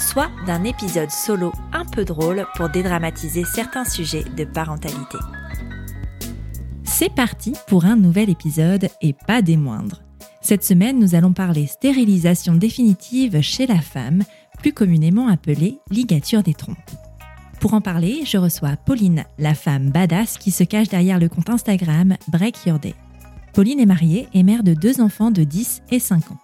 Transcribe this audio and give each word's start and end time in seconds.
soit 0.00 0.30
d'un 0.46 0.64
épisode 0.64 1.10
solo 1.10 1.52
un 1.72 1.84
peu 1.84 2.04
drôle 2.04 2.46
pour 2.56 2.68
dédramatiser 2.68 3.44
certains 3.44 3.84
sujets 3.84 4.24
de 4.36 4.44
parentalité. 4.44 5.18
C'est 6.84 7.14
parti 7.14 7.54
pour 7.68 7.84
un 7.84 7.96
nouvel 7.96 8.30
épisode 8.30 8.88
et 9.00 9.14
pas 9.26 9.42
des 9.42 9.56
moindres. 9.56 10.02
Cette 10.42 10.64
semaine, 10.64 10.98
nous 10.98 11.14
allons 11.14 11.32
parler 11.32 11.66
stérilisation 11.66 12.54
définitive 12.54 13.40
chez 13.40 13.66
la 13.66 13.80
femme, 13.80 14.22
plus 14.58 14.72
communément 14.72 15.28
appelée 15.28 15.78
ligature 15.90 16.42
des 16.42 16.54
trompes. 16.54 16.76
Pour 17.60 17.74
en 17.74 17.80
parler, 17.80 18.22
je 18.24 18.38
reçois 18.38 18.76
Pauline, 18.76 19.24
la 19.38 19.54
femme 19.54 19.90
badass 19.90 20.38
qui 20.38 20.50
se 20.50 20.64
cache 20.64 20.88
derrière 20.88 21.18
le 21.18 21.28
compte 21.28 21.50
Instagram 21.50 22.16
Break 22.28 22.66
Your 22.66 22.78
Day. 22.78 22.94
Pauline 23.52 23.80
est 23.80 23.86
mariée 23.86 24.28
et 24.32 24.42
mère 24.42 24.62
de 24.62 24.74
deux 24.74 25.00
enfants 25.00 25.30
de 25.30 25.44
10 25.44 25.82
et 25.90 25.98
5 25.98 26.30
ans. 26.30 26.38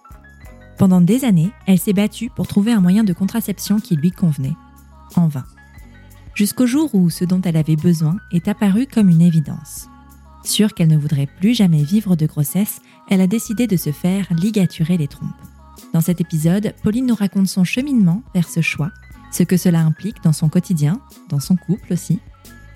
Pendant 0.77 1.01
des 1.01 1.25
années, 1.25 1.51
elle 1.65 1.79
s'est 1.79 1.93
battue 1.93 2.29
pour 2.29 2.47
trouver 2.47 2.71
un 2.71 2.81
moyen 2.81 3.03
de 3.03 3.13
contraception 3.13 3.79
qui 3.79 3.95
lui 3.95 4.11
convenait. 4.11 4.55
En 5.15 5.27
vain. 5.27 5.45
Jusqu'au 6.35 6.67
jour 6.67 6.93
où 6.93 7.09
ce 7.09 7.25
dont 7.25 7.41
elle 7.41 7.57
avait 7.57 7.75
besoin 7.75 8.17
est 8.31 8.47
apparu 8.47 8.85
comme 8.85 9.09
une 9.09 9.21
évidence. 9.21 9.87
Sûre 10.43 10.75
qu'elle 10.75 10.89
ne 10.89 10.97
voudrait 10.97 11.27
plus 11.39 11.55
jamais 11.55 11.83
vivre 11.83 12.15
de 12.15 12.27
grossesse, 12.27 12.79
elle 13.09 13.21
a 13.21 13.27
décidé 13.27 13.65
de 13.65 13.75
se 13.75 13.91
faire 13.91 14.27
ligaturer 14.31 14.97
les 14.97 15.07
trompes. 15.07 15.29
Dans 15.93 16.01
cet 16.01 16.21
épisode, 16.21 16.75
Pauline 16.83 17.07
nous 17.07 17.15
raconte 17.15 17.47
son 17.47 17.63
cheminement 17.63 18.21
vers 18.35 18.47
ce 18.47 18.61
choix, 18.61 18.91
ce 19.31 19.43
que 19.43 19.57
cela 19.57 19.79
implique 19.79 20.23
dans 20.23 20.33
son 20.33 20.47
quotidien, 20.47 21.01
dans 21.29 21.39
son 21.39 21.55
couple 21.55 21.93
aussi. 21.93 22.19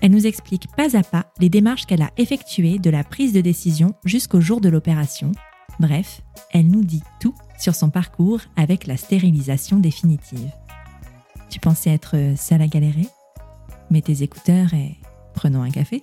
Elle 0.00 0.10
nous 0.10 0.26
explique 0.26 0.66
pas 0.76 0.96
à 0.96 1.04
pas 1.04 1.26
les 1.38 1.48
démarches 1.48 1.86
qu'elle 1.86 2.02
a 2.02 2.10
effectuées 2.16 2.80
de 2.80 2.90
la 2.90 3.04
prise 3.04 3.32
de 3.32 3.40
décision 3.40 3.94
jusqu'au 4.04 4.40
jour 4.40 4.60
de 4.60 4.68
l'opération. 4.68 5.30
Bref, 5.78 6.22
elle 6.52 6.66
nous 6.66 6.82
dit 6.82 7.02
tout 7.20 7.34
sur 7.62 7.76
son 7.76 7.90
parcours 7.90 8.40
avec 8.56 8.88
la 8.88 8.96
stérilisation 8.96 9.78
définitive. 9.78 10.50
Tu 11.48 11.60
pensais 11.60 11.90
être 11.90 12.16
seule 12.36 12.60
à 12.60 12.66
galérer 12.66 13.06
Mets 13.90 14.02
tes 14.02 14.24
écouteurs 14.24 14.74
et 14.74 14.96
prenons 15.34 15.62
un 15.62 15.70
café. 15.70 16.00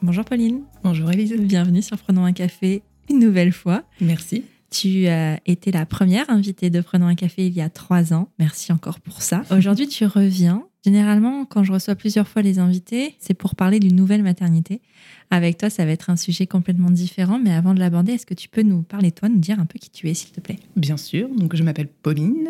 Bonjour 0.00 0.24
Pauline. 0.24 0.62
Bonjour 0.82 1.10
Elise. 1.10 1.34
Bienvenue 1.38 1.82
sur 1.82 1.98
Prenons 1.98 2.24
un 2.24 2.32
café 2.32 2.82
une 3.10 3.18
nouvelle 3.18 3.52
fois. 3.52 3.82
Merci. 4.00 4.44
Tu 4.70 5.06
as 5.06 5.38
été 5.44 5.70
la 5.70 5.84
première 5.84 6.30
invitée 6.30 6.70
de 6.70 6.80
Prenons 6.80 7.08
un 7.08 7.14
café 7.14 7.46
il 7.46 7.52
y 7.52 7.60
a 7.60 7.68
trois 7.68 8.14
ans. 8.14 8.30
Merci 8.38 8.72
encore 8.72 9.00
pour 9.00 9.20
ça. 9.20 9.42
Aujourd'hui, 9.50 9.86
tu 9.86 10.06
reviens. 10.06 10.64
Généralement, 10.84 11.44
quand 11.44 11.62
je 11.62 11.72
reçois 11.72 11.94
plusieurs 11.94 12.26
fois 12.26 12.42
les 12.42 12.58
invités, 12.58 13.14
c'est 13.20 13.34
pour 13.34 13.54
parler 13.54 13.78
d'une 13.78 13.94
nouvelle 13.94 14.22
maternité. 14.22 14.80
Avec 15.30 15.56
toi, 15.56 15.70
ça 15.70 15.84
va 15.84 15.92
être 15.92 16.10
un 16.10 16.16
sujet 16.16 16.46
complètement 16.46 16.90
différent. 16.90 17.38
Mais 17.38 17.52
avant 17.52 17.72
de 17.72 17.78
l'aborder, 17.78 18.12
est-ce 18.12 18.26
que 18.26 18.34
tu 18.34 18.48
peux 18.48 18.62
nous 18.62 18.82
parler 18.82 19.12
toi, 19.12 19.28
nous 19.28 19.38
dire 19.38 19.60
un 19.60 19.66
peu 19.66 19.78
qui 19.78 19.90
tu 19.90 20.10
es, 20.10 20.14
s'il 20.14 20.30
te 20.30 20.40
plaît? 20.40 20.58
Bien 20.76 20.96
sûr. 20.96 21.28
Donc, 21.28 21.54
je 21.54 21.62
m'appelle 21.62 21.88
Pauline. 21.88 22.48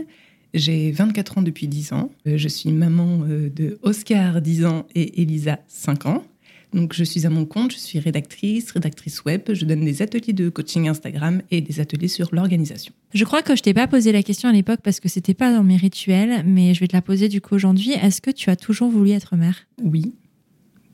J'ai 0.54 0.92
24 0.92 1.38
ans 1.38 1.42
depuis 1.42 1.69
10 1.69 1.92
ans. 1.92 2.10
Euh, 2.26 2.37
je 2.37 2.48
suis 2.48 2.72
maman 2.72 3.21
euh, 3.25 3.50
de 3.50 3.78
Oscar, 3.82 4.41
10 4.41 4.66
ans, 4.66 4.87
et 4.94 5.22
Elisa, 5.22 5.59
5 5.69 6.06
ans. 6.06 6.25
Donc, 6.72 6.94
je 6.94 7.05
suis 7.05 7.27
à 7.27 7.31
mon 7.31 7.44
compte, 7.44 7.72
je 7.72 7.78
suis 7.78 7.99
rédactrice, 7.99 8.71
rédactrice 8.71 9.25
web. 9.25 9.43
Je 9.53 9.65
donne 9.65 9.84
des 9.84 10.00
ateliers 10.00 10.33
de 10.33 10.49
coaching 10.49 10.88
Instagram 10.88 11.43
et 11.50 11.60
des 11.60 11.81
ateliers 11.81 12.09
sur 12.09 12.34
l'organisation. 12.34 12.93
Je 13.12 13.25
crois 13.25 13.43
que 13.43 13.55
je 13.55 13.62
t'ai 13.62 13.75
pas 13.75 13.87
posé 13.87 14.10
la 14.10 14.22
question 14.22 14.49
à 14.49 14.53
l'époque 14.53 14.81
parce 14.83 14.99
que 14.99 15.09
c'était 15.09 15.34
pas 15.34 15.53
dans 15.53 15.62
mes 15.62 15.77
rituels, 15.77 16.43
mais 16.47 16.72
je 16.72 16.81
vais 16.81 16.88
te 16.88 16.97
la 16.97 17.03
poser 17.03 17.28
du 17.28 17.41
coup 17.41 17.55
aujourd'hui. 17.55 17.93
Est-ce 17.93 18.22
que 18.22 18.31
tu 18.31 18.49
as 18.49 18.56
toujours 18.56 18.91
voulu 18.91 19.10
être 19.10 19.37
mère? 19.37 19.66
Oui, 19.83 20.15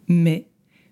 mais 0.08 0.46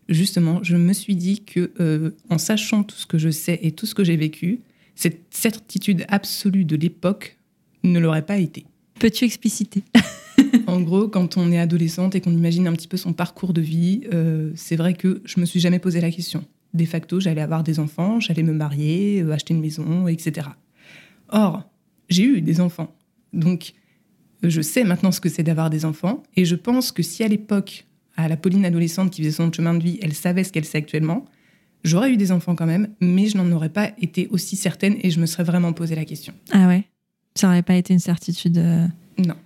justement, 0.09 0.63
je 0.63 0.77
me 0.77 0.93
suis 0.93 1.17
dit 1.17 1.43
que 1.43 1.73
euh, 1.81 2.11
en 2.31 2.39
sachant 2.39 2.85
tout 2.85 2.97
ce 2.97 3.07
que 3.07 3.19
je 3.19 3.31
sais 3.31 3.59
et 3.63 3.73
tout 3.73 3.87
ce 3.87 3.95
que 3.95 4.05
j'ai 4.05 4.17
vécu, 4.17 4.61
cette 4.95 5.23
certitude 5.31 6.05
absolue 6.09 6.65
de 6.65 6.77
l'époque 6.77 7.39
ne 7.83 7.99
l'aurait 7.99 8.25
pas 8.25 8.39
été. 8.39 8.67
Peux-tu 8.99 9.25
expliciter? 9.25 9.83
en 10.66 10.81
gros, 10.81 11.09
quand 11.09 11.37
on 11.37 11.53
est 11.53 11.59
adolescente 11.59 12.15
et 12.15 12.21
qu'on 12.21 12.32
imagine 12.32 12.66
un 12.66 12.72
petit 12.72 12.88
peu 12.88 12.97
son 12.97 13.12
parcours 13.12 13.53
de 13.53 13.60
vie, 13.60 14.03
euh, 14.12 14.50
c'est 14.54 14.77
vrai 14.77 14.94
que 14.94 15.22
je 15.25 15.41
me 15.41 15.47
suis 15.47 15.60
jamais 15.60 15.78
posé 15.78 16.00
la 16.00 16.10
question. 16.10 16.44
De 16.75 16.84
facto, 16.84 17.21
j'allais 17.21 17.41
avoir 17.41 17.62
des 17.62 17.78
enfants, 17.78 18.21
j'allais 18.21 18.43
me 18.43 18.53
marier, 18.53 19.22
euh, 19.22 19.32
acheter 19.32 19.55
une 19.55 19.60
maison, 19.60 20.09
etc. 20.09 20.49
Or, 21.28 21.62
j'ai 22.09 22.25
eu 22.25 22.41
des 22.41 22.60
enfants. 22.60 22.94
Donc, 23.32 23.72
je 24.43 24.60
sais 24.60 24.84
maintenant 24.84 25.12
ce 25.12 25.21
que 25.21 25.28
c'est 25.28 25.43
d'avoir 25.43 25.71
des 25.71 25.84
enfants. 25.84 26.22
Et 26.37 26.44
je 26.44 26.55
pense 26.55 26.93
que 26.93 27.03
si 27.03 27.25
à 27.25 27.28
l'époque, 27.28 27.87
à 28.16 28.28
la 28.28 28.37
Pauline 28.37 28.65
adolescente 28.65 29.10
qui 29.10 29.22
faisait 29.22 29.32
son 29.32 29.53
chemin 29.53 29.75
de 29.75 29.82
vie, 29.82 29.99
elle 30.03 30.15
savait 30.15 30.44
ce 30.44 30.53
qu'elle 30.53 30.65
sait 30.65 30.78
actuellement, 30.78 31.25
j'aurais 31.84 32.12
eu 32.12 32.16
des 32.16 32.32
enfants 32.32 32.55
quand 32.55 32.66
même, 32.66 32.88
mais 33.00 33.26
je 33.26 33.37
n'en 33.37 33.50
aurais 33.53 33.69
pas 33.69 33.91
été 34.00 34.28
aussi 34.31 34.56
certaine 34.56 34.97
et 35.03 35.10
je 35.10 35.21
me 35.21 35.26
serais 35.26 35.44
vraiment 35.44 35.72
posé 35.72 35.94
la 35.94 36.05
question. 36.05 36.34
Ah 36.50 36.66
ouais? 36.66 36.84
Ça 37.34 37.47
n'aurait 37.47 37.62
pas 37.62 37.75
été 37.75 37.93
une 37.93 38.00
certitude 38.00 38.59
euh, 38.59 38.87
Non. 39.19 39.37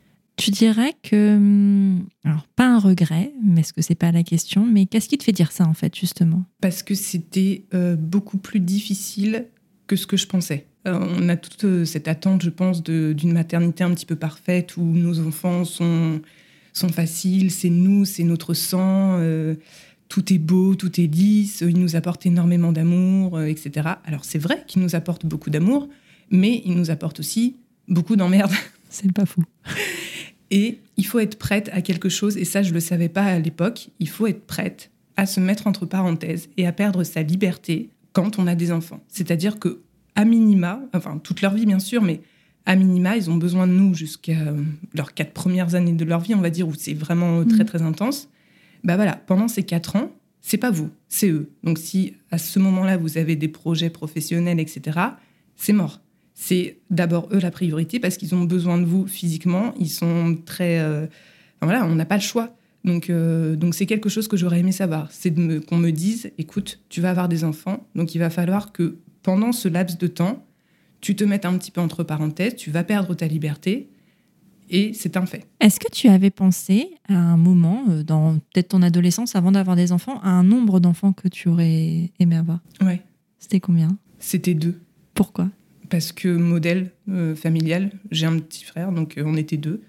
Tu 0.41 0.51
dirais 0.51 0.95
que, 1.03 1.37
hum, 1.37 2.07
alors 2.25 2.47
pas 2.57 2.67
un 2.67 2.79
regret, 2.79 3.33
mais 3.45 3.63
ce 3.63 3.75
que 3.75 3.83
c'est 3.83 3.95
pas 3.95 4.11
la 4.11 4.23
question, 4.23 4.65
mais 4.65 4.87
qu'est-ce 4.87 5.09
qui 5.09 5.19
te 5.19 5.25
fait 5.25 5.33
dire 5.33 5.53
ça 5.53 5.67
en 5.67 5.75
fait 5.75 5.95
justement? 5.95 6.45
Parce 6.63 6.83
que 6.83 6.95
c'était 6.95 7.65
euh, 7.75 7.95
beaucoup 7.95 8.39
plus 8.39 8.61
difficile 8.61 9.47
que 9.87 9.97
ce 9.97 10.07
que 10.07 10.17
je 10.17 10.27
pensais. 10.27 10.67
Euh, 10.89 10.99
on 10.99 11.29
a 11.29 11.37
toute 11.37 11.65
euh, 11.65 11.85
cette 11.85 12.09
attente, 12.09 12.43
je 12.43 12.49
pense, 12.49 12.83
d'une 12.83 13.33
maternité 13.33 13.85
un 13.85 13.91
petit 13.91 14.07
peu 14.07 14.17
parfaite 14.17 14.79
où 14.79 14.83
nos 14.83 15.21
enfants 15.21 15.67
sont, 15.67 16.23
sont 16.73 16.89
faciles, 16.89 17.51
c'est 17.51 17.69
nous, 17.69 18.07
c'est 18.07 18.25
notre 18.25 18.55
sang, 18.55 19.21
tout 20.09 20.33
est 20.33 20.39
beau, 20.39 20.75
tout 20.75 21.01
est 21.01 21.07
lisse, 21.07 21.61
ils 21.61 21.79
nous 21.79 21.97
apportent 21.97 22.25
énormément 22.25 22.73
d'amour, 22.73 23.43
etc. 23.43 23.89
Alors 24.07 24.25
c'est 24.25 24.39
vrai 24.39 24.65
qu'ils 24.67 24.81
nous 24.81 24.95
apportent 24.95 25.27
beaucoup 25.27 25.51
d'amour, 25.51 25.89
mais 26.31 26.63
ils 26.65 26.77
nous 26.77 26.91
apportent 26.91 27.21
aussi 27.21 27.57
beaucoup 27.89 28.17
d'emmerde. 28.17 28.53
C'est 28.89 29.13
pas 29.13 29.27
fou. 29.27 29.45
Et 30.51 30.81
il 30.97 31.07
faut 31.07 31.19
être 31.19 31.39
prête 31.39 31.71
à 31.73 31.81
quelque 31.81 32.09
chose, 32.09 32.37
et 32.37 32.45
ça 32.45 32.63
je 32.63 32.71
ne 32.71 32.75
le 32.75 32.81
savais 32.81 33.09
pas 33.09 33.25
à 33.25 33.39
l'époque, 33.39 33.91
il 34.01 34.09
faut 34.09 34.27
être 34.27 34.47
prête 34.47 34.91
à 35.17 35.27
se 35.27 35.41
mettre 35.41 35.67
entre 35.67 35.87
parenthèses 35.87 36.49
et 36.57 36.67
à 36.67 36.73
perdre 36.73 37.05
sa 37.05 37.23
liberté 37.23 37.91
quand 38.13 38.39
on 38.39 38.47
a 38.47 38.55
des 38.55 38.73
enfants. 38.73 39.01
C'est-à-dire 39.09 39.59
que 39.59 39.81
à 40.17 40.25
minima, 40.25 40.81
enfin 40.93 41.19
toute 41.23 41.41
leur 41.41 41.55
vie 41.55 41.67
bien 41.67 41.79
sûr, 41.79 42.03
mais 42.03 42.21
à 42.67 42.77
minima, 42.77 43.17
ils 43.17 43.31
ont 43.31 43.37
besoin 43.37 43.67
de 43.67 43.73
nous 43.73 43.95
jusqu'à 43.95 44.55
leurs 44.95 45.15
quatre 45.15 45.33
premières 45.33 45.75
années 45.75 45.93
de 45.93 46.05
leur 46.05 46.21
vie, 46.21 46.35
on 46.35 46.41
va 46.41 46.51
dire, 46.51 46.69
où 46.69 46.75
c'est 46.75 46.95
vraiment 46.95 47.45
très 47.45 47.65
mmh. 47.65 47.67
très 47.67 47.83
intense. 47.83 48.29
Bah 48.85 48.97
voilà, 48.97 49.17
pendant 49.17 49.49
ces 49.49 49.63
quatre 49.63 49.97
ans, 49.97 50.13
c'est 50.41 50.59
pas 50.59 50.71
vous, 50.71 50.91
c'est 51.09 51.31
eux. 51.31 51.51
Donc 51.65 51.79
si 51.79 52.15
à 52.31 52.39
ce 52.39 52.59
moment-là 52.59 52.97
vous 52.97 53.19
avez 53.19 53.37
des 53.37 53.49
projets 53.49 53.91
professionnels, 53.91 54.61
etc., 54.61 54.99
c'est 55.57 55.73
mort 55.73 56.01
c'est 56.43 56.79
d'abord 56.89 57.29
eux 57.33 57.39
la 57.39 57.51
priorité 57.51 58.01
parce 58.01 58.17
qu'ils 58.17 58.35
ont 58.35 58.45
besoin 58.45 58.79
de 58.79 58.87
vous 58.87 59.07
physiquement. 59.07 59.75
Ils 59.79 59.91
sont 59.91 60.39
très. 60.47 60.81
Euh, 60.81 61.07
voilà, 61.61 61.85
on 61.85 61.95
n'a 61.95 62.07
pas 62.07 62.17
le 62.17 62.23
choix. 62.23 62.57
Donc, 62.83 63.11
euh, 63.11 63.57
donc 63.57 63.75
c'est 63.75 63.85
quelque 63.85 64.09
chose 64.09 64.27
que 64.27 64.39
j'aurais 64.39 64.61
aimé 64.61 64.73
savoir. 64.73 65.09
C'est 65.11 65.35
qu'on 65.67 65.77
me 65.77 65.91
dise, 65.91 66.31
écoute, 66.39 66.81
tu 66.89 67.03
vas 67.03 67.11
avoir 67.11 67.29
des 67.29 67.45
enfants, 67.45 67.87
donc 67.95 68.15
il 68.15 68.19
va 68.19 68.31
falloir 68.31 68.73
que 68.73 68.97
pendant 69.23 69.53
ce 69.53 69.69
laps 69.69 69.99
de 69.99 70.07
temps, 70.07 70.47
tu 71.03 71.15
te 71.15 71.25
mettes 71.25 71.45
un 71.45 71.59
petit 71.59 71.71
peu 71.71 71.83
entre 71.83 72.05
parenthèses, 72.05 72.57
tu 72.57 72.71
vas 72.71 72.85
perdre 72.85 73.15
ta 73.15 73.27
liberté, 73.27 73.91
et 74.71 74.95
c'est 74.95 75.19
un 75.19 75.27
fait. 75.27 75.47
Est-ce 75.61 75.79
que 75.79 75.93
tu 75.93 76.09
avais 76.09 76.31
pensé 76.31 76.89
à 77.11 77.19
un 77.19 77.37
moment, 77.37 77.85
euh, 77.91 78.03
dans 78.03 78.39
peut-être 78.39 78.69
ton 78.69 78.81
adolescence, 78.81 79.37
avant 79.37 79.53
d'avoir 79.53 79.77
des 79.77 79.93
enfants, 79.93 80.19
à 80.23 80.31
un 80.31 80.43
nombre 80.43 80.81
d'enfants 80.81 81.13
que 81.13 81.29
tu 81.29 81.51
aurais 81.51 82.11
aimé 82.19 82.37
avoir? 82.37 82.61
Ouais. 82.81 83.03
C'était 83.39 83.61
combien? 83.61 83.89
C'était 84.19 84.55
deux. 84.55 84.81
Pourquoi? 85.13 85.51
Parce 85.91 86.13
que 86.13 86.29
modèle 86.29 86.91
euh, 87.11 87.35
familial, 87.35 87.91
j'ai 88.11 88.27
un 88.27 88.39
petit 88.39 88.65
frère, 88.65 88.93
donc 88.93 89.19
euh, 89.19 89.25
on 89.27 89.37
était 89.37 89.57
deux, 89.57 89.83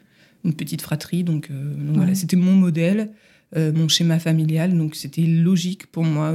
une 0.43 0.53
petite 0.53 0.81
fratrie, 0.81 1.23
donc, 1.23 1.49
euh, 1.51 1.73
voilà, 1.93 2.15
c'était 2.15 2.35
mon 2.35 2.53
modèle, 2.53 3.11
mon 3.53 3.89
schéma 3.89 4.17
familial, 4.17 4.77
donc 4.77 4.95
c'était 4.95 5.23
logique 5.23 5.87
pour 5.87 6.05
moi 6.05 6.33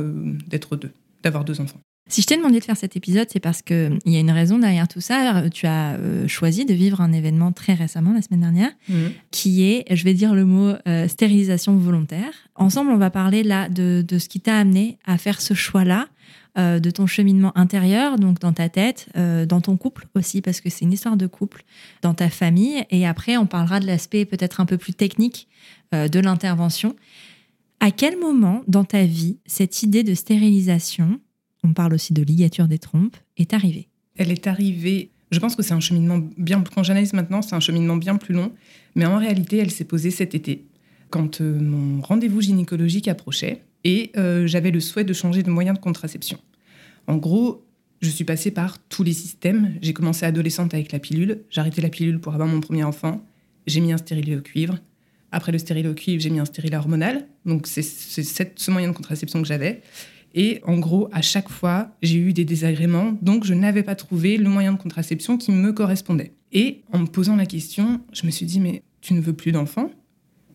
d'être 0.48 0.76
deux, 0.76 0.90
d'avoir 1.22 1.46
deux 1.46 1.62
enfants. 1.62 1.80
Si 2.10 2.20
je 2.20 2.26
t'ai 2.26 2.36
demandé 2.36 2.58
de 2.60 2.64
faire 2.64 2.76
cet 2.76 2.94
épisode, 2.94 3.26
c'est 3.32 3.40
parce 3.40 3.62
qu'il 3.62 3.98
y 4.04 4.16
a 4.16 4.20
une 4.20 4.30
raison 4.30 4.58
derrière 4.58 4.86
tout 4.86 5.00
ça. 5.00 5.44
Tu 5.50 5.66
as 5.66 5.98
choisi 6.26 6.66
de 6.66 6.74
vivre 6.74 7.00
un 7.00 7.14
événement 7.14 7.52
très 7.52 7.72
récemment, 7.72 8.12
la 8.12 8.20
semaine 8.20 8.42
dernière, 8.42 8.70
mmh. 8.90 8.94
qui 9.30 9.64
est, 9.64 9.86
je 9.90 10.04
vais 10.04 10.12
dire 10.12 10.34
le 10.34 10.44
mot, 10.44 10.74
stérilisation 11.08 11.74
volontaire. 11.76 12.32
Ensemble, 12.54 12.90
on 12.90 12.98
va 12.98 13.08
parler 13.08 13.42
là 13.42 13.70
de, 13.70 14.04
de 14.06 14.18
ce 14.18 14.28
qui 14.28 14.40
t'a 14.40 14.58
amené 14.58 14.98
à 15.06 15.16
faire 15.16 15.40
ce 15.40 15.54
choix-là 15.54 16.08
euh, 16.58 16.80
de 16.80 16.90
ton 16.90 17.06
cheminement 17.06 17.52
intérieur, 17.54 18.18
donc 18.18 18.38
dans 18.38 18.54
ta 18.54 18.70
tête, 18.70 19.08
euh, 19.14 19.44
dans 19.44 19.60
ton 19.60 19.76
couple 19.76 20.06
aussi, 20.14 20.40
parce 20.40 20.62
que 20.62 20.70
c'est 20.70 20.86
une 20.86 20.92
histoire 20.94 21.18
de 21.18 21.26
couple, 21.26 21.64
dans 22.00 22.14
ta 22.14 22.30
famille. 22.30 22.82
Et 22.90 23.06
après, 23.06 23.36
on 23.36 23.44
parlera 23.44 23.78
de 23.78 23.86
l'aspect 23.86 24.24
peut-être 24.24 24.58
un 24.58 24.64
peu 24.64 24.78
plus 24.78 24.94
technique 24.94 25.48
euh, 25.92 26.08
de 26.08 26.18
l'intervention. 26.18 26.96
À 27.80 27.90
quel 27.90 28.18
moment 28.18 28.62
dans 28.68 28.84
ta 28.84 29.04
vie 29.04 29.36
cette 29.44 29.82
idée 29.82 30.02
de 30.02 30.14
stérilisation, 30.14 31.20
on 31.62 31.74
parle 31.74 31.92
aussi 31.92 32.14
de 32.14 32.22
ligature 32.22 32.68
des 32.68 32.78
trompes, 32.78 33.18
est 33.36 33.52
arrivée? 33.52 33.88
Elle 34.16 34.32
est 34.32 34.46
arrivée 34.46 35.10
je 35.32 35.40
pense 35.40 35.56
que 35.56 35.62
c'est 35.64 35.74
un 35.74 35.80
cheminement 35.80 36.20
bien, 36.38 36.62
quand 36.72 36.84
j'analyse 36.84 37.12
maintenant, 37.12 37.42
c'est 37.42 37.56
un 37.56 37.60
cheminement 37.60 37.96
bien 37.96 38.16
plus 38.16 38.32
long, 38.32 38.52
mais 38.94 39.06
en 39.06 39.18
réalité, 39.18 39.58
elle 39.58 39.72
s'est 39.72 39.84
posée 39.84 40.12
cet 40.12 40.36
été, 40.36 40.64
quand 41.10 41.40
mon 41.40 42.00
rendez-vous 42.00 42.40
gynécologique 42.40 43.08
approchait 43.08 43.64
et 43.82 44.12
j'avais 44.44 44.70
le 44.70 44.78
souhait 44.78 45.02
de 45.02 45.12
changer 45.12 45.42
de 45.42 45.50
moyen 45.50 45.74
de 45.74 45.80
contraception. 45.80 46.38
En 47.06 47.16
gros, 47.16 47.66
je 48.00 48.10
suis 48.10 48.24
passée 48.24 48.50
par 48.50 48.78
tous 48.88 49.02
les 49.02 49.12
systèmes. 49.12 49.74
J'ai 49.80 49.92
commencé 49.92 50.26
adolescente 50.26 50.74
avec 50.74 50.92
la 50.92 50.98
pilule, 50.98 51.44
j'ai 51.50 51.60
arrêté 51.60 51.80
la 51.80 51.88
pilule 51.88 52.20
pour 52.20 52.34
avoir 52.34 52.48
mon 52.48 52.60
premier 52.60 52.84
enfant, 52.84 53.24
j'ai 53.66 53.80
mis 53.80 53.92
un 53.92 53.96
stérilet 53.96 54.36
au 54.36 54.42
cuivre. 54.42 54.78
Après 55.32 55.52
le 55.52 55.58
stérilet 55.58 55.88
au 55.88 55.94
cuivre, 55.94 56.20
j'ai 56.20 56.30
mis 56.30 56.38
un 56.38 56.44
stérilet 56.44 56.76
hormonal. 56.76 57.26
Donc 57.44 57.66
c'est 57.66 57.82
ce 57.82 58.70
moyen 58.70 58.88
de 58.88 58.94
contraception 58.94 59.42
que 59.42 59.48
j'avais. 59.48 59.82
Et 60.34 60.60
en 60.64 60.78
gros, 60.78 61.08
à 61.12 61.22
chaque 61.22 61.48
fois, 61.48 61.96
j'ai 62.02 62.18
eu 62.18 62.32
des 62.32 62.44
désagréments, 62.44 63.16
donc 63.22 63.44
je 63.44 63.54
n'avais 63.54 63.82
pas 63.82 63.94
trouvé 63.94 64.36
le 64.36 64.48
moyen 64.48 64.72
de 64.72 64.78
contraception 64.78 65.38
qui 65.38 65.50
me 65.50 65.72
correspondait. 65.72 66.32
Et 66.52 66.82
en 66.92 66.98
me 66.98 67.06
posant 67.06 67.36
la 67.36 67.46
question, 67.46 68.00
je 68.12 68.26
me 68.26 68.30
suis 68.30 68.44
dit, 68.44 68.60
mais 68.60 68.82
tu 69.00 69.14
ne 69.14 69.20
veux 69.20 69.32
plus 69.32 69.52
d'enfants? 69.52 69.90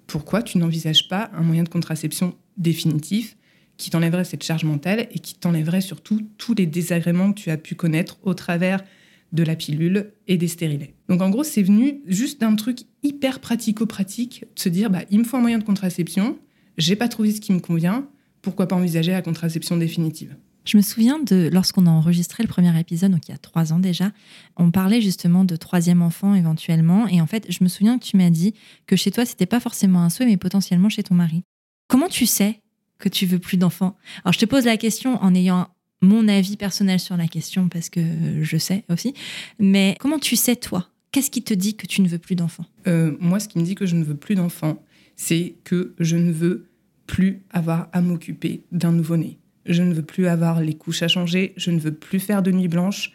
Pourquoi 0.06 0.44
tu 0.44 0.58
n'envisages 0.58 1.08
pas 1.08 1.32
un 1.34 1.42
moyen 1.42 1.64
de 1.64 1.70
contraception 1.70 2.36
définitif? 2.58 3.36
Qui 3.82 3.90
t'enlèverait 3.90 4.26
cette 4.26 4.44
charge 4.44 4.64
mentale 4.64 5.08
et 5.12 5.18
qui 5.18 5.34
t'enlèverait 5.34 5.82
surtout 5.82 6.22
tous 6.38 6.54
les 6.54 6.68
désagréments 6.68 7.34
que 7.34 7.40
tu 7.40 7.50
as 7.50 7.58
pu 7.58 7.74
connaître 7.74 8.20
au 8.22 8.36
travers 8.36 8.84
de 9.32 9.42
la 9.42 9.56
pilule 9.56 10.12
et 10.28 10.38
des 10.38 10.48
stérilets. 10.48 10.94
Donc 11.10 11.22
en 11.22 11.32
gros, 11.32 11.44
c'est 11.44 11.64
venu 11.64 12.02
juste 12.06 12.42
d'un 12.42 12.56
truc 12.56 12.82
hyper 13.02 13.40
pratico-pratique, 13.40 14.46
de 14.56 14.60
se 14.60 14.70
dire, 14.70 14.92
bah, 14.92 15.02
il 15.10 15.18
me 15.18 15.24
faut 15.24 15.38
un 15.38 15.42
moyen 15.42 15.58
de 15.58 15.64
contraception, 15.64 16.38
j'ai 16.78 16.96
pas 16.96 17.08
trouvé 17.08 17.32
ce 17.32 17.42
qui 17.42 17.54
me 17.54 17.60
convient, 17.60 18.08
pourquoi 18.44 18.68
pas 18.68 18.76
envisager 18.76 19.14
la 19.14 19.24
contraception 19.24 19.78
définitive? 19.78 20.36
Je 20.64 20.78
me 20.78 20.84
souviens 20.84 21.18
de 21.18 21.50
lorsqu'on 21.52 21.88
a 21.88 21.90
enregistré 21.90 22.44
le 22.44 22.48
premier 22.48 22.78
épisode, 22.80 23.12
donc 23.12 23.28
il 23.28 23.32
y 23.32 23.34
a 23.34 23.40
trois 23.40 23.74
ans 23.74 23.80
déjà, 23.80 24.12
on 24.58 24.70
parlait 24.70 25.02
justement 25.02 25.44
de 25.44 25.56
troisième 25.56 26.04
enfant 26.04 26.36
éventuellement, 26.36 27.08
et 27.08 27.20
en 27.20 27.26
fait, 27.26 27.48
je 27.50 27.64
me 27.64 27.70
souviens 27.70 27.98
que 27.98 28.06
tu 28.06 28.16
m'as 28.16 28.30
dit 28.30 28.54
que 28.86 28.96
chez 28.96 29.10
toi, 29.10 29.26
c'était 29.26 29.48
pas 29.48 29.60
forcément 29.60 30.04
un 30.04 30.12
souhait, 30.12 30.28
mais 30.28 30.38
potentiellement 30.38 30.90
chez 30.90 31.02
ton 31.02 31.16
mari. 31.16 31.42
Comment 31.88 32.10
tu 32.10 32.28
sais 32.28 32.61
que 33.02 33.10
tu 33.10 33.26
veux 33.26 33.40
plus 33.40 33.58
d'enfants 33.58 33.98
Alors, 34.24 34.34
je 34.34 34.40
te 34.40 34.46
pose 34.46 34.66
la 34.66 34.78
question 34.78 35.22
en 35.22 35.36
ayant 35.36 35.68
mon 36.02 36.28
avis 36.28 36.58
personnel 36.58 37.00
sur 37.00 37.18
la 37.18 37.28
question 37.28 37.68
parce 37.68 37.90
que 37.90 38.02
je 38.42 38.58
sais 38.58 38.84
aussi, 38.90 39.14
mais 39.60 39.96
comment 40.00 40.20
tu 40.20 40.36
sais 40.36 40.56
toi 40.56 40.88
Qu'est-ce 41.12 41.30
qui 41.30 41.44
te 41.44 41.54
dit 41.54 41.76
que 41.76 41.86
tu 41.86 42.02
ne 42.02 42.08
veux 42.08 42.20
plus 42.20 42.36
d'enfants? 42.36 42.66
Euh, 42.88 43.18
Moi, 43.20 43.42
ce 43.42 43.50
qui 43.50 43.60
me 43.60 43.66
dit 43.66 43.76
que 43.76 43.86
je 43.86 43.96
ne 43.96 44.04
veux 44.04 44.16
plus 44.16 44.36
d'enfants, 44.36 44.82
c'est 45.18 45.56
que 45.66 45.94
je 46.00 46.16
ne 46.16 46.32
veux 46.32 46.70
plus 47.06 47.44
avoir 47.50 47.90
à 47.92 48.02
m'occuper 48.02 48.64
d'un 48.72 48.94
nouveau-né. 48.94 49.38
Je 49.66 49.84
ne 49.84 49.94
veux 49.94 50.04
plus 50.04 50.28
avoir 50.28 50.62
les 50.62 50.74
couches 50.74 51.04
à 51.04 51.10
changer, 51.10 51.54
je 51.58 51.70
ne 51.70 51.80
veux 51.80 51.94
plus 51.94 52.20
faire 52.20 52.42
de 52.42 52.52
nuit 52.52 52.70
blanche, 52.70 53.12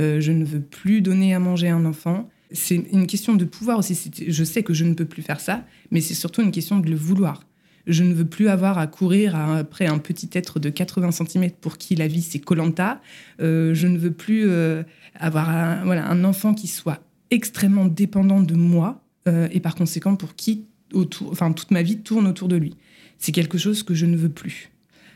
euh, 0.00 0.20
je 0.20 0.30
ne 0.30 0.44
veux 0.44 0.60
plus 0.60 1.02
donner 1.02 1.34
à 1.34 1.40
manger 1.40 1.68
à 1.68 1.74
un 1.74 1.84
enfant. 1.84 2.30
C'est 2.52 2.76
une 2.76 3.06
question 3.06 3.34
de 3.34 3.44
pouvoir 3.44 3.78
aussi. 3.78 4.10
Je 4.28 4.44
sais 4.44 4.62
que 4.62 4.72
je 4.72 4.84
ne 4.84 4.94
peux 4.94 5.04
plus 5.04 5.22
faire 5.22 5.40
ça, 5.40 5.66
mais 5.90 6.00
c'est 6.00 6.14
surtout 6.14 6.42
une 6.42 6.52
question 6.52 6.78
de 6.78 6.88
le 6.88 6.96
vouloir. 6.96 7.44
Je 7.86 8.04
ne 8.04 8.12
veux 8.12 8.24
plus 8.24 8.48
avoir 8.48 8.78
à 8.78 8.86
courir 8.86 9.34
après 9.36 9.86
un 9.86 9.98
petit 9.98 10.28
être 10.32 10.58
de 10.58 10.70
80 10.70 11.10
cm 11.12 11.50
pour 11.60 11.78
qui 11.78 11.96
la 11.96 12.06
vie 12.06 12.22
c'est 12.22 12.38
Colanta. 12.38 13.00
Euh, 13.40 13.74
je 13.74 13.86
ne 13.86 13.98
veux 13.98 14.12
plus 14.12 14.48
euh, 14.48 14.82
avoir 15.18 15.48
un, 15.48 16.24
enfant 16.24 16.54
qui 16.54 16.66
soit 16.66 17.00
extrêmement 17.30 17.86
dépendant 17.86 18.40
de 18.40 18.54
moi 18.54 19.02
et 19.52 19.60
par 19.60 19.76
conséquent 19.76 20.16
pour 20.16 20.34
qui 20.34 20.66
toute 20.90 21.70
ma 21.70 21.82
vie 21.82 21.98
tourne 21.98 22.26
autour 22.26 22.48
de 22.48 22.56
lui 22.56 22.74
c'est 23.20 23.32
quelque 23.32 23.58
chose 23.58 23.84
que 23.84 23.94
je 23.94 24.06
ne 24.06 24.16
veux 24.16 24.30
plus. 24.30 24.70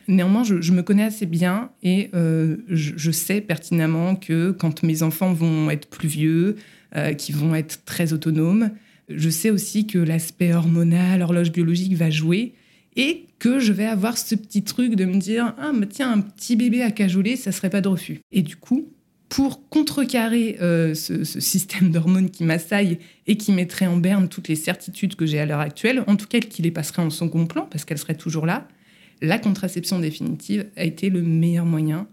Néanmoins, 0.06 0.44
je, 0.44 0.72
me 0.72 0.82
connais 0.82 1.02
assez 1.02 1.24
bien 1.24 1.70
et 1.82 2.10
euh, 2.14 2.58
je, 2.68 3.10
sais 3.10 3.40
pertinemment 3.40 4.16
que 4.16 4.50
quand 4.50 4.82
mes 4.82 5.02
enfants 5.02 5.32
vont 5.32 5.70
être 5.70 5.88
plus 5.88 6.08
vieux, 6.08 6.56
euh, 6.94 7.14
qui 7.14 7.32
vont 7.32 7.54
être 7.54 7.84
très 7.86 8.12
autonomes, 8.12 8.70
je 9.08 9.28
sais 9.30 9.50
aussi 9.50 9.86
que 9.86 9.98
l'aspect 9.98 10.54
hormonal, 10.54 11.22
horloge 11.22 11.52
biologique 11.52 11.94
va 11.94 12.10
jouer 12.10 12.54
et 12.96 13.26
que 13.38 13.58
je 13.58 13.72
vais 13.72 13.86
avoir 13.86 14.16
ce 14.16 14.34
petit 14.34 14.62
truc 14.62 14.94
de 14.94 15.04
me 15.04 15.16
dire 15.16 15.54
ah 15.58 15.72
mais 15.72 15.86
tiens 15.86 16.12
un 16.12 16.20
petit 16.20 16.56
bébé 16.56 16.82
à 16.82 16.90
cajoler 16.90 17.36
ça 17.36 17.52
serait 17.52 17.70
pas 17.70 17.80
de 17.80 17.88
refus. 17.88 18.20
Et 18.32 18.42
du 18.42 18.56
coup 18.56 18.88
pour 19.28 19.68
contrecarrer 19.68 20.58
euh, 20.60 20.94
ce, 20.94 21.24
système 21.24 21.90
d'hormones 21.90 22.30
qui 22.30 22.44
m'assaille 22.44 22.98
et 23.26 23.36
qui 23.36 23.50
mettrait 23.50 23.88
en 23.88 23.96
berne 23.96 24.28
toutes 24.28 24.46
les 24.46 24.54
certitudes 24.54 25.16
que 25.16 25.26
j'ai 25.26 25.40
à 25.40 25.46
l'heure 25.46 25.60
actuelle, 25.60 26.04
en 26.06 26.14
tout 26.14 26.28
cas 26.28 26.38
qui 26.38 26.62
les 26.62 26.70
passerait 26.70 27.02
en 27.02 27.10
second 27.10 27.46
plan 27.46 27.66
parce 27.68 27.84
qu'elles 27.84 27.98
seraient 27.98 28.14
toujours 28.14 28.46
là, 28.46 28.68
la 29.20 29.38
contraception 29.38 29.98
définitive 29.98 30.66
a 30.76 30.84
été 30.84 31.10
le 31.10 31.20
meilleur 31.20 31.64
moyen 31.64 32.06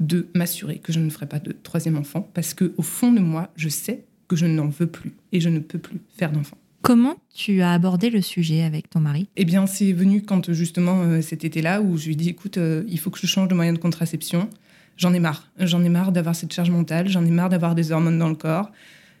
de 0.00 0.28
m'assurer 0.34 0.78
que 0.78 0.92
je 0.92 1.00
ne 1.00 1.08
ferai 1.08 1.26
pas 1.26 1.38
de 1.38 1.52
troisième 1.52 1.96
enfant 1.96 2.28
parce 2.34 2.52
que 2.52 2.72
au 2.76 2.82
fond 2.82 3.12
de 3.12 3.20
moi, 3.20 3.50
je 3.56 3.68
sais 3.70 4.04
que 4.28 4.36
je 4.36 4.46
n'en 4.46 4.68
veux 4.68 4.86
plus 4.86 5.12
et 5.32 5.40
je 5.40 5.48
ne 5.48 5.58
peux 5.58 5.78
plus 5.78 5.98
faire 6.16 6.30
d'enfant. 6.30 6.58
Comment 6.82 7.16
tu 7.34 7.60
as 7.60 7.72
abordé 7.72 8.08
le 8.08 8.22
sujet 8.22 8.62
avec 8.62 8.88
ton 8.88 9.00
mari? 9.00 9.28
Eh 9.36 9.44
bien, 9.44 9.66
c'est 9.66 9.92
venu 9.92 10.22
quand 10.22 10.52
justement 10.52 11.02
euh, 11.02 11.20
cet 11.22 11.44
été-là 11.44 11.82
où 11.82 11.96
je 11.96 12.06
lui 12.06 12.12
ai 12.12 12.16
dit 12.16 12.28
écoute, 12.28 12.56
euh, 12.58 12.84
il 12.88 12.98
faut 13.00 13.10
que 13.10 13.18
je 13.18 13.26
change 13.26 13.48
de 13.48 13.54
moyen 13.54 13.72
de 13.72 13.78
contraception 13.78 14.48
j'en 14.96 15.12
ai 15.14 15.20
marre. 15.20 15.48
J'en 15.58 15.82
ai 15.84 15.88
marre 15.88 16.12
d'avoir 16.12 16.34
cette 16.34 16.52
charge 16.52 16.70
mentale, 16.70 17.08
j'en 17.08 17.24
ai 17.24 17.30
marre 17.30 17.48
d'avoir 17.48 17.74
des 17.76 17.92
hormones 17.92 18.18
dans 18.18 18.28
le 18.28 18.34
corps, 18.34 18.72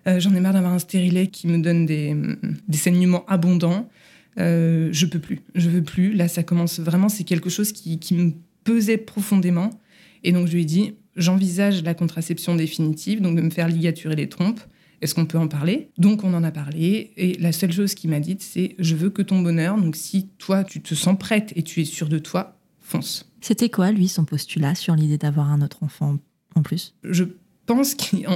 euh, 0.08 0.18
j'en 0.18 0.34
ai 0.34 0.40
marre 0.40 0.52
d'avoir 0.52 0.72
un 0.72 0.80
stérilet 0.80 1.28
qui 1.28 1.46
me 1.46 1.58
donne 1.58 1.86
des, 1.86 2.16
saignements 2.72 3.24
abondants. 3.26 3.88
Je 4.36 5.06
peux 5.06 5.20
plus, 5.20 5.40
je 5.54 5.70
veux 5.70 5.82
plus. 5.82 6.14
Là, 6.14 6.26
ça 6.26 6.42
commence 6.42 6.80
vraiment, 6.80 7.08
c'est 7.08 7.24
quelque 7.24 7.48
chose 7.48 7.72
qui, 7.72 8.14
me 8.14 8.32
pesait 8.64 8.98
profondément. 8.98 9.70
Et 10.24 10.32
donc, 10.32 10.48
je 10.48 10.54
lui 10.54 10.62
ai 10.62 10.64
dit, 10.64 10.94
j'envisage 11.16 11.84
la 11.84 11.94
contraception 11.94 12.56
définitive, 12.56 13.20
donc 13.20 13.36
de 13.36 13.42
me 13.42 13.50
faire 13.50 13.68
ligaturer 13.68 14.16
les 14.16 14.28
trompes. 14.28 14.60
Est-ce 15.00 15.14
qu'on 15.14 15.26
peut 15.26 15.38
en 15.38 15.48
parler? 15.48 15.90
Donc 15.98 16.24
on 16.24 16.34
en 16.34 16.42
a 16.42 16.50
parlé 16.50 17.12
et 17.16 17.34
la 17.38 17.52
seule 17.52 17.72
chose 17.72 17.94
qu'il 17.94 18.10
m'a 18.10 18.20
dite 18.20 18.42
c'est 18.42 18.74
je 18.78 18.96
veux 18.96 19.10
que 19.10 19.22
ton 19.22 19.40
bonheur, 19.40 19.76
donc 19.76 19.96
si 19.96 20.28
toi 20.38 20.64
tu 20.64 20.80
te 20.80 20.94
sens 20.94 21.16
prête 21.18 21.52
et 21.56 21.62
tu 21.62 21.80
es 21.80 21.84
sûre 21.84 22.08
de 22.08 22.18
toi, 22.18 22.58
fonce. 22.80 23.30
C'était 23.40 23.68
quoi, 23.68 23.92
lui, 23.92 24.08
son 24.08 24.24
postulat 24.24 24.74
sur 24.74 24.94
l'idée 24.94 25.18
d'avoir 25.18 25.50
un 25.50 25.62
autre 25.62 25.82
enfant 25.82 26.18
en 26.54 26.62
plus? 26.62 26.94
Je 27.04 27.24
pense 27.66 27.94
qu'il. 27.94 28.26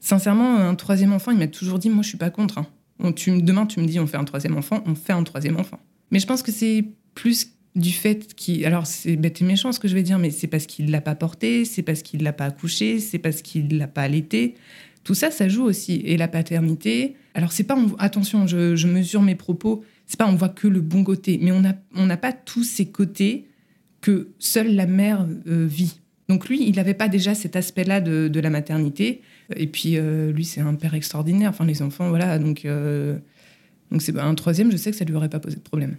Sincèrement, 0.00 0.56
un 0.56 0.74
troisième 0.74 1.12
enfant, 1.12 1.32
il 1.32 1.38
m'a 1.38 1.48
toujours 1.48 1.78
dit 1.78 1.90
Moi, 1.90 2.02
je 2.02 2.08
suis 2.08 2.18
pas 2.18 2.30
contre. 2.30 2.58
Hein. 2.58 3.12
tu, 3.12 3.42
demain, 3.42 3.66
tu 3.66 3.80
me 3.80 3.86
dis 3.86 3.98
On 4.00 4.06
fait 4.06 4.16
un 4.16 4.24
troisième 4.24 4.56
enfant, 4.56 4.82
on 4.86 4.94
fait 4.94 5.12
un 5.12 5.22
troisième 5.24 5.56
enfant. 5.56 5.78
Mais 6.10 6.18
je 6.18 6.26
pense 6.26 6.42
que 6.42 6.52
c'est 6.52 6.84
plus 7.14 7.52
du 7.74 7.92
fait 7.92 8.34
qu'il. 8.34 8.64
Alors, 8.64 8.86
c'est 8.86 9.16
bête 9.16 9.40
et 9.40 9.44
méchant 9.44 9.72
ce 9.72 9.80
que 9.80 9.88
je 9.88 9.94
vais 9.94 10.02
dire, 10.02 10.18
mais 10.18 10.30
c'est 10.30 10.46
parce 10.46 10.66
qu'il 10.66 10.90
l'a 10.90 11.00
pas 11.00 11.14
porté, 11.14 11.64
c'est 11.64 11.82
parce 11.82 12.02
qu'il 12.02 12.22
l'a 12.22 12.32
pas 12.32 12.46
accouché, 12.46 13.00
c'est 13.00 13.18
parce 13.18 13.42
qu'il 13.42 13.76
l'a 13.76 13.88
pas 13.88 14.02
allaité. 14.02 14.54
Tout 15.08 15.14
ça, 15.14 15.30
ça 15.30 15.48
joue 15.48 15.62
aussi. 15.62 16.02
Et 16.04 16.18
la 16.18 16.28
paternité. 16.28 17.16
Alors, 17.32 17.50
c'est 17.50 17.64
pas. 17.64 17.78
Attention, 17.98 18.46
je, 18.46 18.76
je 18.76 18.86
mesure 18.86 19.22
mes 19.22 19.36
propos. 19.36 19.82
C'est 20.04 20.18
pas 20.18 20.28
on 20.28 20.34
voit 20.34 20.50
que 20.50 20.68
le 20.68 20.82
bon 20.82 21.02
côté, 21.02 21.40
mais 21.40 21.50
on 21.50 21.62
n'a 21.62 21.76
on 21.96 22.14
pas 22.18 22.34
tous 22.34 22.62
ces 22.62 22.90
côtés 22.90 23.46
que 24.02 24.28
seule 24.38 24.74
la 24.74 24.84
mère 24.84 25.26
euh, 25.46 25.66
vit. 25.66 26.00
Donc 26.28 26.50
lui, 26.50 26.68
il 26.68 26.76
n'avait 26.76 26.92
pas 26.92 27.08
déjà 27.08 27.34
cet 27.34 27.56
aspect-là 27.56 28.02
de, 28.02 28.38
la 28.38 28.50
maternité. 28.50 29.22
Et 29.56 29.66
puis 29.66 29.96
euh, 29.96 30.30
lui, 30.30 30.44
c'est 30.44 30.60
un 30.60 30.74
père 30.74 30.92
extraordinaire. 30.92 31.48
Enfin, 31.48 31.64
les 31.64 31.80
enfants, 31.80 32.10
voilà. 32.10 32.38
Donc 32.38 32.66
euh, 32.66 33.16
donc 33.90 34.02
c'est 34.02 34.14
un 34.18 34.34
troisième. 34.34 34.70
Je 34.70 34.76
sais 34.76 34.90
que 34.90 34.96
ça 34.98 35.06
lui 35.06 35.14
aurait 35.14 35.30
pas 35.30 35.40
posé 35.40 35.56
de 35.56 35.62
problème. 35.62 35.96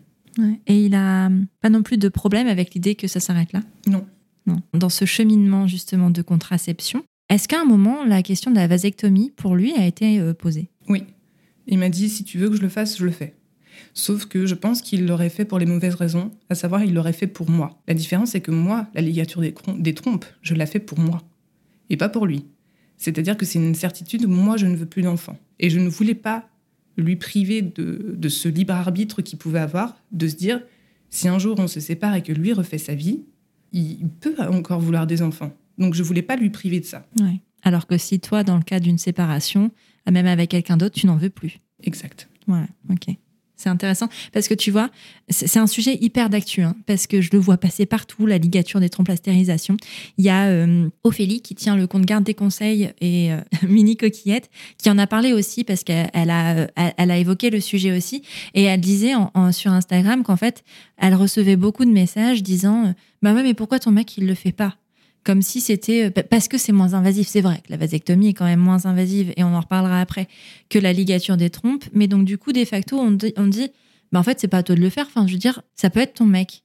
Et 0.67 0.85
il 0.85 0.93
a 0.93 1.31
pas 1.61 1.71
non 1.71 1.81
plus 1.81 1.97
de 1.97 2.09
problème 2.09 2.45
avec 2.45 2.75
l'idée 2.75 2.93
que 2.93 3.07
ça 3.07 3.19
s'arrête 3.19 3.53
là? 3.53 3.61
Non. 3.87 4.05
Non. 4.45 4.61
Dans 4.73 4.89
ce 4.89 5.05
cheminement 5.05 5.65
justement 5.65 6.11
de 6.11 6.21
contraception, 6.21 7.03
est-ce 7.29 7.47
qu'à 7.47 7.61
un 7.61 7.65
moment 7.65 8.03
la 8.05 8.23
question 8.23 8.51
de 8.51 8.55
la 8.55 8.67
vasectomie 8.67 9.31
pour 9.35 9.55
lui 9.55 9.73
a 9.73 9.85
été 9.85 10.21
posée? 10.33 10.69
Oui. 10.87 11.03
Il 11.67 11.77
m'a 11.77 11.89
dit 11.89 12.09
si 12.09 12.23
tu 12.23 12.37
veux 12.39 12.49
que 12.49 12.55
je 12.55 12.61
le 12.61 12.69
fasse, 12.69 12.97
je 12.97 13.05
le 13.05 13.11
fais. 13.11 13.35
Sauf 13.93 14.25
que 14.25 14.45
je 14.45 14.55
pense 14.55 14.81
qu'il 14.81 15.05
l'aurait 15.05 15.29
fait 15.29 15.45
pour 15.45 15.59
les 15.59 15.65
mauvaises 15.65 15.95
raisons, 15.95 16.31
à 16.49 16.55
savoir 16.55 16.83
il 16.83 16.93
l'aurait 16.93 17.13
fait 17.13 17.27
pour 17.27 17.49
moi. 17.49 17.81
La 17.87 17.93
différence 17.93 18.31
c'est 18.31 18.41
que 18.41 18.51
moi, 18.51 18.87
la 18.93 19.01
ligature 19.01 19.41
des, 19.41 19.93
trompes, 19.93 20.25
je 20.41 20.55
la 20.55 20.65
fais 20.65 20.79
pour 20.79 20.99
moi 20.99 21.21
et 21.89 21.97
pas 21.97 22.09
pour 22.09 22.25
lui. 22.25 22.45
C'est-à-dire 22.97 23.37
que 23.37 23.45
c'est 23.45 23.59
une 23.59 23.75
certitude, 23.75 24.27
moi 24.27 24.57
je 24.57 24.65
ne 24.65 24.75
veux 24.75 24.85
plus 24.85 25.01
d'enfant. 25.01 25.37
Et 25.59 25.69
je 25.69 25.79
ne 25.79 25.89
voulais 25.89 26.15
pas 26.15 26.49
lui 26.97 27.15
priver 27.15 27.61
de, 27.61 28.29
ce 28.29 28.49
libre 28.49 28.73
arbitre 28.73 29.21
qu'il 29.21 29.39
pouvait 29.39 29.59
avoir, 29.59 29.95
de 30.11 30.27
se 30.27 30.35
dire, 30.35 30.61
si 31.09 31.27
un 31.27 31.39
jour 31.39 31.57
on 31.59 31.67
se 31.67 31.79
sépare 31.79 32.15
et 32.15 32.23
que 32.23 32.33
lui 32.33 32.53
refait 32.53 32.77
sa 32.77 32.93
vie, 32.93 33.23
il 33.71 34.07
peut 34.19 34.35
encore 34.39 34.81
vouloir 34.81 35.07
des 35.07 35.21
enfants. 35.21 35.53
Donc 35.79 35.95
je 35.95 36.03
voulais 36.03 36.21
pas 36.21 36.35
lui 36.35 36.49
priver 36.49 36.79
de 36.79 36.85
ça. 36.85 37.05
Alors 37.63 37.87
que 37.87 37.97
si 37.97 38.19
toi, 38.19 38.43
dans 38.43 38.57
le 38.57 38.63
cas 38.63 38.79
d'une 38.79 38.97
séparation, 38.97 39.71
même 40.09 40.27
avec 40.27 40.51
quelqu'un 40.51 40.77
d'autre, 40.77 40.95
tu 40.95 41.07
n'en 41.07 41.17
veux 41.17 41.29
plus. 41.29 41.59
Exact. 41.83 42.29
Voilà, 42.47 42.67
ok. 42.89 43.15
C'est 43.59 43.67
intéressant 43.67 44.07
parce 44.31 44.47
que 44.47 44.53
tu 44.53 44.71
vois, 44.71 44.89
c'est 45.27 45.59
un 45.59 45.67
sujet 45.67 45.97
hyper 45.99 46.29
d'actu, 46.29 46.61
hein, 46.61 46.77
parce 46.85 47.07
que 47.07 47.19
je 47.19 47.29
le 47.33 47.39
vois 47.39 47.57
passer 47.57 47.85
partout, 47.85 48.25
la 48.25 48.37
ligature 48.37 48.79
des 48.79 48.87
trompes, 48.87 49.09
la 49.09 49.17
stérilisation. 49.17 49.75
Il 50.17 50.23
y 50.23 50.29
a 50.29 50.45
euh, 50.45 50.87
Ophélie 51.03 51.41
qui 51.41 51.55
tient 51.55 51.75
le 51.75 51.85
compte 51.85 52.05
Garde 52.05 52.23
des 52.23 52.33
conseils 52.33 52.93
et 53.01 53.33
euh, 53.33 53.41
Mini 53.67 53.97
Coquillette 53.97 54.49
qui 54.77 54.89
en 54.89 54.97
a 54.97 55.07
parlé 55.07 55.33
aussi 55.33 55.65
parce 55.65 55.83
qu'elle 55.83 56.09
a, 56.13 56.67
elle 56.77 57.11
a 57.11 57.17
évoqué 57.17 57.49
le 57.49 57.59
sujet 57.59 57.91
aussi 57.91 58.23
et 58.53 58.63
elle 58.63 58.79
disait 58.79 59.15
en, 59.15 59.51
sur 59.51 59.73
Instagram 59.73 60.23
qu'en 60.23 60.37
fait, 60.37 60.63
elle 60.95 61.15
recevait 61.15 61.57
beaucoup 61.57 61.83
de 61.83 61.91
messages 61.91 62.41
disant 62.41 62.93
Bah 63.21 63.33
ouais, 63.33 63.43
mais 63.43 63.53
pourquoi 63.53 63.79
ton 63.79 63.91
mec 63.91 64.17
il 64.17 64.25
le 64.25 64.35
fait 64.35 64.53
pas? 64.53 64.77
Comme 65.23 65.41
si 65.41 65.61
c'était 65.61 66.05
euh, 66.05 66.23
parce 66.23 66.47
que 66.47 66.57
c'est 66.57 66.71
moins 66.71 66.93
invasif. 66.93 67.27
C'est 67.27 67.41
vrai 67.41 67.61
que 67.65 67.71
la 67.71 67.77
vasectomie 67.77 68.29
est 68.29 68.33
quand 68.33 68.45
même 68.45 68.59
moins 68.59 68.85
invasive 68.85 69.33
et 69.35 69.43
on 69.43 69.53
en 69.55 69.61
reparlera 69.61 70.01
après 70.01 70.27
que 70.69 70.79
la 70.79 70.93
ligature 70.93 71.37
des 71.37 71.49
trompes. 71.49 71.85
Mais 71.93 72.07
donc 72.07 72.25
du 72.25 72.37
coup, 72.37 72.51
de 72.51 72.65
facto, 72.65 72.97
on 72.97 73.11
dit, 73.11 73.33
on 73.37 73.47
dit 73.47 73.69
bah 74.11 74.19
en 74.19 74.23
fait, 74.23 74.39
c'est 74.39 74.47
pas 74.47 74.57
à 74.57 74.63
toi 74.63 74.75
de 74.75 74.81
le 74.81 74.89
faire. 74.89 75.05
Enfin, 75.07 75.27
je 75.27 75.33
veux 75.33 75.39
dire, 75.39 75.61
ça 75.75 75.89
peut 75.89 75.99
être 75.99 76.15
ton 76.15 76.25
mec. 76.25 76.63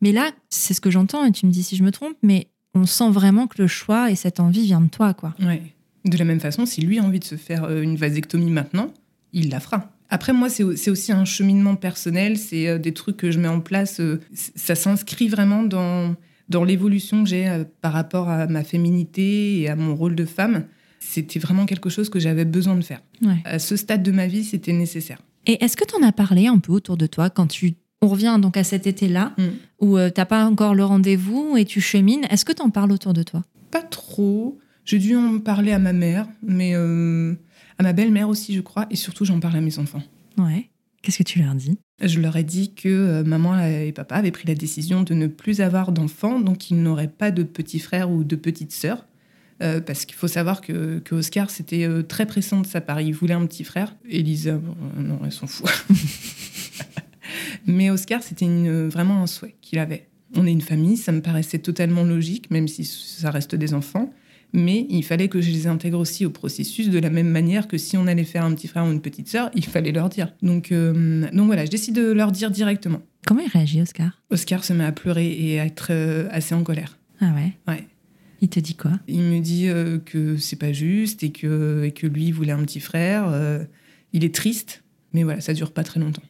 Mais 0.00 0.12
là, 0.12 0.30
c'est 0.50 0.74
ce 0.74 0.80
que 0.80 0.90
j'entends 0.90 1.24
et 1.24 1.32
tu 1.32 1.46
me 1.46 1.50
dis 1.50 1.62
si 1.62 1.76
je 1.76 1.82
me 1.82 1.90
trompe, 1.90 2.16
mais 2.22 2.48
on 2.74 2.86
sent 2.86 3.10
vraiment 3.10 3.46
que 3.46 3.62
le 3.62 3.68
choix 3.68 4.10
et 4.10 4.16
cette 4.16 4.40
envie 4.40 4.64
vient 4.64 4.80
de 4.80 4.88
toi, 4.88 5.14
quoi. 5.14 5.34
Ouais. 5.40 5.62
De 6.04 6.18
la 6.18 6.24
même 6.24 6.40
façon, 6.40 6.66
si 6.66 6.82
lui 6.82 6.98
a 6.98 7.02
envie 7.02 7.20
de 7.20 7.24
se 7.24 7.36
faire 7.36 7.64
euh, 7.64 7.80
une 7.80 7.96
vasectomie 7.96 8.50
maintenant, 8.50 8.92
il 9.32 9.48
la 9.48 9.60
fera. 9.60 9.90
Après, 10.10 10.32
moi, 10.32 10.50
c'est 10.50 10.90
aussi 10.90 11.12
un 11.12 11.24
cheminement 11.24 11.76
personnel, 11.76 12.36
c'est 12.36 12.68
euh, 12.68 12.78
des 12.78 12.92
trucs 12.92 13.16
que 13.16 13.30
je 13.30 13.38
mets 13.38 13.48
en 13.48 13.60
place. 13.60 14.00
Ça 14.32 14.74
s'inscrit 14.74 15.28
vraiment 15.28 15.62
dans 15.62 16.14
dans 16.48 16.64
l'évolution 16.64 17.24
que 17.24 17.28
j'ai 17.30 17.48
euh, 17.48 17.64
par 17.80 17.92
rapport 17.92 18.28
à 18.28 18.46
ma 18.46 18.64
féminité 18.64 19.60
et 19.60 19.68
à 19.68 19.76
mon 19.76 19.94
rôle 19.94 20.14
de 20.14 20.24
femme, 20.24 20.64
c'était 20.98 21.38
vraiment 21.38 21.66
quelque 21.66 21.90
chose 21.90 22.08
que 22.08 22.18
j'avais 22.18 22.44
besoin 22.44 22.76
de 22.76 22.82
faire. 22.82 23.02
À 23.44 23.58
ce 23.58 23.76
stade 23.76 24.02
de 24.02 24.12
ma 24.12 24.26
vie, 24.26 24.44
c'était 24.44 24.72
nécessaire. 24.72 25.18
Et 25.46 25.62
est-ce 25.62 25.76
que 25.76 25.84
tu 25.84 25.94
en 25.96 26.06
as 26.06 26.12
parlé 26.12 26.46
un 26.46 26.58
peu 26.58 26.72
autour 26.72 26.96
de 26.96 27.06
toi 27.06 27.30
quand 27.30 27.46
tu 27.46 27.74
on 28.02 28.08
revient 28.08 28.38
donc 28.38 28.58
à 28.58 28.64
cet 28.64 28.86
été-là 28.86 29.32
mm. 29.38 29.42
où 29.80 29.96
euh, 29.96 30.10
tu 30.10 30.20
n'as 30.20 30.26
pas 30.26 30.44
encore 30.44 30.74
le 30.74 30.84
rendez-vous 30.84 31.56
et 31.56 31.64
tu 31.64 31.80
chemines. 31.80 32.26
Est-ce 32.28 32.44
que 32.44 32.52
tu 32.52 32.60
en 32.60 32.68
parles 32.68 32.92
autour 32.92 33.14
de 33.14 33.22
toi? 33.22 33.42
Pas 33.70 33.80
trop. 33.82 34.58
J'ai 34.84 34.98
dû 34.98 35.16
en 35.16 35.38
parler 35.38 35.72
à 35.72 35.78
ma 35.78 35.94
mère, 35.94 36.28
mais 36.42 36.72
euh, 36.74 37.34
à 37.78 37.82
ma 37.82 37.94
belle-mère 37.94 38.28
aussi, 38.28 38.52
je 38.52 38.60
crois, 38.60 38.86
et 38.90 38.96
surtout 38.96 39.24
j'en 39.24 39.40
parle 39.40 39.56
à 39.56 39.62
mes 39.62 39.78
enfants. 39.78 40.02
Ouais. 40.36 40.68
Qu'est-ce 41.04 41.18
que 41.18 41.22
tu 41.22 41.42
leur 41.42 41.54
dis? 41.54 41.78
Je 42.00 42.18
leur 42.18 42.34
ai 42.34 42.44
dit 42.44 42.72
que 42.74 42.88
euh, 42.88 43.24
maman 43.24 43.60
et 43.62 43.92
papa 43.92 44.14
avaient 44.14 44.30
pris 44.30 44.48
la 44.48 44.54
décision 44.54 45.02
de 45.02 45.12
ne 45.12 45.26
plus 45.26 45.60
avoir 45.60 45.92
d'enfants, 45.92 46.40
donc 46.40 46.70
ils 46.70 46.82
n'auraient 46.82 47.08
pas 47.08 47.30
de 47.30 47.42
petits 47.42 47.78
frères 47.78 48.10
ou 48.10 48.24
de 48.24 48.36
petites 48.36 48.72
sœurs. 48.72 49.04
Euh, 49.62 49.82
parce 49.82 50.06
qu'il 50.06 50.16
faut 50.16 50.28
savoir 50.28 50.62
que, 50.62 51.02
Oscar, 51.10 51.50
c'était 51.50 51.84
euh, 51.84 52.02
très 52.02 52.24
pressant 52.24 52.62
de 52.62 52.66
sa 52.66 52.80
part. 52.80 53.02
Il 53.02 53.12
voulait 53.12 53.34
un 53.34 53.44
petit 53.44 53.64
frère. 53.64 53.94
Elisa, 54.08 54.58
non, 54.96 55.20
elle 55.22 55.30
s'en 55.30 55.46
fout. 55.46 55.70
Mais 57.66 57.90
Oscar, 57.90 58.22
c'était 58.22 58.48
vraiment 58.88 59.22
un 59.22 59.26
souhait 59.26 59.56
qu'il 59.60 59.80
avait. 59.80 60.08
On 60.36 60.46
est 60.46 60.52
une 60.52 60.62
famille, 60.62 60.96
ça 60.96 61.12
me 61.12 61.20
paraissait 61.20 61.58
totalement 61.58 62.04
logique, 62.04 62.50
même 62.50 62.66
si 62.66 62.86
ça 62.86 63.30
reste 63.30 63.54
des 63.54 63.74
enfants 63.74 64.10
mais 64.54 64.86
il 64.88 65.02
fallait 65.02 65.28
que 65.28 65.40
je 65.40 65.50
les 65.50 65.66
intègre 65.66 65.98
aussi 65.98 66.24
au 66.24 66.30
processus 66.30 66.88
de 66.88 66.98
la 66.98 67.10
même 67.10 67.28
manière 67.28 67.66
que 67.66 67.76
si 67.76 67.96
on 67.96 68.06
allait 68.06 68.24
faire 68.24 68.44
un 68.44 68.54
petit 68.54 68.68
frère 68.68 68.84
ou 68.84 68.92
une 68.92 69.02
petite 69.02 69.28
sœur, 69.28 69.50
il 69.54 69.64
fallait 69.66 69.90
leur 69.90 70.08
dire. 70.08 70.32
Donc, 70.42 70.70
euh, 70.70 71.26
donc 71.32 71.46
voilà, 71.46 71.64
je 71.64 71.70
décide 71.70 71.96
de 71.96 72.12
leur 72.12 72.30
dire 72.30 72.52
directement. 72.52 73.02
Comment 73.26 73.40
il 73.40 73.50
réagit, 73.50 73.82
Oscar? 73.82 74.22
Oscar 74.30 74.62
se 74.64 74.72
met 74.72 74.84
à 74.84 74.92
pleurer 74.92 75.36
et 75.38 75.58
à 75.58 75.66
être 75.66 75.88
euh, 75.90 76.28
assez 76.30 76.54
en 76.54 76.62
colère. 76.62 76.98
Ah 77.20 77.32
ouais? 77.34 77.52
Ouais. 77.66 77.84
Il 78.40 78.48
te 78.48 78.60
dit 78.60 78.76
quoi? 78.76 78.92
Il 79.08 79.22
me 79.22 79.40
dit 79.40 79.68
euh, 79.68 79.98
que 79.98 80.36
c'est 80.36 80.58
pas 80.58 80.72
juste 80.72 81.24
et 81.24 81.32
que, 81.32 81.82
et 81.84 81.90
que 81.90 82.06
lui 82.06 82.30
voulait 82.30 82.52
un 82.52 82.62
petit 82.62 82.80
frère. 82.80 83.34
il 84.12 84.24
est 84.24 84.34
triste 84.34 84.83
mais 85.14 85.22
voilà, 85.22 85.40
ça 85.40 85.54
dure 85.54 85.70
pas 85.70 85.84
très 85.84 86.00
longtemps. 86.00 86.22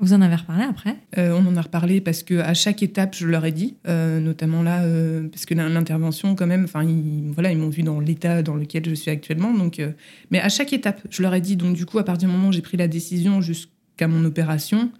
Vous 0.00 0.14
en 0.14 0.22
avez 0.22 0.36
reparlé 0.36 0.64
après? 0.64 0.96
Euh, 1.18 1.38
On 1.38 1.46
en 1.46 1.54
a 1.54 1.60
reparlé 1.60 2.00
parce 2.00 2.22
que 2.22 2.40
à 2.40 2.54
chaque 2.54 2.82
étape, 2.82 3.14
je 3.14 3.26
leur 3.26 3.44
ai 3.44 3.52
dit, 3.52 3.76
euh, 3.86 4.20
notamment 4.20 4.62
là, 4.62 4.84
euh, 4.84 5.28
parce 5.28 5.44
que 5.44 5.52
l'intervention, 5.52 6.34
quand 6.34 6.46
même, 6.46 6.64
enfin, 6.64 6.82
ils, 6.82 7.30
voilà, 7.30 7.52
ils 7.52 7.58
m'ont 7.58 7.68
vu 7.68 7.82
dans 7.82 8.00
l'état 8.00 8.42
dans 8.42 8.54
lequel 8.54 8.88
je 8.88 8.94
suis 8.94 9.10
actuellement. 9.10 9.52
Donc, 9.52 9.82
mais 10.30 10.40
à 10.40 10.48
chaque 10.48 10.72
étape, 10.72 11.02
je 11.10 11.20
leur 11.20 11.34
ai 11.34 11.42
dit. 11.42 11.56
Donc, 11.56 11.76
du 11.76 11.84
coup, 11.84 11.98
à 11.98 12.04
partir 12.04 12.26
du 12.26 12.34
moment 12.34 12.48
où 12.48 12.52
j'ai 12.52 12.62
pris 12.62 12.78
la 12.78 12.88
décision 12.88 13.42
jusqu'à 13.42 14.08
mon 14.08 14.24
opération, 14.24 14.90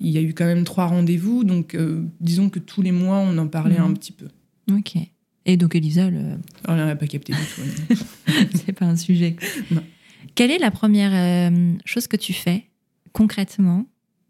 il 0.00 0.10
y 0.10 0.18
a 0.18 0.20
eu 0.20 0.34
quand 0.34 0.46
même 0.46 0.64
trois 0.64 0.86
rendez-vous. 0.86 1.44
Donc, 1.44 1.78
disons 2.20 2.50
que 2.50 2.58
tous 2.58 2.82
les 2.82 2.92
mois, 2.92 3.18
on 3.18 3.38
en 3.38 3.46
parlait 3.46 3.78
mhm. 3.78 3.84
un 3.84 3.92
petit 3.94 4.12
peu. 4.12 4.26
Ok. 4.72 4.96
Et 5.46 5.56
donc, 5.56 5.76
Elisa, 5.76 6.10
le... 6.10 6.18
Oh, 6.66 6.70
on 6.70 6.76
n'a 6.76 6.96
pas 6.96 7.06
capté 7.06 7.34
du 7.34 7.38
tout. 7.38 7.94
C'est 8.66 8.72
pas 8.72 8.86
un 8.86 8.96
sujet. 8.96 9.36
Non. 9.70 9.84
Quelle 10.34 10.50
est 10.50 10.58
la 10.58 10.72
première 10.72 11.52
chose 11.84 12.08
que 12.08 12.16
tu 12.16 12.32
fais 12.32 12.64
concrètement, 13.12 13.86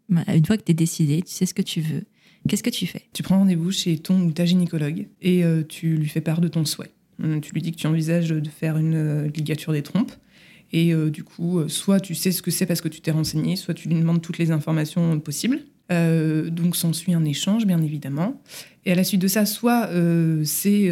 bah, 0.09 0.23
une 0.35 0.45
fois 0.45 0.57
que 0.57 0.63
tu 0.63 0.71
es 0.71 0.75
décidé, 0.75 1.21
tu 1.21 1.31
sais 1.31 1.45
ce 1.45 1.53
que 1.53 1.61
tu 1.61 1.81
veux, 1.81 2.03
qu'est-ce 2.47 2.63
que 2.63 2.69
tu 2.69 2.87
fais? 2.87 3.03
Tu 3.13 3.23
prends 3.23 3.39
rendez-vous 3.39 3.71
chez 3.71 3.97
ton 3.97 4.21
ou 4.21 4.31
ta 4.31 4.45
gynécologue 4.45 5.07
et 5.21 5.43
euh, 5.43 5.63
tu 5.67 5.95
lui 5.95 6.09
fais 6.09 6.21
part 6.21 6.41
de 6.41 6.47
ton 6.47 6.65
souhait. 6.65 6.91
Euh, 7.23 7.39
tu 7.39 7.53
lui 7.53 7.61
dis 7.61 7.71
que 7.71 7.77
tu 7.77 7.87
envisages 7.87 8.29
de 8.29 8.49
faire 8.49 8.77
une 8.77 8.95
euh, 8.95 9.27
ligature 9.29 9.73
des 9.73 9.81
trompes. 9.81 10.11
Et 10.73 10.95
du 11.11 11.25
coup, 11.25 11.67
soit 11.67 11.99
tu 11.99 12.15
sais 12.15 12.31
ce 12.31 12.41
que 12.41 12.49
c'est 12.49 12.65
parce 12.65 12.79
que 12.79 12.87
tu 12.87 13.01
t'es 13.01 13.11
renseigné, 13.11 13.57
soit 13.57 13.73
tu 13.73 13.89
lui 13.89 13.95
demandes 13.95 14.21
toutes 14.21 14.37
les 14.37 14.51
informations 14.51 15.19
possibles. 15.19 15.59
donc 15.89 16.77
s'ensuit 16.77 17.13
un 17.13 17.25
échange, 17.25 17.65
bien 17.65 17.81
évidemment. 17.81 18.41
Et 18.85 18.93
à 18.93 18.95
la 18.95 19.03
suite 19.03 19.21
de 19.21 19.27
ça, 19.27 19.45
soit 19.45 19.89
c'est 20.45 20.89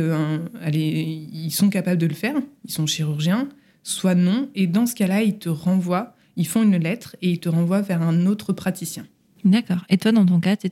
ils 0.73 1.51
sont 1.51 1.69
capables 1.69 2.01
de 2.01 2.07
le 2.07 2.13
faire, 2.13 2.35
ils 2.65 2.71
sont 2.71 2.87
chirurgiens, 2.87 3.47
soit 3.83 4.15
non. 4.15 4.49
Et 4.53 4.67
dans 4.67 4.85
ce 4.85 4.95
cas-là, 4.95 5.23
ils 5.23 5.37
te 5.37 5.47
renvoient 5.47 6.13
ils 6.39 6.47
font 6.47 6.63
une 6.63 6.77
lettre 6.77 7.17
et 7.21 7.29
ils 7.29 7.39
te 7.39 7.49
renvoient 7.49 7.81
vers 7.81 8.01
un 8.01 8.25
autre 8.25 8.53
praticien. 8.53 9.05
D'accord. 9.43 9.85
Et 9.89 9.97
toi, 9.97 10.13
dans 10.13 10.25
ton 10.25 10.39
cas, 10.39 10.55
t'es 10.55 10.71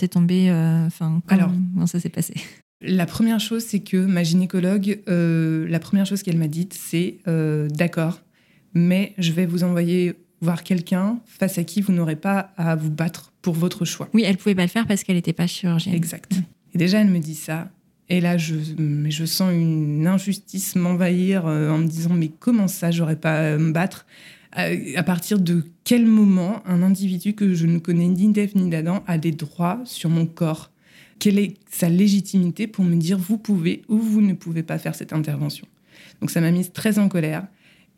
es 0.00 0.08
tombé. 0.08 0.48
Euh, 0.48 0.86
enfin, 0.86 1.20
Alors, 1.28 1.50
comment 1.74 1.86
ça 1.86 2.00
s'est 2.00 2.08
passé? 2.08 2.34
La 2.80 3.04
première 3.04 3.38
chose, 3.38 3.62
c'est 3.62 3.80
que 3.80 3.98
ma 3.98 4.22
gynécologue, 4.22 5.00
euh, 5.08 5.68
la 5.68 5.78
première 5.80 6.06
chose 6.06 6.22
qu'elle 6.22 6.38
m'a 6.38 6.48
dite, 6.48 6.74
c'est 6.74 7.18
euh, 7.28 7.68
d'accord, 7.68 8.20
mais 8.72 9.12
je 9.18 9.32
vais 9.32 9.44
vous 9.44 9.64
envoyer 9.64 10.14
voir 10.40 10.62
quelqu'un 10.62 11.20
face 11.26 11.58
à 11.58 11.64
qui 11.64 11.82
vous 11.82 11.92
n'aurez 11.92 12.16
pas 12.16 12.52
à 12.56 12.74
vous 12.74 12.90
battre 12.90 13.32
pour 13.42 13.54
votre 13.54 13.84
choix. 13.84 14.08
Oui, 14.14 14.22
elle 14.24 14.38
pouvait 14.38 14.54
pas 14.54 14.62
le 14.62 14.68
faire 14.68 14.86
parce 14.86 15.04
qu'elle 15.04 15.16
n'était 15.16 15.32
pas 15.32 15.46
chirurgienne. 15.46 15.94
Exact. 15.94 16.32
Et 16.74 16.78
déjà, 16.78 17.00
elle 17.00 17.08
me 17.10 17.18
dit 17.18 17.34
ça. 17.34 17.70
Et 18.08 18.20
là, 18.20 18.38
je, 18.38 18.54
je 19.08 19.24
sens 19.24 19.52
une 19.52 20.06
injustice 20.06 20.76
m'envahir 20.76 21.46
en 21.46 21.78
me 21.78 21.86
disant 21.86 22.14
mais 22.14 22.28
comment 22.28 22.68
ça, 22.68 22.90
j'aurais 22.90 23.16
pas 23.16 23.54
à 23.54 23.58
me 23.58 23.72
battre? 23.72 24.06
À, 24.56 25.02
partir 25.02 25.38
de 25.38 25.64
quel 25.84 26.06
moment 26.06 26.62
un 26.66 26.82
individu 26.82 27.34
que 27.34 27.54
je 27.54 27.66
ne 27.66 27.78
connais 27.78 28.08
ni 28.08 28.32
d'Ève 28.32 28.56
ni 28.56 28.70
d'Adam 28.70 29.04
a 29.06 29.18
des 29.18 29.32
droits 29.32 29.80
sur 29.84 30.08
mon 30.08 30.26
corps? 30.26 30.70
Quelle 31.18 31.38
est 31.38 31.54
sa 31.70 31.88
légitimité 31.88 32.66
pour 32.66 32.84
me 32.84 32.96
dire 32.96 33.18
vous 33.18 33.38
pouvez 33.38 33.82
ou 33.88 33.98
vous 33.98 34.22
ne 34.22 34.32
pouvez 34.32 34.62
pas 34.62 34.78
faire 34.78 34.94
cette 34.94 35.12
intervention? 35.12 35.66
Donc 36.20 36.30
ça 36.30 36.40
m'a 36.40 36.50
mise 36.50 36.72
très 36.72 36.98
en 36.98 37.08
colère. 37.08 37.46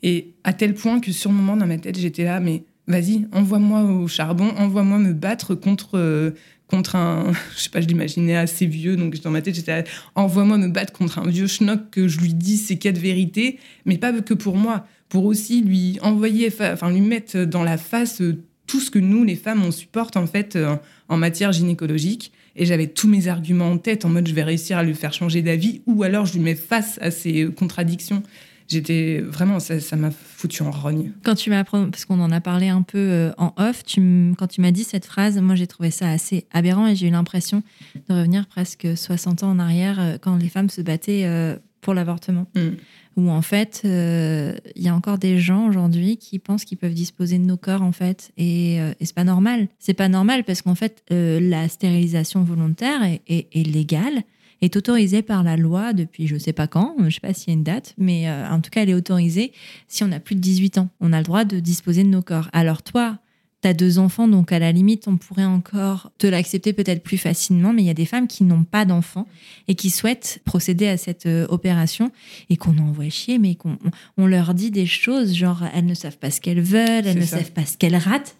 Et 0.02 0.32
à 0.44 0.52
tel 0.52 0.74
point 0.74 1.00
que 1.00 1.12
sur 1.12 1.30
le 1.30 1.36
moment 1.36 1.56
dans 1.56 1.66
ma 1.66 1.78
tête, 1.78 1.98
j'étais 1.98 2.24
là, 2.24 2.40
mais 2.40 2.64
vas-y, 2.88 3.26
envoie-moi 3.32 3.82
au 3.82 4.08
charbon, 4.08 4.48
envoie-moi 4.56 4.98
me 4.98 5.12
battre 5.12 5.54
contre, 5.54 5.96
euh, 5.96 6.30
contre 6.68 6.96
un, 6.96 7.32
je 7.56 7.62
sais 7.62 7.70
pas, 7.70 7.80
je 7.80 7.86
l'imaginais 7.86 8.36
assez 8.36 8.66
vieux, 8.66 8.96
donc 8.96 9.20
dans 9.20 9.30
ma 9.30 9.42
tête, 9.42 9.54
j'étais 9.54 9.84
envoie-moi 10.14 10.58
me 10.58 10.68
battre 10.68 10.92
contre 10.92 11.18
un 11.18 11.28
vieux 11.28 11.46
schnock 11.46 11.90
que 11.90 12.06
je 12.06 12.20
lui 12.20 12.34
dis 12.34 12.56
ses 12.56 12.78
quatre 12.78 12.98
vérités, 12.98 13.58
mais 13.84 13.98
pas 13.98 14.12
que 14.12 14.34
pour 14.34 14.56
moi, 14.56 14.86
pour 15.08 15.24
aussi 15.24 15.62
lui 15.62 15.98
envoyer, 16.02 16.52
enfin 16.60 16.90
lui 16.90 17.00
mettre 17.00 17.44
dans 17.44 17.62
la 17.62 17.78
face 17.78 18.20
euh, 18.20 18.42
tout 18.66 18.80
ce 18.80 18.90
que 18.90 18.98
nous, 18.98 19.24
les 19.24 19.36
femmes, 19.36 19.64
on 19.64 19.72
supporte 19.72 20.16
en 20.16 20.26
fait 20.26 20.54
euh, 20.54 20.76
en 21.08 21.16
matière 21.16 21.52
gynécologique. 21.52 22.32
Et 22.54 22.66
j'avais 22.66 22.88
tous 22.88 23.08
mes 23.08 23.28
arguments 23.28 23.70
en 23.70 23.78
tête, 23.78 24.04
en 24.04 24.08
mode 24.08 24.26
je 24.26 24.34
vais 24.34 24.42
réussir 24.42 24.78
à 24.78 24.82
lui 24.82 24.94
faire 24.94 25.12
changer 25.12 25.42
d'avis, 25.42 25.80
ou 25.86 26.02
alors 26.02 26.26
je 26.26 26.34
lui 26.34 26.40
mets 26.40 26.56
face 26.56 26.98
à 27.00 27.10
ses 27.10 27.44
euh, 27.44 27.50
contradictions. 27.50 28.22
J'étais 28.68 29.20
vraiment, 29.20 29.58
ça 29.60 29.96
m'a 29.96 30.10
foutu 30.10 30.62
en 30.62 30.70
rogne. 30.70 31.12
Quand 31.24 31.34
tu 31.34 31.50
m'as, 31.50 31.64
parce 31.64 32.04
qu'on 32.04 32.20
en 32.20 32.30
a 32.30 32.40
parlé 32.40 32.68
un 32.68 32.82
peu 32.82 33.32
en 33.38 33.54
off, 33.56 33.82
tu 33.84 34.34
quand 34.36 34.46
tu 34.46 34.60
m'as 34.60 34.70
dit 34.70 34.84
cette 34.84 35.06
phrase, 35.06 35.38
moi 35.40 35.54
j'ai 35.54 35.66
trouvé 35.66 35.90
ça 35.90 36.10
assez 36.10 36.46
aberrant 36.52 36.86
et 36.86 36.94
j'ai 36.94 37.08
eu 37.08 37.10
l'impression 37.10 37.62
de 38.08 38.14
revenir 38.14 38.46
presque 38.46 38.96
60 38.96 39.42
ans 39.42 39.50
en 39.50 39.58
arrière 39.58 40.18
quand 40.20 40.36
les 40.36 40.48
femmes 40.48 40.68
se 40.68 40.82
battaient 40.82 41.26
pour 41.80 41.94
l'avortement. 41.94 42.46
Mm 42.54 42.76
où 43.18 43.30
en 43.30 43.42
fait, 43.42 43.82
euh, 43.84 44.54
il 44.76 44.82
y 44.82 44.88
a 44.88 44.94
encore 44.94 45.18
des 45.18 45.38
gens 45.38 45.66
aujourd'hui 45.66 46.18
qui 46.18 46.38
pensent 46.38 46.64
qu'ils 46.64 46.78
peuvent 46.78 46.94
disposer 46.94 47.38
de 47.38 47.44
nos 47.44 47.56
corps 47.56 47.82
en 47.82 47.90
fait, 47.90 48.30
et, 48.36 48.80
euh, 48.80 48.92
et 49.00 49.06
c'est 49.06 49.14
pas 49.14 49.24
normal. 49.24 49.66
C'est 49.80 49.94
pas 49.94 50.08
normal 50.08 50.44
parce 50.44 50.62
qu'en 50.62 50.76
fait, 50.76 51.02
euh, 51.10 51.40
la 51.40 51.68
stérilisation 51.68 52.44
volontaire 52.44 53.02
est, 53.26 53.66
légale, 53.66 54.22
est 54.60 54.76
autorisée 54.76 55.22
par 55.22 55.42
la 55.42 55.56
loi 55.56 55.92
depuis 55.92 56.26
je 56.26 56.36
sais 56.36 56.52
pas 56.52 56.66
quand, 56.66 56.96
je 57.06 57.14
sais 57.14 57.20
pas 57.20 57.34
s'il 57.34 57.48
y 57.48 57.50
a 57.52 57.54
une 57.54 57.64
date, 57.64 57.94
mais 57.98 58.30
en 58.30 58.60
tout 58.60 58.70
cas, 58.70 58.82
elle 58.82 58.90
est 58.90 58.94
autorisée 58.94 59.52
si 59.86 60.04
on 60.04 60.12
a 60.12 60.20
plus 60.20 60.34
de 60.34 60.40
18 60.40 60.78
ans. 60.78 60.88
On 61.00 61.12
a 61.12 61.18
le 61.18 61.24
droit 61.24 61.44
de 61.44 61.60
disposer 61.60 62.02
de 62.02 62.08
nos 62.08 62.22
corps. 62.22 62.48
Alors 62.52 62.82
toi, 62.82 63.18
T'as 63.60 63.72
deux 63.72 63.98
enfants, 63.98 64.28
donc 64.28 64.52
à 64.52 64.60
la 64.60 64.70
limite, 64.70 65.08
on 65.08 65.16
pourrait 65.16 65.44
encore 65.44 66.12
te 66.18 66.28
l'accepter 66.28 66.72
peut-être 66.72 67.02
plus 67.02 67.18
facilement, 67.18 67.72
mais 67.72 67.82
il 67.82 67.86
y 67.86 67.90
a 67.90 67.94
des 67.94 68.06
femmes 68.06 68.28
qui 68.28 68.44
n'ont 68.44 68.62
pas 68.62 68.84
d'enfants 68.84 69.26
et 69.66 69.74
qui 69.74 69.90
souhaitent 69.90 70.40
procéder 70.44 70.86
à 70.86 70.96
cette 70.96 71.26
euh, 71.26 71.44
opération 71.48 72.12
et 72.50 72.56
qu'on 72.56 72.78
envoie 72.78 73.08
chier, 73.08 73.40
mais 73.40 73.56
qu'on 73.56 73.76
on 74.16 74.26
leur 74.28 74.54
dit 74.54 74.70
des 74.70 74.86
choses 74.86 75.34
genre 75.34 75.64
elles 75.74 75.86
ne 75.86 75.94
savent 75.94 76.18
pas 76.18 76.30
ce 76.30 76.40
qu'elles 76.40 76.60
veulent, 76.60 77.04
elles 77.04 77.18
ne 77.18 77.24
savent 77.24 77.50
pas 77.50 77.66
ce 77.66 77.76
qu'elles 77.76 77.96
ratent. 77.96 78.36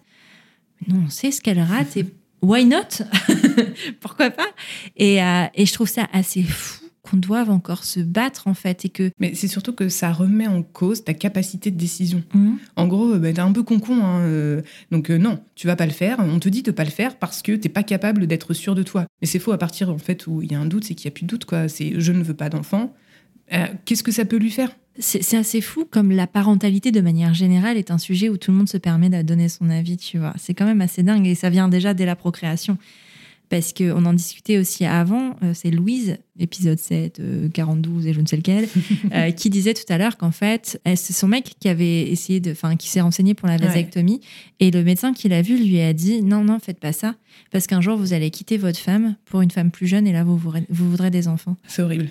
non, 0.86 1.02
on 1.06 1.10
sait 1.10 1.32
ce 1.32 1.40
qu'elle 1.40 1.60
rate 1.60 1.96
et 1.96 2.06
why 2.42 2.64
not? 2.64 3.04
Pourquoi 4.00 4.30
pas? 4.30 4.48
Et, 4.96 5.22
euh, 5.22 5.44
et 5.54 5.66
je 5.66 5.72
trouve 5.72 5.88
ça 5.88 6.08
assez 6.12 6.42
fou 6.42 6.88
qu'on 7.08 7.16
doive 7.16 7.50
encore 7.50 7.84
se 7.84 8.00
battre 8.00 8.48
en 8.48 8.54
fait 8.54 8.84
et 8.84 8.88
que 8.88 9.10
Mais 9.18 9.34
c'est 9.34 9.48
surtout 9.48 9.72
que 9.72 9.88
ça 9.88 10.12
remet 10.12 10.46
en 10.46 10.62
cause 10.62 11.04
ta 11.04 11.14
capacité 11.14 11.70
de 11.70 11.76
décision. 11.76 12.22
Mhm. 12.34 12.58
En 12.76 12.86
gros, 12.86 13.14
euh, 13.14 13.18
bah, 13.18 13.32
t'es 13.32 13.40
un 13.40 13.52
peu 13.52 13.62
con-con, 13.62 14.04
hein, 14.04 14.20
euh, 14.20 14.62
donc 14.90 15.10
euh, 15.10 15.18
non, 15.18 15.40
tu 15.54 15.66
vas 15.66 15.76
pas 15.76 15.86
le 15.86 15.92
faire. 15.92 16.18
On 16.20 16.38
te 16.38 16.48
dit 16.48 16.62
de 16.62 16.70
pas 16.70 16.84
le 16.84 16.90
faire 16.90 17.18
parce 17.18 17.42
que 17.42 17.52
t'es 17.52 17.68
pas 17.68 17.82
capable 17.82 18.26
d'être 18.26 18.54
sûr 18.54 18.74
de 18.74 18.82
toi. 18.82 19.06
Mais 19.20 19.26
c'est 19.26 19.38
faux 19.38 19.52
à 19.52 19.58
partir 19.58 19.90
en 19.90 19.98
fait 19.98 20.26
où 20.26 20.42
il 20.42 20.52
y 20.52 20.54
a 20.54 20.60
un 20.60 20.66
doute, 20.66 20.84
c'est 20.84 20.94
qu'il 20.94 21.06
y 21.06 21.08
a 21.08 21.12
plus 21.12 21.24
de 21.24 21.28
doute 21.28 21.44
quoi. 21.44 21.68
C'est 21.68 21.98
je 21.98 22.12
ne 22.12 22.22
veux 22.22 22.34
pas 22.34 22.48
d'enfant. 22.48 22.94
Qu'est-ce 23.86 24.02
que 24.02 24.12
ça 24.12 24.26
peut 24.26 24.36
lui 24.36 24.50
faire? 24.50 24.76
C'est 24.98 25.36
assez 25.36 25.60
fou 25.60 25.86
comme 25.90 26.10
la 26.10 26.26
parentalité 26.26 26.90
de 26.90 27.00
manière 27.00 27.32
générale 27.34 27.76
est 27.76 27.90
un 27.90 27.98
sujet 27.98 28.28
où 28.28 28.36
tout 28.36 28.50
le 28.50 28.56
monde 28.56 28.68
se 28.68 28.78
permet 28.78 29.08
de 29.10 29.22
donner 29.22 29.48
son 29.48 29.70
avis, 29.70 29.96
tu 29.96 30.18
vois. 30.18 30.34
C'est 30.38 30.54
quand 30.54 30.66
même 30.66 30.80
assez 30.80 31.02
dingue 31.02 31.26
et 31.26 31.34
ça 31.34 31.50
vient 31.50 31.68
déjà 31.68 31.94
dès 31.94 32.04
la 32.06 32.16
procréation. 32.16 32.76
Parce 33.50 33.72
qu'on 33.72 34.04
en 34.04 34.12
discutait 34.12 34.58
aussi 34.58 34.84
avant, 34.84 35.34
euh, 35.42 35.52
c'est 35.54 35.70
Louise, 35.70 36.18
épisode 36.38 36.78
7, 36.78 37.18
euh, 37.20 37.48
42 37.48 38.06
et 38.06 38.12
je 38.12 38.20
ne 38.20 38.26
sais 38.26 38.36
lequel, 38.36 38.68
euh, 39.14 39.30
qui 39.30 39.48
disait 39.48 39.72
tout 39.72 39.90
à 39.90 39.96
l'heure 39.96 40.18
qu'en 40.18 40.32
fait, 40.32 40.78
c'est 40.84 41.14
son 41.14 41.28
mec 41.28 41.54
qui 41.58 41.68
avait 41.70 42.02
essayé 42.10 42.40
de, 42.40 42.50
enfin, 42.50 42.76
qui 42.76 42.88
s'est 42.90 43.00
renseigné 43.00 43.32
pour 43.32 43.48
la 43.48 43.54
Ouais. 43.54 43.64
vasectomie 43.66 44.20
et 44.60 44.70
le 44.70 44.84
médecin 44.84 45.14
qui 45.14 45.30
l'a 45.30 45.40
vu 45.40 45.56
lui 45.56 45.80
a 45.80 45.94
dit 45.94 46.20
non, 46.22 46.44
non, 46.44 46.58
faites 46.58 46.78
pas 46.78 46.92
ça 46.92 47.14
parce 47.50 47.66
qu'un 47.66 47.80
jour 47.80 47.96
vous 47.96 48.12
allez 48.12 48.30
quitter 48.30 48.58
votre 48.58 48.78
femme 48.78 49.16
pour 49.24 49.40
une 49.40 49.50
femme 49.50 49.70
plus 49.70 49.86
jeune 49.86 50.06
et 50.06 50.12
là 50.12 50.24
vous, 50.24 50.36
vous 50.36 50.90
voudrez 50.90 51.10
des 51.10 51.26
enfants. 51.26 51.56
C'est 51.66 51.80
horrible. 51.80 52.10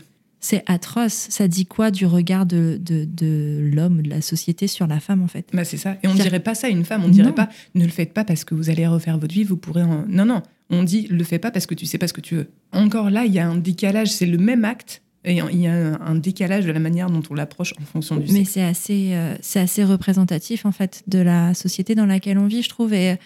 C'est 0.49 0.63
atroce. 0.65 1.27
Ça 1.29 1.47
dit 1.49 1.65
quoi 1.65 1.91
du 1.91 2.05
regard 2.05 2.45
de, 2.45 2.79
de, 2.81 3.03
de 3.05 3.69
l'homme, 3.73 4.01
de 4.01 4.09
la 4.09 4.21
société 4.21 4.67
sur 4.67 4.87
la 4.87 4.99
femme, 5.01 5.21
en 5.21 5.27
fait? 5.27 5.49
Bah, 5.53 5.65
c'est 5.65 5.75
ça. 5.77 5.97
Et 6.03 6.07
on 6.07 6.15
C'est- 6.15 6.23
dirait 6.23 6.39
pas 6.39 6.55
ça 6.55 6.67
à 6.67 6.69
une 6.69 6.85
femme. 6.85 7.03
On 7.03 7.09
dirait 7.09 7.27
Non. 7.29 7.33
pas 7.33 7.49
ne 7.75 7.83
le 7.83 7.89
faites 7.91 8.13
pas 8.13 8.23
parce 8.23 8.43
que 8.45 8.55
vous 8.55 8.69
allez 8.69 8.87
refaire 8.87 9.17
votre 9.17 9.33
vie, 9.33 9.43
vous 9.43 9.57
pourrez 9.57 9.83
en... 9.83 10.05
Non, 10.07 10.25
non. 10.25 10.41
On 10.69 10.83
dit 10.83 11.07
le 11.09 11.23
fais 11.25 11.39
pas 11.39 11.51
parce 11.51 11.65
que 11.65 11.75
tu 11.75 11.85
sais 11.85 11.97
pas 11.97 12.07
ce 12.07 12.13
que 12.13 12.21
tu 12.21 12.35
veux. 12.35 12.47
Encore 12.71 13.09
là, 13.09 13.25
il 13.25 13.33
y 13.33 13.39
a 13.39 13.47
un 13.49 13.57
décalage. 13.57 14.09
C'est 14.09 14.25
le 14.25 14.37
même 14.37 14.63
acte. 14.65 15.01
Et 15.25 15.33
il 15.51 15.59
y 15.61 15.67
a 15.67 15.73
un- 16.01 16.15
décalage 16.15 16.65
de 16.65 16.71
la 16.71 16.79
manière 16.79 17.09
dont 17.09 17.23
on 17.29 17.33
l'approche 17.33 17.73
en 17.81 17.83
fonction 17.83 18.15
du 18.15 18.31
Mais 18.31 18.45
c'est 18.45 18.61
assez, 18.63 19.09
euh, 19.13 19.35
c'est 19.41 19.59
assez 19.59 19.83
représentatif, 19.83 20.65
en 20.65 20.71
fait, 20.71 21.03
de 21.07 21.19
la 21.19 21.53
société 21.53 21.95
dans 21.95 22.05
laquelle 22.05 22.37
on 22.37 22.47
vit, 22.47 22.61
je 22.61 22.69
trouve. 22.69 22.93
Et, 22.93 23.17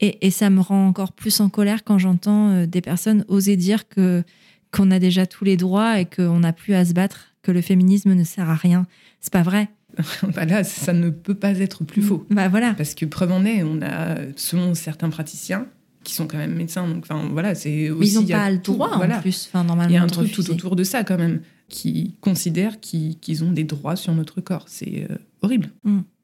et, 0.00 0.26
et 0.26 0.30
ça 0.30 0.50
me 0.50 0.60
rend 0.60 0.86
encore 0.88 1.12
plus 1.12 1.40
en 1.40 1.48
colère 1.48 1.84
quand 1.84 1.98
j'entends 1.98 2.50
euh, 2.50 2.66
des 2.66 2.82
personnes 2.82 3.24
oser 3.28 3.56
dire 3.56 3.88
que 3.88 4.22
qu'on 4.72 4.90
a 4.90 4.98
déjà 4.98 5.26
tous 5.26 5.44
les 5.44 5.56
droits 5.56 5.98
et 6.00 6.04
qu'on 6.06 6.40
n'a 6.40 6.52
plus 6.52 6.74
à 6.74 6.84
se 6.84 6.92
battre, 6.92 7.26
que 7.42 7.50
le 7.52 7.60
féminisme 7.60 8.14
ne 8.14 8.24
sert 8.24 8.48
à 8.48 8.54
rien. 8.54 8.86
C'est 9.20 9.32
pas 9.32 9.42
vrai. 9.42 9.68
Bah 10.34 10.44
là, 10.44 10.62
ça 10.62 10.92
ne 10.92 11.10
peut 11.10 11.34
pas 11.34 11.58
être 11.58 11.82
plus 11.84 12.00
faux. 12.02 12.24
Bah 12.30 12.48
voilà. 12.48 12.74
Parce 12.74 12.94
que 12.94 13.04
preuve 13.06 13.32
en 13.32 13.44
est, 13.44 13.62
on 13.64 13.80
a, 13.82 14.16
selon 14.36 14.74
certains 14.74 15.10
praticiens, 15.10 15.66
qui 16.04 16.14
sont 16.14 16.26
quand 16.28 16.38
même 16.38 16.54
médecins, 16.54 16.86
donc 16.88 17.04
enfin 17.08 17.28
voilà, 17.32 17.54
c'est 17.54 17.70
Mais 17.70 17.90
aussi. 17.90 18.12
ils 18.12 18.14
n'ont 18.20 18.26
pas 18.26 18.50
le 18.50 18.60
tout- 18.62 18.72
droit, 18.72 18.92
voilà. 18.96 19.18
en 19.18 19.20
plus. 19.20 19.48
Enfin, 19.48 19.64
normalement, 19.64 19.90
Il 19.90 19.94
y 19.94 19.98
a 19.98 20.02
un 20.02 20.06
truc 20.06 20.30
tout 20.32 20.48
autour 20.50 20.76
de 20.76 20.84
ça 20.84 21.02
quand 21.04 21.18
même, 21.18 21.40
qui 21.68 22.14
considèrent 22.20 22.78
qu'ils 22.80 23.44
ont 23.44 23.52
des 23.52 23.64
droits 23.64 23.96
sur 23.96 24.14
notre 24.14 24.40
corps. 24.40 24.64
C'est 24.68 25.06
euh, 25.10 25.16
horrible. 25.42 25.70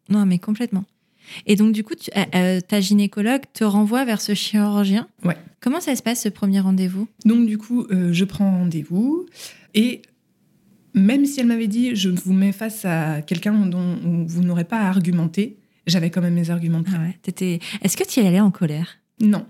Non, 0.09 0.25
mais 0.27 0.39
complètement. 0.39 0.85
Et 1.47 1.57
donc, 1.57 1.73
du 1.73 1.83
coup, 1.85 1.95
tu- 1.95 2.11
euh, 2.17 2.23
euh, 2.35 2.61
ta 2.61 2.81
gynécologue 2.81 3.43
te 3.53 3.65
renvoie 3.65 4.05
vers 4.05 4.21
ce 4.21 4.35
chirurgien. 4.35 5.09
Ouais. 5.25 5.37
Comment 5.61 5.81
ça 5.81 5.97
se 5.97 6.03
passe, 6.03 6.23
ce 6.23 6.29
premier 6.29 6.61
rendez-vous? 6.61 7.09
Donc 7.25 7.47
du 7.47 7.59
coup, 7.59 7.87
euh, 7.91 8.13
je 8.13 8.25
prends 8.25 8.51
rendez-vous 8.59 9.27
et 9.75 10.03
même 10.95 11.27
si 11.27 11.41
elle 11.41 11.47
m'avait 11.47 11.67
dit 11.67 11.95
je 11.97 12.09
vous 12.09 12.33
mets 12.33 12.53
face 12.53 12.85
à 12.85 13.21
quelqu'un 13.23 13.67
dont 13.67 13.97
vous 14.27 14.43
n'aurez 14.43 14.65
pas 14.65 14.79
à 14.79 14.89
argumenter, 14.89 15.57
j'avais 15.87 16.11
quand 16.11 16.21
même 16.23 16.35
mes 16.35 16.51
arguments. 16.51 16.83
Ah 16.95 17.01
ouais. 17.01 17.59
Est-ce 17.83 17.97
que 17.97 18.05
tu 18.05 18.21
y 18.21 18.27
allais 18.27 18.41
en 18.41 18.51
colère? 18.51 18.99
Non, 19.21 19.45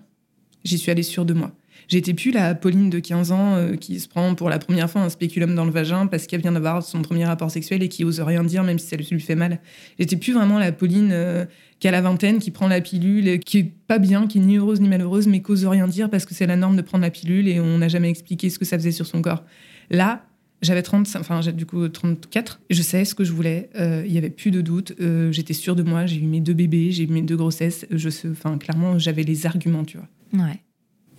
j'y 0.65 0.79
suis 0.79 0.91
allée 0.91 1.03
sûre 1.03 1.25
de 1.25 1.35
moi. 1.35 1.53
J'étais 1.89 2.15
plus 2.15 2.33
la 2.33 2.55
Pauline 2.55 2.91
de 2.91 2.99
15 2.99 3.33
ans 3.33 3.55
euh, 3.55 3.77
qui 3.77 4.01
se 4.01 4.09
prend 4.09 4.35
pour 4.35 4.51
la 4.51 4.59
première 4.59 4.91
fois 4.91 5.03
un 5.03 5.09
spéculum 5.09 5.55
dans 5.55 5.65
le 5.65 5.71
vagin 5.71 6.07
parce 6.07 6.27
qu'elle 6.27 6.41
vient 6.41 6.53
d'avoir 6.53 6.83
son 6.83 7.03
premier 7.03 7.25
rapport 7.25 7.51
sexuel 7.51 7.83
et 7.83 7.89
qui 7.89 8.05
ose 8.05 8.21
rien 8.21 8.43
dire 8.43 8.65
même 8.65 8.79
si 8.79 8.89
ça 8.89 8.97
lui 8.97 9.21
fait 9.21 9.37
mal. 9.37 9.61
J'étais 9.99 10.17
plus 10.17 10.33
vraiment 10.33 10.59
la 10.59 10.73
Pauline 10.73 11.11
euh, 11.13 11.45
qui 11.79 11.87
a 11.87 11.91
la 11.91 12.01
vingtaine, 12.01 12.39
qui 12.39 12.51
prend 12.51 12.69
la 12.69 12.81
pilule, 12.81 13.29
et 13.29 13.39
qui 13.39 13.59
est 13.59 13.73
pas 13.87 13.99
bien, 13.99 14.27
qui 14.27 14.39
est 14.39 14.41
ni 14.41 14.57
heureuse 14.57 14.81
ni 14.81 14.89
malheureuse, 14.89 15.29
mais 15.29 15.43
qui 15.43 15.53
ose 15.53 15.65
rien 15.67 15.87
dire 15.87 16.11
parce 16.11 16.25
que 16.25 16.35
c'est 16.35 16.47
la 16.47 16.57
norme 16.57 16.77
de 16.77 16.83
prendre 16.83 17.03
la 17.03 17.11
pilule 17.11 17.49
et 17.49 17.61
on 17.61 17.79
n'a 17.79 17.89
jamais 17.89 18.11
expliqué 18.11 18.51
ce 18.51 18.59
que 18.59 18.65
ça 18.65 18.79
faisait 18.79 18.93
sur 18.93 19.07
son 19.07 19.23
corps. 19.23 19.45
Là, 19.91 20.27
j'avais 20.63 20.83
35, 20.83 21.21
enfin 21.21 21.41
j'ai 21.43 21.53
du 21.53 21.67
coup 21.67 21.87
34, 21.87 22.61
je 22.71 22.83
savais 22.83 23.05
ce 23.05 23.15
que 23.15 23.25
je 23.25 23.33
voulais, 23.33 23.71
euh, 23.77 24.03
il 24.07 24.13
y 24.13 24.19
avait 24.19 24.31
plus 24.31 24.51
de 24.51 24.61
doute, 24.61 24.95
euh, 25.01 25.31
j'étais 25.31 25.53
sûre 25.53 25.77
de 25.77 25.83
moi, 25.83 26.07
j'ai 26.07 26.17
eu 26.17 26.27
mes 26.27 26.41
deux 26.41 26.55
bébés, 26.55 26.91
j'ai 26.93 27.05
eu 27.05 27.09
mes 27.09 27.23
deux 27.23 27.37
grossesses, 27.37 27.87
je 27.91 28.09
enfin 28.31 28.57
clairement 28.59 28.99
j'avais 28.99 29.23
les 29.23 29.47
arguments, 29.47 29.85
tu 29.85 29.99
vois. 29.99 30.45
Ouais. 30.45 30.61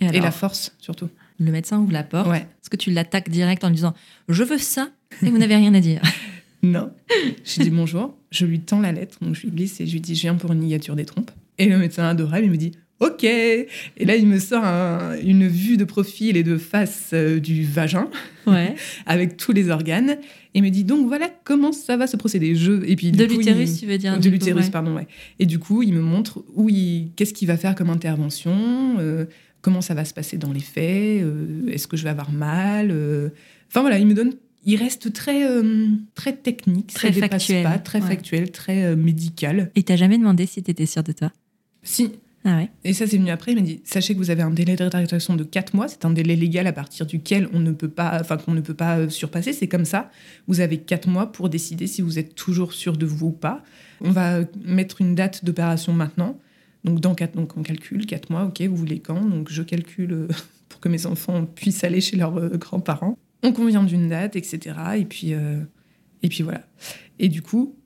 Et 0.00 0.06
alors, 0.08 0.22
la 0.24 0.30
force 0.30 0.74
surtout. 0.78 1.08
le 1.38 1.50
médecin 1.52 1.78
ouvre 1.78 1.92
la 1.92 2.02
porte. 2.04 2.28
Ouais. 2.28 2.38
Est-ce 2.62 2.70
que 2.70 2.76
tu 2.76 2.90
l'attaques 2.90 3.28
direct 3.30 3.64
en 3.64 3.68
lui 3.68 3.76
disant 3.76 3.94
Je 4.28 4.42
veux 4.44 4.58
ça 4.58 4.90
et 5.22 5.30
vous 5.30 5.38
n'avez 5.38 5.56
rien 5.56 5.74
à 5.74 5.80
dire 5.80 6.00
Non. 6.62 6.90
Je 7.44 7.62
dis 7.62 7.70
bonjour, 7.70 8.16
je 8.32 8.44
lui 8.44 8.58
tends 8.60 8.80
la 8.80 8.90
lettre, 8.92 9.18
donc 9.22 9.34
je 9.36 9.42
lui 9.42 9.50
glisse 9.50 9.80
et 9.80 9.86
je 9.86 9.92
lui 9.92 10.00
dis 10.00 10.14
je 10.16 10.22
viens 10.22 10.34
pour 10.34 10.52
une 10.52 10.60
ligature 10.60 10.96
des 10.96 11.04
trompes. 11.04 11.30
Et 11.58 11.66
le 11.66 11.78
médecin 11.78 12.04
adorable, 12.04 12.44
il 12.46 12.50
me 12.50 12.56
dit 12.56 12.72
ok. 13.00 13.22
Et 13.22 13.68
là, 14.00 14.16
il 14.16 14.26
me 14.26 14.40
sort 14.40 14.64
un- 14.64 15.16
une 15.22 15.46
vue 15.46 15.76
de 15.76 15.84
profil 15.84 16.36
et 16.36 16.42
de 16.42 16.58
face 16.58 17.10
euh, 17.12 17.38
du 17.38 17.62
vagin 17.64 18.08
Ouais. 18.46 18.74
avec 19.06 19.36
tous 19.36 19.52
les 19.52 19.70
organes 19.70 20.16
et 20.54 20.60
me 20.60 20.68
dit 20.70 20.82
donc 20.82 21.06
voilà 21.06 21.30
comment 21.44 21.70
ça 21.70 21.96
va 21.96 22.08
se 22.08 22.16
procéder. 22.16 22.56
Je 22.56 22.72
et 22.84 22.96
puis 22.96 23.12
De 23.12 23.24
l'utérus, 23.24 23.74
il- 23.74 23.80
tu 23.80 23.86
veux 23.86 23.98
dire 23.98 24.18
de 24.18 24.28
l'utérus, 24.28 24.64
ouais. 24.64 24.70
pardon, 24.72 24.96
ouais. 24.96 25.06
Et 25.38 25.46
du 25.46 25.60
coup, 25.60 25.82
il 25.84 25.92
me 25.94 26.00
montre 26.00 26.42
où 26.56 26.68
il, 26.68 27.10
qu'est-ce 27.14 27.32
qu'il 27.34 27.46
va 27.46 27.56
faire 27.56 27.76
comme 27.76 27.90
intervention, 27.90 28.96
euh, 28.98 29.26
comment 29.60 29.80
ça 29.80 29.94
va 29.94 30.04
se 30.04 30.14
passer 30.14 30.38
dans 30.38 30.52
les 30.52 30.60
faits, 30.60 31.22
euh, 31.22 31.66
est-ce 31.68 31.86
que 31.88 31.96
je 31.96 32.04
vais 32.04 32.10
avoir 32.10 32.30
mal. 32.32 32.90
euh. 32.90 33.30
Enfin 33.68 33.80
voilà, 33.80 33.98
il 33.98 34.06
me 34.06 34.14
donne, 34.14 34.34
il 34.64 34.76
reste 34.76 35.12
très, 35.12 35.48
euh, 35.48 35.88
très 36.14 36.34
technique, 36.34 36.92
Très 36.94 37.12
ça 37.12 37.28
factuel, 37.28 37.62
pas, 37.64 37.78
très 37.78 38.00
ouais. 38.00 38.06
factuel, 38.08 38.50
très 38.50 38.84
euh, 38.84 38.96
médical. 38.96 39.70
Et 39.74 39.82
t'as 39.82 39.96
jamais 39.96 40.18
demandé 40.18 40.46
si 40.46 40.62
t'étais 40.62 40.86
sûre 40.86 41.02
de 41.02 41.12
toi? 41.12 41.32
Si. 41.82 42.12
Ah 42.44 42.56
ouais. 42.56 42.70
Et 42.84 42.92
ça, 42.92 43.06
c'est 43.06 43.18
venu 43.18 43.30
après. 43.30 43.52
Il 43.52 43.56
m'a 43.56 43.62
dit 43.62 43.80
Sachez 43.84 44.14
que 44.14 44.18
vous 44.18 44.30
avez 44.30 44.42
un 44.42 44.50
délai 44.50 44.76
de 44.76 44.84
rétractation 44.84 45.34
de 45.34 45.42
4 45.42 45.74
mois. 45.74 45.88
C'est 45.88 46.04
un 46.04 46.10
délai 46.10 46.36
légal 46.36 46.66
à 46.68 46.72
partir 46.72 47.04
duquel 47.04 47.48
on 47.52 47.58
ne 47.58 47.72
peut 47.72 47.88
pas, 47.88 48.16
enfin, 48.20 48.36
qu'on 48.36 48.52
ne 48.54 48.60
peut 48.60 48.74
pas 48.74 49.08
surpasser. 49.10 49.52
C'est 49.52 49.66
comme 49.66 49.84
ça. 49.84 50.10
Vous 50.46 50.60
avez 50.60 50.78
4 50.78 51.08
mois 51.08 51.32
pour 51.32 51.48
décider 51.48 51.88
si 51.88 52.00
vous 52.00 52.18
êtes 52.18 52.36
toujours 52.36 52.72
sûr 52.74 52.96
de 52.96 53.06
vous 53.06 53.26
ou 53.26 53.32
pas. 53.32 53.64
On 54.00 54.12
va 54.12 54.40
mettre 54.64 55.00
une 55.00 55.16
date 55.16 55.44
d'opération 55.44 55.92
maintenant. 55.92 56.38
Donc, 56.84 57.00
dans 57.00 57.14
4, 57.14 57.34
donc, 57.34 57.56
on 57.56 57.62
calcule 57.62 58.06
4 58.06 58.30
mois. 58.30 58.44
OK, 58.44 58.60
vous 58.62 58.76
voulez 58.76 59.00
quand? 59.00 59.20
Donc, 59.20 59.50
je 59.50 59.62
calcule 59.62 60.12
euh, 60.12 60.28
pour 60.68 60.80
que 60.80 60.88
mes 60.88 61.06
enfants 61.06 61.44
puissent 61.44 61.84
aller 61.84 62.00
chez 62.00 62.16
leurs 62.16 62.36
euh, 62.38 62.56
grands-parents. 62.56 63.18
On 63.42 63.52
convient 63.52 63.84
d'une 63.84 64.08
date, 64.08 64.36
etc. 64.36 64.76
Et 64.96 65.04
puis, 65.04 65.34
euh, 65.34 65.60
et 66.22 66.28
puis 66.28 66.42
voilà. 66.42 66.66
Et 67.18 67.28
du 67.28 67.42
coup, 67.42 67.76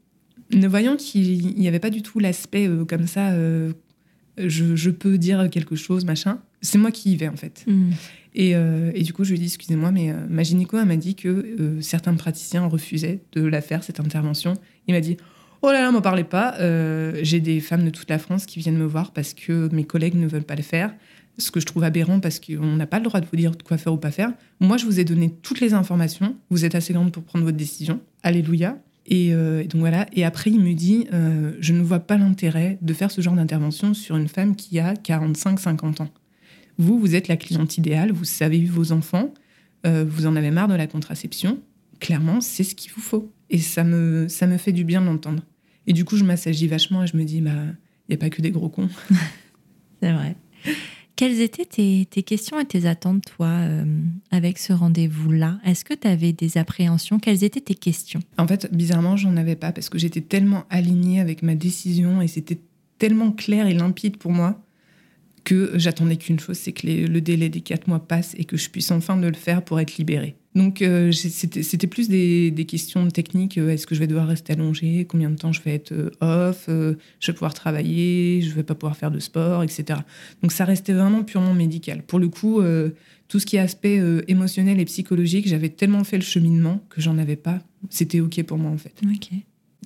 ne 0.53 0.67
voyant 0.67 0.97
qu'il 0.97 1.55
n'y 1.57 1.69
avait 1.69 1.79
pas 1.79 1.91
du 1.91 2.03
tout 2.03 2.19
l'aspect 2.19 2.69
euh, 2.69 2.85
comme 2.85 3.07
ça. 3.07 3.31
euh, 3.33 3.73
je, 4.39 4.77
je 4.77 4.91
peux 4.91 5.19
dire 5.19 5.51
quelque 5.51 5.77
chose, 5.77 6.07
machin. 6.07 6.41
C'est 6.63 6.79
moi 6.79 6.91
qui 6.91 7.13
y 7.13 7.17
vais 7.17 7.29
en 7.29 7.37
fait. 7.37 7.65
Hmm. 7.67 7.91
Et, 8.35 8.53
et 8.53 9.03
du 9.03 9.13
coup, 9.13 9.25
je 9.25 9.31
lui 9.33 9.37
ai 9.37 9.41
dit, 9.41 9.45
excusez-moi, 9.45 9.91
mais 9.91 10.11
ma 10.31 10.43
gynéco, 10.43 10.83
m'a 10.83 10.97
dit 10.97 11.15
que 11.15 11.77
certains 11.83 12.15
praticiens 12.15 12.65
refusaient 12.65 13.21
de 13.33 13.43
la 13.43 13.61
faire, 13.61 13.85
cette 13.85 14.01
intervention. 14.01 14.55
Il 14.89 14.95
m'a 14.95 15.03
dit, 15.03 15.19
oh 15.63 15.73
là 15.73 15.81
là, 15.83 15.91
m'en 15.91 16.01
parlez 16.03 16.25
pas. 16.25 16.55
euh, 16.61 17.19
J'ai 17.23 17.41
des 17.41 17.61
femmes 17.61 17.85
de 17.85 17.91
toute 17.91 18.11
la 18.11 18.19
France 18.19 18.47
qui 18.47 18.59
viennent 18.59 18.77
me 18.79 18.85
voir 18.87 19.13
parce 19.13 19.35
que 19.35 19.69
mes 19.73 19.85
collègues 19.85 20.15
ne 20.17 20.27
veulent 20.27 20.45
pas 20.45 20.57
le 20.57 20.63
faire. 20.63 20.95
Ce 21.39 21.51
que 21.51 21.61
je 21.61 21.67
trouve 21.67 21.83
aberrant 21.85 22.21
parce 22.21 22.41
qu'on 22.41 22.77
n'a 22.77 22.87
pas 22.87 22.99
le 22.99 23.05
droit 23.05 23.21
de 23.21 23.27
vous 23.27 23.37
dire 23.37 23.53
quoi 23.65 23.79
faire 23.79 23.93
ou 23.95 23.97
pas 23.97 24.11
faire. 24.11 24.33
Moi, 24.61 24.77
je 24.77 24.85
vous 24.85 25.01
ai 25.01 25.05
donné 25.05 25.31
toutes 25.43 25.61
les 25.61 25.73
informations. 25.73 26.37
Vous 26.51 26.65
êtes 26.67 26.75
assez 26.75 26.93
grande 26.93 27.11
pour 27.11 27.23
prendre 27.23 27.45
votre 27.45 27.57
décision. 27.57 28.01
Alléluia. 28.23 28.79
Et, 29.07 29.33
euh, 29.33 29.63
donc 29.65 29.81
voilà. 29.81 30.07
Et 30.13 30.25
après, 30.25 30.51
il 30.51 30.61
me 30.61 30.75
dit 30.75 31.07
euh, 31.13 31.53
Je 31.59 31.73
ne 31.73 31.83
vois 31.83 32.01
pas 32.01 32.19
l'intérêt 32.19 32.79
de 32.83 32.93
faire 32.93 33.11
ce 33.11 33.21
genre 33.23 33.35
d'intervention 33.35 33.95
sur 33.95 34.17
une 34.17 34.29
femme 34.29 34.55
qui 34.57 34.79
a 34.79 34.93
45-50 34.95 36.03
ans. 36.03 36.09
Vous, 36.79 36.99
vous 36.99 37.15
êtes 37.15 37.29
la 37.29 37.37
cliente 37.37 37.79
idéale, 37.79 38.13
vous 38.13 38.25
savez 38.25 38.63
vos 38.65 38.93
enfants, 38.93 39.33
vous 39.85 40.27
en 40.27 40.37
avez 40.37 40.51
marre 40.51 40.69
de 40.69 40.75
la 40.75 40.87
contraception. 40.87 41.59
Clairement, 42.01 42.41
c'est 42.41 42.65
ce 42.65 42.75
qu'il 42.75 42.91
vous 42.93 43.01
faut. 43.01 43.33
Et 43.51 43.59
ça 43.59 43.85
me, 43.85 44.27
ça 44.29 44.47
me 44.47 44.57
fait 44.57 44.73
du 44.73 44.85
bien 44.85 45.01
de 45.01 45.07
l'entendre. 45.07 45.43
Et 45.87 45.93
du 45.93 46.05
coup, 46.05 46.17
je 46.17 46.25
m'assagis 46.25 46.69
vachement 46.69 47.03
et 47.03 47.07
je 47.07 47.17
me 47.17 47.25
dis 47.25 47.41
Bah, 47.41 47.51
il 48.09 48.11
n'y 48.11 48.15
a 48.15 48.19
pas 48.19 48.31
que 48.31 48.43
des 48.43 48.51
gros 48.51 48.69
cons. 48.69 48.89
C'est 50.03 50.13
vrai. 50.13 50.37
Quelles 51.15 51.41
étaient 51.41 51.65
tes, 51.67 52.07
tes 52.11 52.23
questions 52.23 52.59
et 52.59 52.65
tes 52.65 52.87
attentes, 52.87 53.25
toi, 53.37 53.47
euh, 53.49 53.85
avec 54.31 54.59
ce 54.59 54.73
rendez-vous-là? 54.73 55.61
Est-ce 55.65 55.85
que 55.85 55.95
tu 55.95 56.09
avais 56.09 56.33
des 56.33 56.57
appréhensions? 56.59 57.19
Quelles 57.21 57.45
étaient 57.45 57.61
tes 57.61 57.75
questions? 57.75 58.21
En 58.39 58.47
fait, 58.49 58.75
bizarrement, 58.75 59.17
j'en 59.17 59.37
avais 59.37 59.55
pas 59.55 59.73
parce 59.73 59.89
que 59.89 59.99
j'étais 59.99 60.23
tellement 60.23 60.65
alignée 60.71 61.21
avec 61.21 61.43
ma 61.43 61.55
décision 61.55 62.23
et 62.23 62.29
c'était 62.29 62.59
tellement 62.99 63.31
clair 63.31 63.67
et 63.67 63.75
limpide 63.75 64.17
pour 64.17 64.33
moi 64.33 64.61
que 65.45 65.73
j'attendais 65.75 66.17
qu'une 66.17 66.41
chose, 66.41 66.57
c'est 66.57 66.73
que 66.73 66.87
les- 66.87 67.07
le 67.07 67.21
délai 67.21 67.49
des 67.49 67.61
quatre 67.61 67.89
mois 67.89 68.07
passe 68.07 68.35
et 68.39 68.45
que 68.45 68.57
je 68.57 68.71
puisse 68.71 68.91
enfin 68.91 69.17
de 69.17 69.27
le 69.27 69.35
faire 69.35 69.63
pour 69.65 69.79
être 69.81 69.97
libérée. 69.99 70.37
Donc 70.55 70.83
euh, 70.83 71.13
c'était 71.13 71.87
plus 71.87 72.09
des, 72.09 72.51
des 72.51 72.65
questions 72.67 73.09
techniques. 73.09 73.57
euh, 73.57 73.71
Est-ce 73.71 73.87
que 73.87 73.95
je 73.95 74.01
vais 74.01 74.07
devoir 74.07 74.27
rester 74.27 74.53
allongée 74.53 75.07
Combien 75.09 75.31
de 75.31 75.37
temps 75.37 75.53
je 75.53 75.63
vais 75.63 75.75
être 75.75 75.93
euh, 75.93 76.11
off 76.21 76.67
euh, 76.69 76.95
Je 77.21 77.29
vais 77.29 77.33
pouvoir 77.33 77.55
travailler 77.55 78.43
Je 78.43 78.55
vais 78.55 78.63
pas 78.63 78.75
pouvoir 78.75 78.97
faire 78.97 79.11
de 79.11 79.19
sport, 79.19 79.63
etc. 79.63 80.01
Donc 80.43 80.53
ça 80.53 80.65
restait 80.67 80.93
vraiment 80.93 81.23
purement 81.25 81.55
médical. 81.55 82.03
Pour 82.03 82.19
le 82.19 82.29
coup, 82.29 82.61
tout 83.29 83.41
ce 83.41 83.47
qui 83.47 83.57
est 83.57 83.61
aspect 83.61 84.01
émotionnel 84.29 84.79
et 84.79 84.85
psychologique, 84.85 85.49
j'avais 85.49 85.71
tellement 85.71 86.05
fait 86.05 86.17
le 86.19 86.23
cheminement 86.23 86.81
que 86.91 87.01
j'en 87.01 87.17
avais 87.19 87.37
pas. 87.37 87.61
C'était 87.89 88.21
ok 88.21 88.43
pour 88.43 88.59
moi 88.59 88.71
en 88.71 88.77
fait. 88.77 88.95
Ok. 89.05 89.31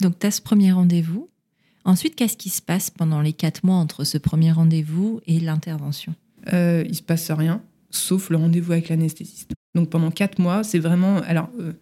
Donc, 0.01 0.19
tu 0.19 0.27
as 0.27 0.31
ce 0.33 0.43
premier 0.43 0.73
rendez-vous. 0.73 1.29
Ensuite, 1.85 2.17
qu'est-ce 2.17 2.37
qui 2.37 2.51
se 2.51 2.61
passe 2.61 2.91
pendant 2.91 3.21
les 3.21 3.33
quatre 3.33 3.63
mois 3.65 3.77
entre 3.77 4.03
ce 4.05 4.19
premier 4.19 4.51
rendez-vous 4.51 5.21
et 5.27 5.39
l'intervention? 5.39 6.15
Il 6.53 6.95
se 6.95 7.03
passe 7.03 7.31
rien, 7.31 7.63
sauf 7.97 8.31
le 8.31 8.37
rendez-vous 8.37 8.73
avec 8.73 8.89
l'anesthésiste. 8.89 9.53
Donc 9.75 9.91
pendant 9.91 10.11
quatre 10.11 10.39
mois, 10.39 10.65
c'est 10.65 10.79
vraiment. 10.79 11.19
Alors, 11.27 11.51
euh, 11.61 11.73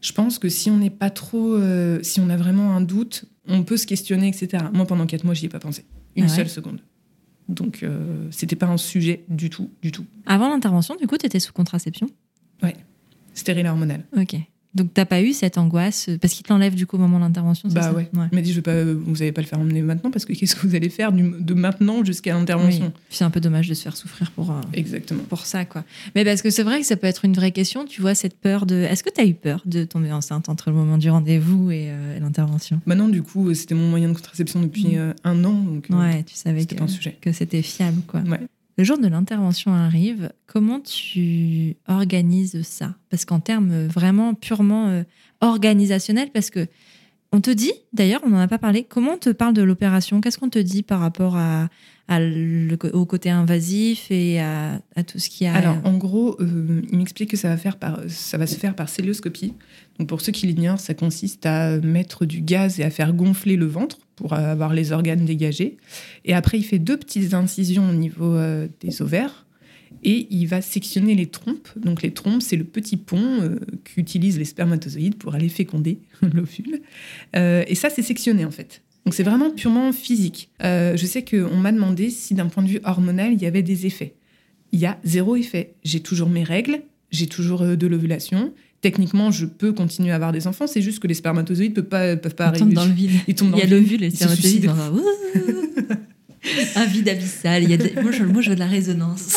je 0.00 0.12
pense 0.12 0.38
que 0.38 0.48
si 0.48 0.70
on 0.70 0.78
n'est 0.78 0.90
pas 0.90 1.10
trop, 1.10 1.54
euh, 1.54 2.00
si 2.02 2.20
on 2.20 2.30
a 2.30 2.36
vraiment 2.36 2.74
un 2.74 2.80
doute, 2.80 3.26
on 3.46 3.62
peut 3.62 3.76
se 3.76 3.86
questionner, 3.86 4.28
etc. 4.28 4.64
Moi, 4.72 4.86
pendant 4.86 5.06
quatre 5.06 5.24
mois, 5.24 5.34
j'y 5.34 5.46
ai 5.46 5.48
pas 5.48 5.60
pensé 5.60 5.84
une 6.16 6.24
Ah 6.24 6.26
ouais 6.28 6.34
seule 6.34 6.48
seconde. 6.48 6.80
Donc, 7.48 7.82
euh, 7.82 8.28
c'était 8.30 8.56
pas 8.56 8.66
un 8.66 8.76
sujet 8.76 9.24
du 9.28 9.50
tout, 9.50 9.70
du 9.82 9.92
tout. 9.92 10.06
Avant 10.26 10.48
l'intervention, 10.48 10.96
du 10.96 11.06
coup, 11.06 11.18
tu 11.18 11.26
étais 11.26 11.40
sous 11.40 11.52
contraception? 11.52 12.08
Stérile 13.34 13.66
hormonal. 13.66 14.04
Ok. 14.16 14.36
Donc, 14.74 14.94
t'as 14.94 15.04
pas 15.04 15.20
eu 15.20 15.32
cette 15.32 15.58
angoisse 15.58 16.08
euh, 16.08 16.16
Parce 16.18 16.32
qu'il 16.32 16.44
te 16.46 16.52
l'enlève 16.52 16.76
du 16.76 16.86
coup 16.86 16.94
au 16.96 17.00
moment 17.00 17.18
de 17.18 17.24
l'intervention 17.24 17.68
Bah 17.70 17.82
ça 17.82 17.92
ouais. 17.92 18.08
Il 18.12 18.34
m'a 18.36 18.40
dit, 18.40 18.50
je 18.50 18.56
vais 18.56 18.62
pas, 18.62 18.84
vous 18.84 19.12
n'allez 19.14 19.32
pas 19.32 19.40
le 19.40 19.46
faire 19.48 19.58
emmener 19.58 19.82
maintenant 19.82 20.10
parce 20.12 20.24
que 20.24 20.32
qu'est-ce 20.32 20.54
que 20.54 20.64
vous 20.66 20.74
allez 20.76 20.88
faire 20.88 21.10
du- 21.12 21.34
de 21.40 21.54
maintenant 21.54 22.04
jusqu'à 22.04 22.34
l'intervention 22.34 22.84
Oui. 22.86 22.92
C'est 23.08 23.24
un 23.24 23.30
peu 23.30 23.40
dommage 23.40 23.68
de 23.68 23.74
se 23.74 23.82
faire 23.82 23.96
souffrir 23.96 24.30
pour, 24.30 24.50
euh, 24.52 24.60
Exactement. 24.72 25.22
pour 25.28 25.44
ça, 25.44 25.64
quoi. 25.64 25.84
Mais 26.14 26.24
parce 26.24 26.40
que 26.40 26.50
c'est 26.50 26.62
vrai 26.62 26.80
que 26.80 26.86
ça 26.86 26.96
peut 26.96 27.08
être 27.08 27.24
une 27.24 27.34
vraie 27.34 27.50
question, 27.50 27.84
tu 27.84 28.00
vois, 28.00 28.14
cette 28.14 28.36
peur 28.38 28.64
de. 28.64 28.76
Est-ce 28.76 29.02
que 29.02 29.10
tu 29.10 29.20
as 29.20 29.26
eu 29.26 29.34
peur 29.34 29.60
de 29.66 29.82
tomber 29.84 30.12
enceinte 30.12 30.48
entre 30.48 30.70
le 30.70 30.76
moment 30.76 30.98
du 30.98 31.10
rendez-vous 31.10 31.70
et 31.72 31.86
euh, 31.88 32.18
l'intervention? 32.20 32.80
Maintenant, 32.86 33.08
du 33.08 33.22
coup, 33.22 33.52
c'était 33.54 33.74
mon 33.74 33.88
moyen 33.90 34.08
de 34.08 34.14
contraception 34.14 34.60
depuis 34.60 34.86
Mm. 34.86 34.98
euh, 34.98 35.12
un 35.24 35.44
an, 35.44 35.54
donc 35.54 35.86
euh, 35.90 35.94
Ouais, 35.94 36.22
tu 36.22 36.36
savais 36.36 36.64
que, 36.64 36.74
que 37.20 37.32
c'était 37.32 37.62
fiable, 37.62 38.02
quoi. 38.06 38.20
Ouais. 38.20 38.38
Le 38.80 38.84
jour 38.84 38.96
de 38.96 39.08
l'intervention 39.08 39.74
arrive, 39.74 40.32
comment 40.46 40.80
tu 40.80 41.76
organises 41.86 42.62
ça? 42.62 42.94
Parce 43.10 43.26
qu'en 43.26 43.38
termes 43.38 43.88
vraiment 43.88 44.32
purement 44.32 44.88
euh, 44.88 45.02
organisationnels, 45.42 46.30
parce 46.32 46.48
que 46.48 46.66
on 47.30 47.42
te 47.42 47.50
dit, 47.50 47.74
d'ailleurs, 47.92 48.22
on 48.24 48.30
n'en 48.30 48.38
a 48.38 48.48
pas 48.48 48.56
parlé, 48.56 48.84
comment 48.84 49.12
on 49.12 49.18
te 49.18 49.28
parle 49.28 49.52
de 49.52 49.60
l'opération? 49.60 50.22
Qu'est-ce 50.22 50.38
qu'on 50.38 50.48
te 50.48 50.58
dit 50.58 50.82
par 50.82 51.00
rapport 51.00 51.36
au 52.94 53.04
côté 53.04 53.28
invasif 53.28 54.10
et 54.10 54.40
à, 54.40 54.80
tout 55.06 55.18
ce 55.18 55.28
qui 55.28 55.44
a? 55.44 55.52
Alors, 55.52 55.76
en 55.84 55.98
gros, 55.98 56.40
euh, 56.40 56.80
il 56.90 56.96
m'explique 56.96 57.32
que 57.32 57.36
ça 57.36 57.54
va, 57.54 57.98
ça 58.08 58.38
va 58.38 58.46
se 58.46 58.56
faire 58.56 58.74
par 58.74 58.88
célioscopie. 58.88 59.52
Donc, 59.98 60.08
pour 60.08 60.22
ceux 60.22 60.32
qui 60.32 60.46
l'ignorent, 60.46 60.80
ça 60.80 60.94
consiste 60.94 61.44
à 61.44 61.76
mettre 61.80 62.24
du 62.24 62.40
gaz 62.40 62.80
et 62.80 62.84
à 62.84 62.90
faire 62.90 63.12
gonfler 63.12 63.56
le 63.56 63.66
ventre 63.66 63.98
pour 64.20 64.34
avoir 64.34 64.74
les 64.74 64.92
organes 64.92 65.24
dégagés. 65.24 65.78
Et 66.26 66.34
après, 66.34 66.58
il 66.58 66.62
fait 66.62 66.78
deux 66.78 66.98
petites 66.98 67.32
incisions 67.32 67.88
au 67.88 67.94
niveau 67.94 68.34
euh, 68.34 68.68
des 68.80 69.00
ovaires. 69.00 69.46
Et 70.04 70.28
il 70.30 70.46
va 70.46 70.60
sectionner 70.60 71.14
les 71.14 71.26
trompes. 71.26 71.68
Donc, 71.76 72.02
les 72.02 72.12
trompes, 72.12 72.42
c'est 72.42 72.56
le 72.56 72.64
petit 72.64 72.96
pont 72.96 73.40
euh, 73.40 73.56
qu'utilisent 73.84 74.38
les 74.38 74.44
spermatozoïdes 74.44 75.16
pour 75.16 75.34
aller 75.34 75.48
féconder 75.48 75.98
l'ovule. 76.22 76.80
Euh, 77.34 77.64
et 77.66 77.74
ça, 77.74 77.88
c'est 77.90 78.02
sectionné, 78.02 78.44
en 78.44 78.50
fait. 78.50 78.82
Donc, 79.06 79.14
c'est 79.14 79.22
vraiment 79.22 79.50
purement 79.50 79.92
physique. 79.92 80.50
Euh, 80.62 80.96
je 80.96 81.06
sais 81.06 81.24
qu'on 81.24 81.56
m'a 81.56 81.72
demandé 81.72 82.10
si, 82.10 82.34
d'un 82.34 82.46
point 82.46 82.62
de 82.62 82.68
vue 82.68 82.80
hormonal, 82.84 83.32
il 83.32 83.40
y 83.42 83.46
avait 83.46 83.62
des 83.62 83.86
effets 83.86 84.14
il 84.72 84.80
y 84.80 84.86
a 84.86 84.98
zéro 85.04 85.36
effet. 85.36 85.74
J'ai 85.84 86.00
toujours 86.00 86.28
mes 86.28 86.44
règles, 86.44 86.82
j'ai 87.10 87.26
toujours 87.26 87.62
euh, 87.62 87.76
de 87.76 87.86
l'ovulation. 87.86 88.52
Techniquement, 88.80 89.30
je 89.30 89.44
peux 89.46 89.72
continuer 89.72 90.10
à 90.10 90.14
avoir 90.14 90.32
des 90.32 90.46
enfants, 90.46 90.66
c'est 90.66 90.80
juste 90.80 91.00
que 91.00 91.06
les 91.06 91.14
spermatozoïdes 91.14 91.74
peuvent 91.74 91.84
pas, 91.84 92.16
peuvent 92.16 92.34
pas 92.34 92.48
on 92.48 92.52
tombe 92.52 92.60
arriver. 92.62 92.74
dans 92.74 92.84
le 92.86 92.92
vide. 92.92 93.10
Ils 93.28 93.34
tombent 93.34 93.50
dans 93.50 93.56
Il 93.58 93.60
y 93.60 93.62
a 93.64 93.66
le 93.66 93.80
le 93.80 93.96
les 93.96 94.06
Ils 94.06 94.16
spermatozoïdes. 94.16 94.70
Ouh 94.94 95.02
Un 96.76 96.84
vide 96.86 97.08
abyssal. 97.10 97.62
Il 97.64 97.70
y 97.70 97.74
a 97.74 97.76
de- 97.76 98.00
moi, 98.00 98.10
je, 98.12 98.24
moi, 98.24 98.40
je 98.40 98.48
veux 98.48 98.54
de 98.54 98.60
la 98.60 98.66
résonance. 98.66 99.34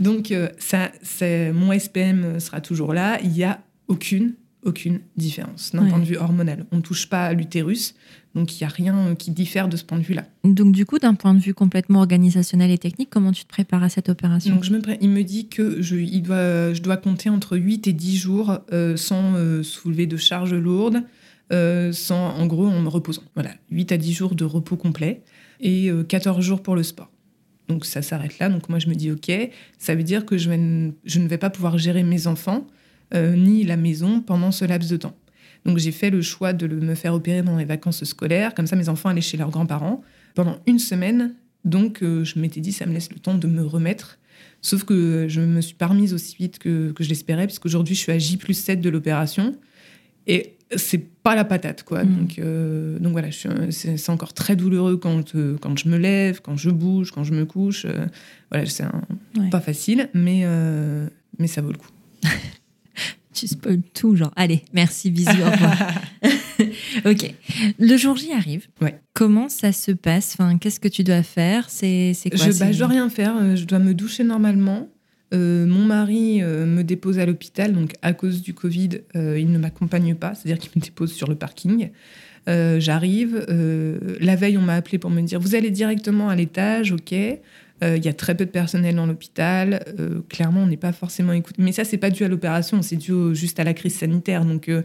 Donc, 0.00 0.30
euh, 0.30 0.48
ça, 0.58 0.90
mon 1.54 1.72
SPM 1.72 2.38
sera 2.40 2.60
toujours 2.60 2.92
là. 2.92 3.18
Il 3.22 3.30
n'y 3.30 3.44
a 3.44 3.60
aucune, 3.88 4.34
aucune 4.66 5.00
différence 5.16 5.70
d'un 5.72 5.82
Ouais. 5.84 5.88
point 5.90 5.98
de 5.98 6.04
vue 6.04 6.16
hormonal. 6.18 6.66
On 6.72 6.76
ne 6.76 6.82
touche 6.82 7.08
pas 7.08 7.24
à 7.26 7.32
l'utérus, 7.32 7.94
donc 8.34 8.54
il 8.54 8.62
n'y 8.62 8.66
a 8.66 8.68
rien 8.70 9.14
qui 9.14 9.30
diffère 9.30 9.68
de 9.68 9.76
ce 9.76 9.84
point 9.84 9.98
de 9.98 10.02
vue-là. 10.02 10.24
Donc, 10.44 10.72
du 10.72 10.84
coup, 10.84 10.98
d'un 10.98 11.14
point 11.14 11.32
de 11.32 11.38
vue 11.40 11.54
complètement 11.54 12.00
organisationnel 12.00 12.70
et 12.70 12.78
technique, 12.78 13.08
comment 13.10 13.32
tu 13.32 13.44
te 13.44 13.48
prépares 13.48 13.82
à 13.82 13.88
cette 13.88 14.08
opération? 14.08 14.54
Donc, 14.54 14.64
je 14.64 14.72
me 14.72 14.80
pré- 14.80 14.98
il 15.00 15.08
me 15.10 15.22
dit 15.22 15.48
que 15.48 15.80
je, 15.80 15.96
il 15.96 16.22
doit, 16.22 16.74
je 16.74 16.82
dois 16.82 16.96
compter 16.98 17.30
entre 17.30 17.56
8 17.56 17.86
et 17.86 17.92
10 17.92 18.16
jours 18.18 18.58
euh, 18.72 18.96
sans 18.96 19.34
euh, 19.36 19.62
soulever 19.62 20.06
de 20.06 20.16
charges 20.16 20.52
lourdes, 20.54 21.02
euh, 21.52 21.92
sans, 21.92 22.30
en 22.34 22.46
gros, 22.46 22.66
en 22.66 22.80
me 22.82 22.88
reposant. 22.88 23.22
Voilà, 23.34 23.50
8 23.70 23.92
à 23.92 23.96
10 23.96 24.12
jours 24.12 24.34
de 24.34 24.44
repos 24.44 24.76
complet 24.76 25.22
et 25.60 25.90
euh, 25.90 26.02
14 26.02 26.44
jours 26.44 26.62
pour 26.62 26.74
le 26.76 26.82
sport. 26.82 27.10
Donc, 27.68 27.84
ça 27.86 28.02
s'arrête 28.02 28.38
là. 28.38 28.48
Donc, 28.48 28.68
moi, 28.68 28.78
je 28.78 28.88
me 28.88 28.94
dis, 28.94 29.10
OK, 29.10 29.30
ça 29.78 29.94
veut 29.94 30.02
dire 30.04 30.26
que 30.26 30.36
je, 30.38 30.48
vais 30.48 30.54
n- 30.56 30.92
je 31.04 31.18
ne 31.20 31.26
vais 31.28 31.38
pas 31.38 31.50
pouvoir 31.50 31.78
gérer 31.78 32.02
mes 32.02 32.26
enfants 32.26 32.66
ni 33.14 33.64
la 33.64 33.76
maison 33.76 34.20
pendant 34.20 34.50
ce 34.52 34.64
laps 34.64 34.90
de 34.90 34.96
temps. 34.96 35.16
Donc, 35.64 35.78
j'ai 35.78 35.92
fait 35.92 36.10
le 36.10 36.22
choix 36.22 36.52
de 36.52 36.66
le- 36.66 36.76
me 36.80 36.94
faire 36.94 37.12
opérer 37.14 37.42
dans 37.42 37.56
les 37.56 37.64
vacances 37.64 38.04
scolaires. 38.04 38.54
Comme 38.54 38.66
ça, 38.66 38.76
mes 38.76 38.88
enfants 38.88 39.08
allaient 39.08 39.20
chez 39.20 39.36
leurs 39.36 39.50
grands-parents 39.50 40.02
pendant 40.34 40.58
une 40.66 40.78
semaine. 40.78 41.34
Donc, 41.64 42.02
euh, 42.02 42.22
je 42.24 42.38
m'étais 42.38 42.60
dit, 42.60 42.72
ça 42.72 42.86
me 42.86 42.92
laisse 42.92 43.10
le 43.10 43.18
temps 43.18 43.34
de 43.36 43.46
me 43.48 43.64
remettre. 43.64 44.18
Sauf 44.62 44.84
que 44.84 45.26
je 45.28 45.40
me 45.40 45.60
suis 45.60 45.74
pas 45.74 45.86
remise 45.88 46.14
aussi 46.14 46.36
vite 46.36 46.58
que, 46.58 46.92
que 46.92 47.02
je 47.02 47.08
l'espérais, 47.08 47.46
puisqu'aujourd'hui, 47.46 47.94
je 47.96 48.00
suis 48.00 48.12
à 48.12 48.18
J 48.18 48.36
plus 48.36 48.54
7 48.54 48.80
de 48.80 48.88
l'opération. 48.90 49.56
Et 50.28 50.54
c'est 50.76 50.98
pas 51.22 51.34
la 51.34 51.44
patate, 51.44 51.82
quoi. 51.84 52.04
Mm. 52.04 52.16
Donc, 52.16 52.38
euh, 52.38 52.98
donc 53.00 53.12
voilà, 53.12 53.28
euh, 53.46 53.70
c'est 53.70 54.10
encore 54.10 54.34
très 54.34 54.54
douloureux 54.56 54.96
quand, 54.96 55.34
euh, 55.34 55.56
quand 55.60 55.76
je 55.78 55.88
me 55.88 55.96
lève, 55.96 56.40
quand 56.42 56.56
je 56.56 56.70
bouge, 56.70 57.10
quand 57.12 57.24
je 57.24 57.32
me 57.32 57.44
couche. 57.44 57.84
euh, 57.86 58.06
voilà, 58.50 58.66
c'est 58.66 58.84
Ouais. 59.36 59.50
pas 59.50 59.60
facile, 59.60 60.08
mais, 60.14 60.42
euh, 60.44 61.08
mais 61.38 61.46
ça 61.48 61.60
vaut 61.60 61.72
le 61.72 61.78
coup. 61.78 61.90
Tu 63.36 63.46
spoil 63.48 63.80
tout, 63.92 64.16
genre, 64.16 64.32
allez, 64.34 64.62
merci, 64.72 65.10
bisous, 65.10 65.30
au 65.30 65.50
revoir. 65.50 65.76
ok. 67.04 67.34
Le 67.78 67.96
jour 67.98 68.16
J 68.16 68.32
arrive. 68.32 68.66
Ouais. 68.80 68.98
Comment 69.12 69.48
ça 69.50 69.72
se 69.72 69.92
passe? 69.92 70.34
Enfin, 70.38 70.56
Qu'est-ce 70.56 70.80
que 70.80 70.88
tu 70.88 71.04
dois 71.04 71.22
faire? 71.22 71.68
C'est 71.68 72.14
quoi 72.30 72.46
je, 72.46 72.50
c'est- 72.50 72.64
bah, 72.64 72.72
dois 72.72 72.86
rien 72.86 73.10
faire, 73.10 73.36
euh, 73.36 73.54
je 73.54 73.64
dois 73.66 73.78
me 73.78 73.92
doucher 73.92 74.24
normalement. 74.24 74.88
Euh, 75.34 75.66
mon 75.66 75.84
mari 75.84 76.42
euh, 76.42 76.64
me 76.64 76.82
dépose 76.82 77.18
à 77.18 77.26
l'hôpital, 77.26 77.72
donc 77.74 77.92
à 78.00 78.12
cause 78.14 78.40
du 78.42 78.54
Covid, 78.54 79.00
euh, 79.16 79.38
il 79.38 79.50
ne 79.52 79.58
m'accompagne 79.58 80.14
pas, 80.14 80.34
c'est-à-dire 80.34 80.58
qu'il 80.58 80.70
me 80.76 80.80
dépose 80.84 81.12
sur 81.12 81.28
le 81.28 81.34
parking. 81.34 81.90
J'arrive, 82.48 83.44
la 84.20 84.36
veille 84.36 84.56
on 84.56 84.62
m'a 84.62 84.74
appelé 84.76 84.98
pour 84.98 85.10
me 85.10 85.20
dire 85.20 85.40
vous 85.40 85.56
allez 85.56 85.70
directement 85.72 86.28
à 86.28 86.36
l'étage, 86.36 86.92
ok. 86.92 87.12
Euh, 87.84 87.96
Il 87.96 88.04
y 88.04 88.08
a 88.08 88.12
très 88.14 88.34
peu 88.34 88.46
de 88.46 88.50
personnel 88.50 88.94
dans 88.96 89.06
l'hôpital, 89.06 89.84
euh, 89.98 90.20
clairement 90.28 90.62
on 90.62 90.66
n'est 90.66 90.76
pas 90.78 90.92
forcément 90.92 91.32
écouté. 91.32 91.60
Mais 91.62 91.72
ça 91.72 91.84
c'est 91.84 91.98
pas 91.98 92.10
dû 92.10 92.24
à 92.24 92.28
l'opération, 92.28 92.80
c'est 92.82 92.96
dû 92.96 93.12
au- 93.12 93.34
juste 93.34 93.60
à 93.60 93.64
la 93.64 93.74
crise 93.74 93.94
sanitaire. 93.96 94.44
Donc, 94.44 94.68
euh, 94.68 94.82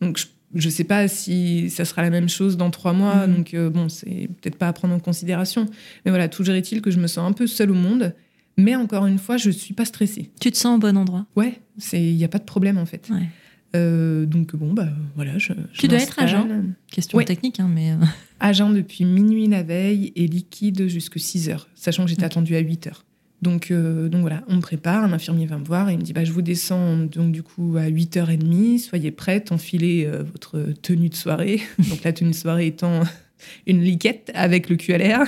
donc 0.00 0.18
je, 0.18 0.26
je 0.56 0.68
sais 0.68 0.84
pas 0.84 1.06
si 1.08 1.70
ça 1.70 1.84
sera 1.84 2.02
la 2.02 2.10
même 2.10 2.28
chose 2.28 2.56
dans 2.56 2.70
trois 2.70 2.92
mois, 2.92 3.26
Mhm. 3.26 3.34
donc 3.36 3.54
euh, 3.54 3.70
bon 3.70 3.88
c'est 3.88 4.28
peut-être 4.40 4.56
pas 4.56 4.68
à 4.68 4.72
prendre 4.72 4.94
en 4.94 4.98
considération. 5.00 5.66
Mais 6.04 6.10
voilà, 6.10 6.28
toujours 6.28 6.54
est-il 6.54 6.80
que 6.82 6.90
je 6.90 6.98
me 6.98 7.06
sens 7.06 7.28
un 7.28 7.32
peu 7.32 7.46
seule 7.46 7.70
au 7.70 7.74
monde. 7.74 8.14
Mais 8.56 8.76
encore 8.76 9.06
une 9.06 9.18
fois, 9.18 9.36
je 9.36 9.50
suis 9.50 9.74
pas 9.74 9.84
stressée. 9.84 10.30
Tu 10.40 10.52
te 10.52 10.56
sens 10.56 10.76
au 10.76 10.78
bon 10.78 10.96
endroit? 10.96 11.26
Ouais, 11.34 11.60
il 11.92 12.14
n'y 12.16 12.24
a 12.24 12.28
pas 12.28 12.38
de 12.38 12.44
problème 12.44 12.78
en 12.78 12.86
fait. 12.86 13.08
Ouais. 13.10 13.26
Euh, 13.74 14.26
donc 14.26 14.54
bon, 14.54 14.72
bah 14.72 14.88
voilà. 15.16 15.38
Je, 15.38 15.52
je 15.72 15.80
Tu 15.80 15.88
dois 15.88 15.98
être 15.98 16.18
à 16.20 16.26
jeun 16.26 16.74
Question 16.90 17.18
Ouais. 17.18 17.24
technique, 17.24 17.60
hein, 17.60 17.70
mais. 17.72 17.94
À 18.40 18.52
jeun 18.52 18.74
depuis 18.74 19.04
minuit 19.04 19.46
la 19.46 19.62
veille 19.62 20.12
et 20.16 20.26
liquide 20.26 20.86
jusqu'à 20.88 21.18
6 21.18 21.48
heures, 21.48 21.68
sachant 21.74 22.04
que 22.04 22.10
j'étais 22.10 22.24
attendue 22.24 22.56
à 22.56 22.58
8 22.58 22.88
heures. 22.88 23.04
Donc, 23.40 23.70
euh, 23.70 24.08
donc 24.08 24.22
voilà, 24.22 24.42
on 24.48 24.56
me 24.56 24.60
prépare, 24.60 25.04
un 25.04 25.12
infirmier 25.12 25.46
va 25.46 25.58
me 25.58 25.64
voir 25.64 25.88
et 25.88 25.92
il 25.92 25.98
me 25.98 26.02
dit 26.02 26.12
bah, 26.12 26.24
Je 26.24 26.32
vous 26.32 26.42
descends 26.42 26.96
donc 26.98 27.32
du 27.32 27.42
coup 27.42 27.76
à 27.78 27.88
8h30, 27.88 28.78
soyez 28.78 29.10
prête, 29.10 29.52
enfilez 29.52 30.04
euh, 30.06 30.22
votre 30.22 30.72
tenue 30.82 31.10
de 31.10 31.14
soirée. 31.14 31.60
donc 31.78 32.02
la 32.04 32.12
tenue 32.12 32.30
de 32.30 32.34
soirée 32.34 32.66
étant 32.66 33.02
une 33.66 33.82
liquette 33.82 34.30
avec 34.34 34.68
le 34.68 34.76
l'air. 34.96 35.22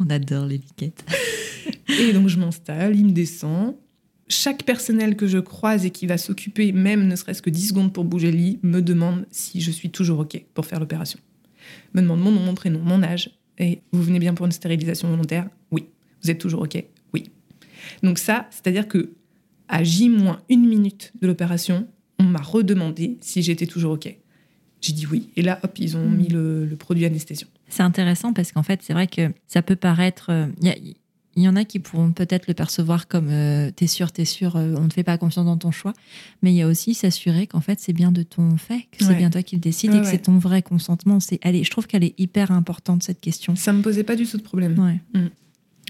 On 0.00 0.08
adore 0.10 0.46
les 0.46 0.58
liquettes. 0.58 1.04
Et 1.88 2.12
donc 2.12 2.28
je 2.28 2.38
m'installe, 2.38 2.96
il 2.96 3.06
me 3.06 3.12
descend. 3.12 3.74
Chaque 4.28 4.64
personnel 4.64 5.14
que 5.16 5.26
je 5.26 5.38
croise 5.38 5.84
et 5.86 5.90
qui 5.90 6.06
va 6.06 6.18
s'occuper, 6.18 6.72
même 6.72 7.06
ne 7.06 7.14
serait-ce 7.14 7.42
que 7.42 7.50
10 7.50 7.68
secondes 7.68 7.92
pour 7.92 8.04
bouger 8.04 8.32
le 8.32 8.38
lit, 8.38 8.58
me 8.62 8.80
demande 8.82 9.24
si 9.30 9.60
je 9.60 9.70
suis 9.70 9.90
toujours 9.90 10.18
OK 10.20 10.44
pour 10.54 10.66
faire 10.66 10.80
l'opération. 10.80 11.18
Me 11.94 12.00
demande 12.02 12.20
mon 12.20 12.32
nom, 12.32 12.40
mon 12.40 12.54
prénom, 12.54 12.80
mon 12.80 13.02
âge. 13.02 13.30
Et 13.58 13.80
vous 13.92 14.02
venez 14.02 14.18
bien 14.18 14.34
pour 14.34 14.44
une 14.46 14.52
stérilisation 14.52 15.08
volontaire? 15.08 15.48
Oui. 15.70 15.86
Vous 16.22 16.30
êtes 16.30 16.38
toujours 16.38 16.62
OK? 16.62 16.82
Oui. 17.14 17.30
Donc 18.02 18.18
ça, 18.18 18.48
c'est-à-dire 18.50 18.88
que 18.88 19.10
à 19.68 19.82
J 19.84 20.08
moins 20.08 20.40
une 20.48 20.66
minute 20.68 21.12
de 21.20 21.26
l'opération, 21.26 21.86
on 22.18 22.24
m'a 22.24 22.40
redemandé 22.42 23.18
si 23.20 23.42
j'étais 23.42 23.66
toujours 23.66 23.92
OK. 23.92 24.14
J'ai 24.80 24.92
dit 24.92 25.06
oui. 25.06 25.30
Et 25.36 25.42
là, 25.42 25.58
hop, 25.62 25.78
ils 25.78 25.96
ont 25.96 26.04
Mhm. 26.04 26.16
mis 26.16 26.28
le, 26.28 26.66
le 26.66 26.76
produit 26.76 27.04
anesthésiant. 27.04 27.48
C'est 27.68 27.82
intéressant 27.82 28.32
parce 28.32 28.52
qu'en 28.52 28.62
fait, 28.62 28.80
c'est 28.82 28.92
vrai 28.92 29.06
que 29.06 29.32
ça 29.46 29.62
peut 29.62 29.74
paraître. 29.76 30.30
euh, 30.30 30.46
Il 30.60 30.66
y, 30.68 30.70
a, 30.70 30.74
il 31.36 31.42
y 31.42 31.48
en 31.48 31.56
a 31.56 31.64
qui 31.64 31.78
pourront 31.78 32.12
peut-être 32.12 32.46
le 32.48 32.54
percevoir 32.54 33.08
comme 33.08 33.28
euh, 33.30 33.70
t'es 33.70 33.86
sûr, 33.86 34.10
t'es 34.10 34.24
sûr, 34.24 34.56
euh, 34.56 34.74
on 34.78 34.84
ne 34.84 34.90
fait 34.90 35.02
pas 35.04 35.18
confiance 35.18 35.44
dans 35.44 35.56
ton 35.58 35.70
choix. 35.70 35.92
Mais 36.42 36.52
il 36.52 36.56
y 36.56 36.62
a 36.62 36.66
aussi 36.66 36.94
s'assurer 36.94 37.46
qu'en 37.46 37.60
fait, 37.60 37.78
c'est 37.78 37.92
bien 37.92 38.10
de 38.12 38.22
ton 38.22 38.56
fait, 38.56 38.86
que 38.90 39.04
c'est 39.04 39.14
bien 39.14 39.30
toi 39.30 39.42
qui 39.42 39.56
le 39.56 39.60
décides 39.60 39.90
Ouais, 39.90 39.98
et 39.98 40.00
que 40.00 40.06
ouais. 40.06 40.10
c'est 40.12 40.22
ton 40.22 40.38
vrai 40.38 40.62
consentement. 40.62 41.20
C'est, 41.20 41.38
est, 41.44 41.62
je 41.64 41.70
trouve 41.70 41.86
qu'elle 41.86 42.04
est 42.04 42.14
hyper 42.18 42.50
importante, 42.50 43.02
cette 43.02 43.20
question. 43.20 43.54
Ça 43.54 43.72
me 43.72 43.82
posait 43.82 44.02
pas 44.04 44.16
du 44.16 44.26
tout 44.26 44.38
de 44.38 44.42
problème. 44.42 44.78
Ouais. 44.78 45.00
Mm. 45.20 45.28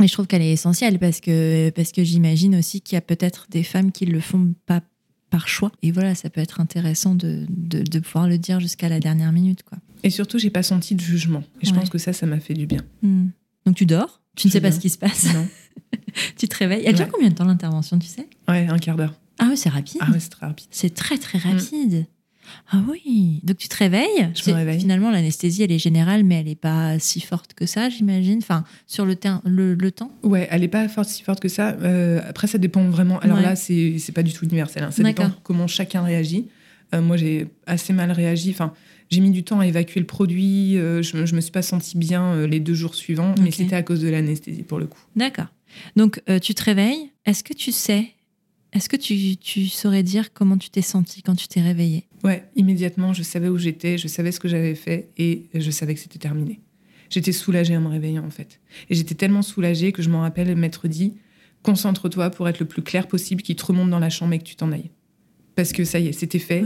Et 0.02 0.08
je 0.08 0.12
trouve 0.12 0.26
qu'elle 0.26 0.42
est 0.42 0.52
essentielle 0.52 0.98
parce 0.98 1.20
que, 1.20 1.70
parce 1.70 1.92
que 1.92 2.04
j'imagine 2.04 2.56
aussi 2.56 2.80
qu'il 2.82 2.96
y 2.96 2.98
a 2.98 3.00
peut-être 3.00 3.46
des 3.50 3.62
femmes 3.62 3.92
qui 3.92 4.04
le 4.04 4.20
font 4.20 4.52
pas 4.66 4.82
par 5.30 5.48
choix. 5.48 5.72
Et 5.82 5.90
voilà, 5.90 6.14
ça 6.14 6.28
peut 6.28 6.40
être 6.40 6.60
intéressant 6.60 7.14
de, 7.14 7.46
de, 7.48 7.82
de 7.82 7.98
pouvoir 8.00 8.28
le 8.28 8.36
dire 8.38 8.60
jusqu'à 8.60 8.88
la 8.88 9.00
dernière 9.00 9.32
minute. 9.32 9.62
Quoi. 9.62 9.78
Et 10.02 10.10
surtout, 10.10 10.38
j'ai 10.38 10.50
pas 10.50 10.62
senti 10.62 10.94
de 10.94 11.00
jugement. 11.00 11.42
Et 11.62 11.66
je 11.66 11.72
Ouais. 11.72 11.78
pense 11.78 11.88
que 11.88 11.98
ça, 11.98 12.12
ça 12.12 12.26
m'a 12.26 12.40
fait 12.40 12.54
du 12.54 12.66
bien. 12.66 12.82
Hmm. 13.02 13.28
Donc 13.64 13.74
tu 13.76 13.86
dors, 13.86 14.20
tu 14.36 14.46
ne 14.46 14.52
sais 14.52 14.60
pas 14.60 14.70
ce 14.72 14.78
qui 14.80 14.90
se 14.90 14.98
passe, 14.98 15.32
Non. 15.34 15.46
tu 16.38 16.48
te 16.48 16.56
réveilles. 16.56 16.82
Elle 16.86 16.94
dure 16.94 17.06
Ouais. 17.06 17.10
combien 17.12 17.28
de 17.30 17.34
temps 17.34 17.44
l'intervention, 17.44 17.98
tu 17.98 18.06
sais? 18.06 18.28
Ouais, 18.48 18.66
un 18.68 18.78
quart 18.78 18.96
d'heure. 18.96 19.14
Ah 19.38 19.48
oui, 19.50 19.56
c'est 19.56 19.68
rapide. 19.68 20.00
Ah 20.00 20.08
c'est 20.18 20.30
très 20.30 20.46
rapide. 20.46 20.66
C'est 20.70 20.94
très 20.94 21.18
très 21.18 21.38
rapide. 21.38 22.06
Ah 22.70 22.80
oui. 22.88 23.40
Donc 23.42 23.56
tu 23.58 23.68
te 23.68 23.76
réveilles. 23.76 24.30
Je 24.34 24.50
me 24.50 24.56
réveille. 24.56 24.78
Finalement, 24.78 25.10
l'anesthésie, 25.10 25.64
elle 25.64 25.72
est 25.72 25.78
générale, 25.80 26.22
mais 26.24 26.36
elle 26.36 26.46
n'est 26.46 26.54
pas 26.54 26.96
si 27.00 27.20
forte 27.20 27.54
que 27.54 27.66
ça, 27.66 27.90
j'imagine. 27.90 28.38
Enfin, 28.38 28.64
sur 28.86 29.04
le, 29.04 29.16
le, 29.44 29.74
le 29.74 29.90
temps. 29.90 30.12
Ouais, 30.22 30.46
elle 30.50 30.62
est 30.62 30.68
pas 30.68 30.86
forte, 30.88 31.08
si 31.08 31.22
forte 31.24 31.40
que 31.40 31.48
ça. 31.48 31.70
Euh, 31.82 32.20
après, 32.28 32.46
ça 32.46 32.58
dépend 32.58 32.84
vraiment. 32.88 33.18
Alors 33.18 33.38
Ouais. 33.38 33.42
là, 33.42 33.56
c'est 33.56 33.98
c'est 33.98 34.12
pas 34.12 34.22
du 34.22 34.32
tout 34.32 34.44
universel. 34.44 34.84
hein. 34.84 34.90
Ça 34.92 35.02
dépend 35.02 35.30
comment 35.42 35.66
chacun 35.66 36.02
réagit. 36.02 36.46
Euh, 36.94 37.02
moi, 37.02 37.16
j'ai 37.16 37.48
assez 37.66 37.92
mal 37.92 38.12
réagi. 38.12 38.50
Enfin, 38.52 38.72
j'ai 39.10 39.20
mis 39.20 39.30
du 39.30 39.44
temps 39.44 39.60
à 39.60 39.66
évacuer 39.66 40.00
le 40.00 40.06
produit. 40.06 40.78
Euh, 40.78 41.02
je, 41.02 41.26
je 41.26 41.34
me 41.34 41.40
suis 41.40 41.52
pas 41.52 41.62
sentie 41.62 41.96
bien 41.96 42.24
euh, 42.34 42.46
les 42.46 42.60
deux 42.60 42.74
jours 42.74 42.94
suivants, 42.94 43.34
mais 43.40 43.50
c'était 43.50 43.76
à 43.76 43.82
cause 43.82 44.00
de 44.00 44.08
l'anesthésie 44.08 44.62
pour 44.62 44.78
le 44.78 44.86
coup. 44.86 45.00
D'accord. 45.14 45.46
Donc 45.94 46.20
euh, 46.28 46.38
tu 46.38 46.54
te 46.54 46.62
réveilles. 46.64 47.10
Est-ce 47.24 47.44
que 47.44 47.52
tu 47.52 47.72
sais 47.72 48.08
Est-ce 48.72 48.88
que 48.88 48.96
tu, 48.96 49.36
tu 49.36 49.66
saurais 49.66 50.02
dire 50.02 50.32
comment 50.32 50.56
tu 50.56 50.70
t'es 50.70 50.82
senti 50.82 51.22
quand 51.22 51.34
tu 51.34 51.48
t'es 51.48 51.60
réveillée? 51.60 52.04
Ouais, 52.24 52.44
immédiatement, 52.56 53.12
je 53.12 53.22
savais 53.22 53.48
où 53.48 53.58
j'étais, 53.58 53.98
je 53.98 54.08
savais 54.08 54.32
ce 54.32 54.40
que 54.40 54.48
j'avais 54.48 54.74
fait 54.74 55.10
et 55.18 55.46
je 55.54 55.70
savais 55.70 55.94
que 55.94 56.00
c'était 56.00 56.18
terminé. 56.18 56.60
J'étais 57.10 57.32
soulagée 57.32 57.76
en 57.76 57.82
me 57.82 57.88
réveillant 57.88 58.24
en 58.24 58.30
fait. 58.30 58.60
Et 58.90 58.94
j'étais 58.94 59.14
tellement 59.14 59.42
soulagée 59.42 59.92
que 59.92 60.02
je 60.02 60.10
m'en 60.10 60.22
rappelle 60.22 60.54
m'être 60.56 60.88
dit 60.88 61.14
concentre-toi 61.62 62.30
pour 62.30 62.48
être 62.48 62.60
le 62.60 62.66
plus 62.66 62.82
clair 62.82 63.08
possible, 63.08 63.42
qu'il 63.42 63.56
te 63.56 63.66
remonte 63.66 63.90
dans 63.90 63.98
la 63.98 64.10
chambre 64.10 64.32
et 64.34 64.38
que 64.38 64.44
tu 64.44 64.54
t'en 64.54 64.70
ailles. 64.70 64.90
Parce 65.56 65.72
que 65.72 65.84
ça 65.84 65.98
y 65.98 66.08
est, 66.08 66.12
c'était 66.12 66.38
fait. 66.38 66.62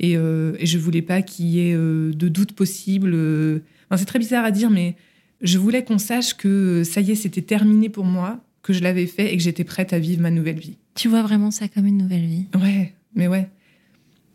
Et, 0.00 0.16
euh, 0.16 0.54
et 0.58 0.66
je 0.66 0.78
voulais 0.78 1.02
pas 1.02 1.22
qu'il 1.22 1.46
y 1.46 1.60
ait 1.68 1.74
euh, 1.74 2.10
de 2.12 2.28
doute 2.28 2.52
possible. 2.52 3.12
euh. 3.14 3.60
Enfin, 3.88 3.98
c'est 3.98 4.06
très 4.06 4.18
bizarre 4.18 4.44
à 4.44 4.50
dire, 4.50 4.70
mais 4.70 4.96
je 5.42 5.58
voulais 5.58 5.84
qu'on 5.84 5.98
sache 5.98 6.34
que 6.34 6.48
euh, 6.80 6.84
ça 6.84 7.00
y 7.02 7.12
est, 7.12 7.14
c'était 7.16 7.42
terminé 7.42 7.88
pour 7.90 8.04
moi, 8.04 8.40
que 8.62 8.72
je 8.72 8.82
l'avais 8.82 9.06
fait 9.06 9.32
et 9.32 9.36
que 9.36 9.42
j'étais 9.42 9.64
prête 9.64 9.92
à 9.92 9.98
vivre 9.98 10.22
ma 10.22 10.30
nouvelle 10.30 10.58
vie. 10.58 10.76
Tu 10.94 11.08
vois 11.08 11.22
vraiment 11.22 11.50
ça 11.50 11.68
comme 11.68 11.86
une 11.86 11.98
nouvelle 11.98 12.24
vie? 12.26 12.46
Ouais, 12.60 12.94
mais 13.14 13.28
ouais. 13.28 13.48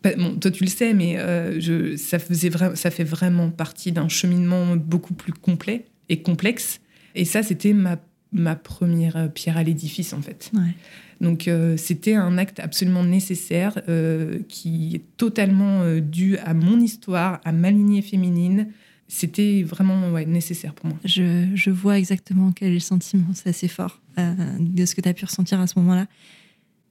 Bah, 0.02 0.10
Bon, 0.16 0.36
toi 0.36 0.50
tu 0.52 0.62
le 0.64 0.70
sais, 0.70 0.94
mais 0.94 1.18
euh, 1.18 1.60
je, 1.60 1.96
ça, 1.96 2.18
faisait 2.20 2.48
vra- 2.48 2.76
ça 2.76 2.90
fait 2.92 3.04
vraiment 3.04 3.50
partie 3.50 3.90
d'un 3.92 4.08
cheminement 4.08 4.76
beaucoup 4.76 5.14
plus 5.14 5.32
complet 5.32 5.84
et 6.08 6.22
complexe. 6.22 6.80
Et 7.16 7.24
ça, 7.24 7.42
c'était 7.42 7.72
ma, 7.72 7.96
ma 8.32 8.56
première 8.56 9.16
euh, 9.16 9.28
pierre 9.28 9.56
à 9.56 9.62
l'édifice, 9.62 10.12
en 10.12 10.20
fait. 10.22 10.50
Ouais. 10.54 10.74
Donc 11.20 11.48
euh, 11.48 11.76
c'était 11.78 12.14
un 12.14 12.36
acte 12.36 12.60
absolument 12.60 13.02
nécessaire 13.02 13.80
euh, 13.88 14.38
qui 14.48 14.94
est 14.96 15.02
totalement 15.16 15.80
euh, 15.82 16.00
dû 16.00 16.36
à 16.38 16.52
mon 16.52 16.78
histoire, 16.78 17.40
à 17.44 17.52
ma 17.52 17.70
lignée 17.70 18.02
féminine. 18.02 18.68
C'était 19.08 19.62
vraiment 19.62 20.10
ouais, 20.10 20.26
nécessaire 20.26 20.74
pour 20.74 20.86
moi. 20.90 20.98
Je, 21.04 21.46
je 21.54 21.70
vois 21.70 21.96
exactement 21.98 22.52
quel 22.52 22.68
est 22.70 22.74
le 22.74 22.80
sentiment. 22.80 23.26
C'est 23.34 23.48
assez 23.48 23.68
fort 23.68 24.00
de 24.18 24.84
ce 24.84 24.94
que 24.94 25.00
tu 25.00 25.08
as 25.08 25.14
pu 25.14 25.24
ressentir 25.24 25.60
à 25.60 25.66
ce 25.66 25.78
moment-là. 25.78 26.06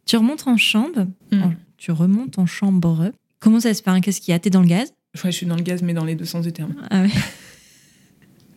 Tu 0.05 0.15
remontes 0.17 0.47
en 0.47 0.57
chambre. 0.57 1.07
Mm. 1.31 1.41
en- 1.43 1.53
tu 1.77 1.91
remontes 1.91 2.39
en 2.39 2.45
chambre. 2.45 3.11
Comment 3.39 3.59
ça 3.59 3.73
se 3.73 3.83
passe? 3.83 3.99
Qu'est-ce 4.01 4.21
qu'il 4.21 4.31
y 4.31 4.35
a? 4.35 4.39
T'es 4.39 4.49
dans 4.49 4.61
le 4.61 4.67
gaz? 4.67 4.93
Ouais, 5.23 5.31
je 5.31 5.37
suis 5.37 5.45
dans 5.45 5.55
le 5.57 5.61
gaz, 5.61 5.81
mais 5.83 5.93
dans 5.93 6.05
les 6.05 6.15
deux 6.15 6.25
sens 6.25 6.45
du 6.45 6.53
terme. 6.53 6.73
Ah 6.89 7.01
ouais. 7.03 7.09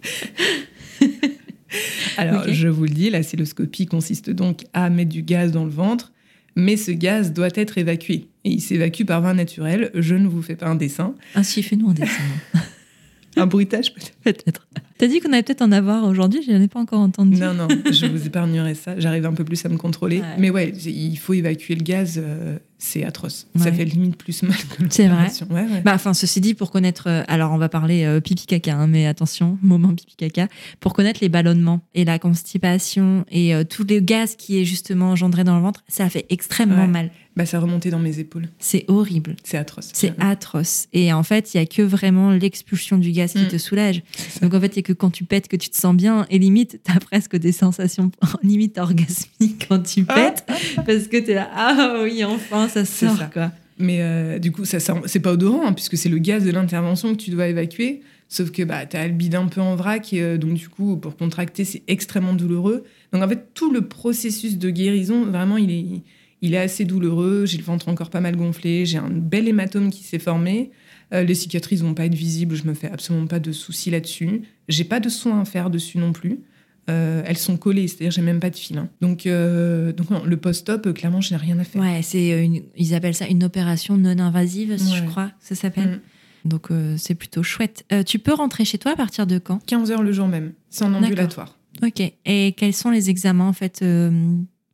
Alors, 2.19 2.49
je 2.49 2.69
vous 2.69 2.83
le 2.83 2.91
dis, 2.91 3.11
la 3.11 3.23
cystoscopie 3.23 3.87
consiste 3.87 4.31
donc 4.31 4.65
à 4.73 4.91
mettre 4.91 5.11
du 5.11 5.23
gaz 5.23 5.53
dans 5.53 5.65
le 5.65 5.71
ventre, 5.71 6.13
mais 6.57 6.77
ce 6.77 6.91
gaz 6.91 7.33
doit 7.33 7.51
être 7.55 7.79
évacué. 7.79 8.27
Et 8.45 8.51
il 8.51 8.61
s'évacue 8.61 9.05
par 9.05 9.21
voie 9.21 9.35
naturelle. 9.35 9.91
Je 9.95 10.17
ne 10.17 10.27
vous 10.27 10.43
fais 10.43 10.57
pas 10.57 10.67
un 10.67 10.75
dessin. 10.75 11.15
Ah 11.35 11.45
si, 11.45 11.63
fais-nous 11.63 11.91
un 11.91 11.95
dessin. 11.95 12.23
Un 13.37 13.47
bruitage 13.47 13.95
peut-être 13.95 14.17
peut-être. 14.25 14.67
T'as 14.99 15.07
dit 15.07 15.21
qu'on 15.21 15.33
allait 15.33 15.43
peut-être 15.43 15.63
en 15.63 15.73
avoir 15.73 16.05
aujourd'hui, 16.05 16.43
je 16.45 16.51
n'en 16.53 16.61
ai 16.61 16.69
pas 16.69 16.81
encore 16.81 17.01
entendu. 17.01 17.37
Non, 17.41 17.55
non, 17.55 17.69
je 17.91 18.07
vous 18.07 18.27
épargnerai 18.27 18.75
ça. 18.75 18.99
J'arrive 18.99 19.27
un 19.27 19.33
peu 19.33 19.45
plus 19.45 19.65
à 19.65 19.69
me 19.69 19.77
contrôler. 19.77 20.19
Ouais. 20.21 20.37
Mais 20.39 20.51
ouais, 20.51 20.71
il 20.71 21.17
faut 21.17 21.35
évacuer 21.35 21.75
le 21.77 21.83
gaz. 21.83 22.21
euh, 22.23 22.59
c'est 22.81 23.05
atroce. 23.05 23.49
Ça 23.57 23.73
fait 23.73 23.85
limite 23.85 24.17
plus 24.17 24.43
mal 24.45 24.57
que 24.57 24.85
C'est 24.91 25.09
vrai. 25.09 25.27
Ouais. 25.51 25.83
Bah, 25.85 25.93
enfin, 25.95 26.15
ceci 26.15 26.41
dit, 26.41 26.55
pour 26.55 26.71
connaître. 26.71 27.09
euh, 27.09 27.25
alors, 27.27 27.51
on 27.53 27.59
va 27.59 27.69
parler 27.69 28.05
euh, 28.05 28.21
pipi 28.21 28.47
caca, 28.47 28.77
hein, 28.77 28.87
mais 28.87 29.07
attention, 29.07 29.59
moment 29.63 29.93
pipi 29.95 30.15
caca. 30.17 30.47
Pour 30.79 30.95
connaître 30.95 31.19
les 31.21 31.29
ballonnements 31.29 31.81
et 31.95 32.05
la 32.05 32.19
constipation 32.21 33.25
et 33.31 33.55
euh, 33.55 33.65
tout 33.65 33.85
le 33.89 33.99
gaz 33.99 34.37
qui 34.37 34.61
est 34.61 34.65
justement 34.65 35.11
engendré 35.11 35.43
dans 35.43 35.57
le 35.57 35.63
ventre, 35.63 35.83
ça 35.89 36.09
fait 36.09 36.27
extrêmement 36.31 36.87
mal. 36.87 37.11
Bah, 37.39 37.47
ça 37.47 37.61
remontait 37.61 37.91
dans 37.91 38.01
mes 38.01 38.19
épaules. 38.19 38.49
C'est 38.59 38.85
horrible. 38.89 39.37
C'est 39.45 39.57
atroce. 39.57 39.91
C'est 39.93 40.13
atroce. 40.19 40.89
Et 40.93 41.13
en 41.13 41.23
fait, 41.23 41.55
il 41.55 41.59
y 41.59 41.61
a 41.61 41.67
que 41.67 41.83
vraiment 41.83 42.33
l'expulsion 42.33 42.99
du 42.99 43.13
gaz 43.13 43.33
qui 43.33 43.45
Mm. 43.45 43.49
te 43.49 43.59
soulage. 43.59 44.03
Donc 44.43 44.55
en 44.55 44.61
fait, 44.61 44.67
il 44.75 44.77
y 44.77 44.79
a 44.81 44.83
que 44.83 44.93
quand 44.93 45.11
tu 45.11 45.23
pètes 45.23 45.47
que 45.47 45.55
tu 45.57 45.71
te 45.71 45.77
sens 45.77 45.95
bien. 45.95 46.27
Et 46.31 46.41
limite, 46.41 46.81
t'as 46.83 46.99
presque 46.99 47.37
des 47.37 47.53
sensations 47.53 48.11
limite 48.43 48.77
orgasmiques 48.77 49.67
quand 49.69 49.81
tu 49.85 50.03
pètes. 50.05 50.45
parce 50.85 51.07
que 51.07 51.17
t'es 51.19 51.35
là, 51.35 51.49
ah 51.55 52.01
oui, 52.03 52.25
enfin, 52.25 52.69
ça 52.69 52.85
sort, 52.85 53.17
ça. 53.17 53.31
quoi. 53.33 53.53
Mais 53.79 53.99
euh, 54.03 54.41
du 54.41 54.51
coup, 54.51 54.65
ça 54.65 54.79
c'est 55.07 55.21
pas 55.21 55.31
odorant, 55.33 55.65
hein, 55.69 55.73
puisque 55.73 55.97
c'est 55.97 56.09
le 56.09 56.19
gaz 56.19 56.45
de 56.45 56.51
l'intervention 56.51 57.13
que 57.15 57.23
tu 57.23 57.31
dois 57.31 57.47
évacuer. 57.47 58.01
Sauf 58.29 58.51
que 58.51 58.65
bah, 58.65 58.85
tu 58.85 58.97
as 58.97 59.07
le 59.07 59.15
bide 59.15 59.37
un 59.37 59.47
peu 59.47 59.61
en 59.61 59.77
vrac, 59.77 60.13
et, 60.13 60.21
euh, 60.21 60.37
donc 60.39 60.55
du 60.55 60.69
coup, 60.69 60.97
pour 60.97 61.17
contracter, 61.17 61.65
c'est 61.65 61.83
extrêmement 61.87 62.35
douloureux. 62.35 62.83
Donc 63.13 63.23
en 63.23 63.29
fait, 63.29 63.55
tout 63.55 63.73
le 63.73 63.83
processus 63.83 64.59
de 64.59 64.71
guérison, 64.71 65.25
vraiment, 65.25 65.57
il 65.57 65.71
est, 65.71 66.03
il 66.43 66.55
est 66.55 66.59
assez 66.59 66.85
douloureux. 66.85 67.47
J'ai 67.47 67.59
le 67.59 67.65
ventre 67.65 67.89
encore 67.89 68.11
pas 68.11 68.21
mal 68.21 68.37
gonflé, 68.37 68.87
j'ai 68.87 68.99
un 68.99 69.11
bel 69.11 69.49
hématome 69.49 69.91
qui 69.91 70.05
s'est 70.05 70.19
formé. 70.19 70.71
Euh, 71.15 71.23
les 71.23 71.35
cicatrices 71.35 71.81
vont 71.81 71.95
pas 71.95 72.05
être 72.05 72.15
visibles, 72.15 72.55
je 72.55 72.65
me 72.65 72.75
fais 72.75 72.91
absolument 72.91 73.27
pas 73.27 73.41
de 73.41 73.53
soucis 73.53 73.91
là-dessus. 73.91 74.43
J'ai 74.69 74.85
pas 74.85 75.01
de 75.01 75.09
soins 75.09 75.41
à 75.41 75.45
faire 75.45 75.71
dessus 75.71 75.99
non 75.99 76.13
plus. 76.13 76.41
Euh, 76.91 77.23
elles 77.27 77.39
sont 77.39 77.57
collées, 77.57 77.87
c'est-à-dire 77.87 78.11
j'ai 78.11 78.23
même 78.23 78.41
pas 78.41 78.51
de 78.51 78.57
fil. 78.57 78.79
hein. 78.79 78.89
Donc, 79.01 79.27
euh, 79.27 79.93
donc 79.93 80.11
non, 80.11 80.23
le 80.25 80.37
post-op, 80.39 80.93
clairement, 80.95 81.21
je 81.21 81.35
n'ai 81.35 81.41
rien 81.41 81.59
à 81.59 81.65
faire. 81.65 81.83
Ouais, 81.83 82.01
c'est 82.03 82.45
une, 82.45 82.63
ils 82.77 82.95
appellent 82.95 83.15
ça 83.15 83.27
une 83.27 83.45
opération 83.45 83.97
non 83.97 84.19
invasive, 84.19 84.77
je 84.79 85.05
crois, 85.07 85.31
ça 85.41 85.55
s'appelle. 85.55 86.01
Mm. 86.45 86.49
Donc 86.49 86.69
c'est 86.97 87.15
plutôt 87.15 87.43
chouette. 87.43 87.85
Tu 88.07 88.19
peux 88.19 88.33
rentrer 88.33 88.65
chez 88.65 88.79
toi 88.79 88.93
à 88.93 88.97
partir 88.97 89.27
de 89.27 89.39
quand? 89.39 89.59
15 89.67 89.91
heures 89.91 90.03
le 90.03 90.13
jour 90.13 90.29
même, 90.29 90.53
c'est 90.71 90.85
en 90.85 90.95
ambulatoire. 90.95 91.59
Ok. 91.83 92.01
Et 92.25 92.55
quels 92.57 92.73
sont 92.73 92.91
les 92.91 93.11
examens 93.11 93.49
en 93.49 93.53
fait 93.53 93.85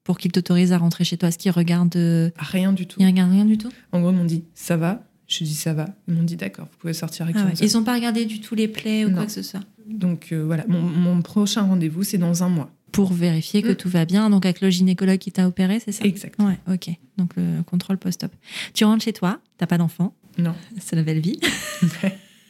pour 0.04 0.18
qu'ils 0.18 0.30
t'autorisent 0.32 0.72
à 0.72 0.78
rentrer 0.78 1.04
chez 1.04 1.16
toi 1.16 1.28
Est-ce 1.30 1.38
qu'ils 1.38 1.50
regardent 1.50 1.96
euh, 1.96 2.30
Rien 2.38 2.72
du 2.72 2.86
tout. 2.86 3.00
Ils 3.00 3.06
regardent 3.06 3.32
rien 3.32 3.44
du 3.44 3.58
tout? 3.58 3.70
En 3.92 4.00
gros, 4.00 4.10
ils 4.10 4.16
m'ont 4.16 4.24
dit 4.24 4.44
ça 4.54 4.76
va? 4.76 5.02
Je 5.26 5.42
dis 5.44 5.54
ça 5.54 5.72
va. 5.72 5.86
Ils 6.06 6.14
m'ont 6.14 6.22
dit 6.22 6.36
d'accord, 6.36 6.66
vous 6.70 6.78
pouvez 6.78 6.92
sortir 6.92 7.26
15 7.26 7.36
ah 7.36 7.46
ouais. 7.48 7.52
Ils 7.66 7.76
ont 7.78 7.82
pas 7.82 7.94
regardé 7.94 8.26
du 8.26 8.40
tout 8.40 8.54
les 8.54 8.68
plaies 8.68 9.04
ou 9.06 9.08
Non. 9.08 9.16
quoi 9.16 9.26
que 9.26 9.32
ce 9.32 9.42
soit? 9.42 9.60
Donc 9.88 10.28
euh, 10.32 10.44
voilà, 10.44 10.64
mon, 10.68 10.80
mon 10.82 11.20
prochain 11.22 11.62
rendez-vous, 11.62 12.02
c'est 12.04 12.18
dans 12.18 12.42
un 12.42 12.48
mois. 12.48 12.70
Pour 12.92 13.12
vérifier 13.12 13.62
que 13.62 13.72
Mm. 13.72 13.76
tout 13.76 13.88
va 13.88 14.04
bien. 14.04 14.28
Donc 14.30 14.44
avec 14.46 14.60
le 14.60 14.70
gynécologue 14.70 15.18
qui 15.18 15.32
t'a 15.32 15.48
opéré, 15.48 15.80
c'est 15.80 15.92
ça? 15.92 16.04
Exact. 16.04 16.40
Ouais, 16.40 16.58
ok. 16.72 16.90
Donc 17.16 17.30
le 17.36 17.62
contrôle 17.64 17.96
post-op. 17.98 18.30
Tu 18.74 18.84
rentres 18.84 19.02
chez 19.04 19.12
toi, 19.14 19.40
t'as 19.58 19.66
pas 19.66 19.78
d'enfant, 19.78 20.14
Non. 20.38 20.54
c'est 20.78 20.94
la 20.96 21.02
belle 21.02 21.20
vie. 21.20 21.40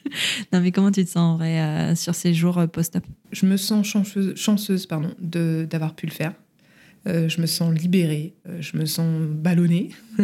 non 0.52 0.60
mais 0.60 0.70
comment 0.70 0.90
tu 0.90 1.02
te 1.04 1.08
sens 1.10 1.16
en 1.34 1.36
vrai 1.36 1.60
euh, 1.60 1.94
sur 1.94 2.14
ces 2.14 2.34
jours 2.34 2.60
post-op? 2.72 3.04
Je 3.32 3.46
me 3.46 3.56
sens 3.56 3.86
chanceuse, 3.86 4.34
chanceuse 4.36 4.86
pardon, 4.86 5.14
de, 5.20 5.66
d'avoir 5.70 5.94
pu 5.94 6.06
le 6.06 6.12
faire. 6.12 6.34
Euh, 7.06 7.28
je 7.28 7.40
me 7.40 7.46
sens 7.46 7.74
libérée, 7.74 8.34
euh, 8.48 8.60
je 8.60 8.76
me 8.76 8.86
sens 8.86 9.06
ballonnée. 9.28 9.90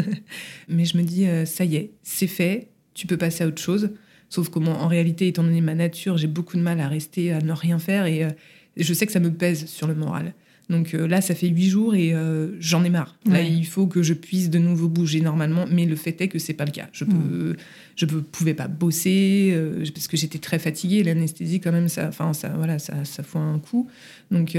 Mais 0.69 0.85
je 0.85 0.97
me 0.97 1.03
dis, 1.03 1.27
euh, 1.27 1.45
ça 1.45 1.65
y 1.65 1.77
est, 1.77 1.91
c'est 2.03 2.27
fait, 2.27 2.69
tu 2.95 3.07
peux 3.07 3.17
passer 3.17 3.45
à 3.45 3.47
autre 3.47 3.61
chose. 3.61 3.91
Sauf 4.29 4.49
que 4.49 4.59
moi, 4.59 4.75
en 4.75 4.89
réalité, 4.89 5.29
étant 5.29 5.43
donné 5.43 5.61
ma 5.61 5.75
nature, 5.75 6.17
j'ai 6.17 6.29
beaucoup 6.29 6.57
de 6.57 6.63
mal 6.63 6.81
à 6.81 6.89
rester, 6.89 7.33
à 7.33 7.41
ne 7.41 7.53
rien 7.53 7.79
faire. 7.79 8.07
Et 8.07 8.29
je 8.77 8.95
sais 8.95 9.05
que 9.05 9.13
ça 9.13 9.19
me 9.19 9.33
pèse 9.33 9.67
sur 9.67 9.89
le 9.89 9.95
moral. 9.95 10.35
Donc 10.71 10.95
euh, 10.95 11.07
là, 11.07 11.21
ça 11.21 11.35
fait 11.35 11.49
huit 11.49 11.69
jours 11.69 11.95
et 11.95 12.15
euh, 12.15 12.53
j'en 12.61 12.85
ai 12.85 12.89
marre. 12.91 13.17
Là, 13.27 13.43
il 13.43 13.67
faut 13.67 13.87
que 13.89 14.03
je 14.03 14.15
puisse 14.15 14.49
de 14.51 14.59
nouveau 14.59 14.89
bouger 14.89 15.21
normalement, 15.21 15.67
mais 15.71 15.85
le 15.85 15.97
fait 15.97 16.19
est 16.21 16.29
que 16.29 16.39
c'est 16.39 16.55
pas 16.55 16.65
le 16.65 16.71
cas. 16.71 16.89
Je 16.93 17.05
peux, 17.05 17.57
je 17.97 18.07
peux- 18.07 18.23
pouvais 18.23 18.55
pas 18.55 18.69
bosser 18.69 19.51
euh, 19.53 19.85
parce 19.93 20.07
que 20.07 20.17
j'étais 20.17 20.39
très 20.39 20.59
fatiguée. 20.61 21.03
L'anesthésie, 21.03 21.61
quand 21.61 21.73
même, 21.73 21.89
ça, 21.89 22.07
enfin, 22.09 22.33
ça, 22.33 22.49
voilà, 22.57 22.79
ça, 22.79 23.05
ça 23.05 23.23
fout 23.25 23.41
un 23.43 23.59
coup. 23.59 23.89
Donc 24.31 24.57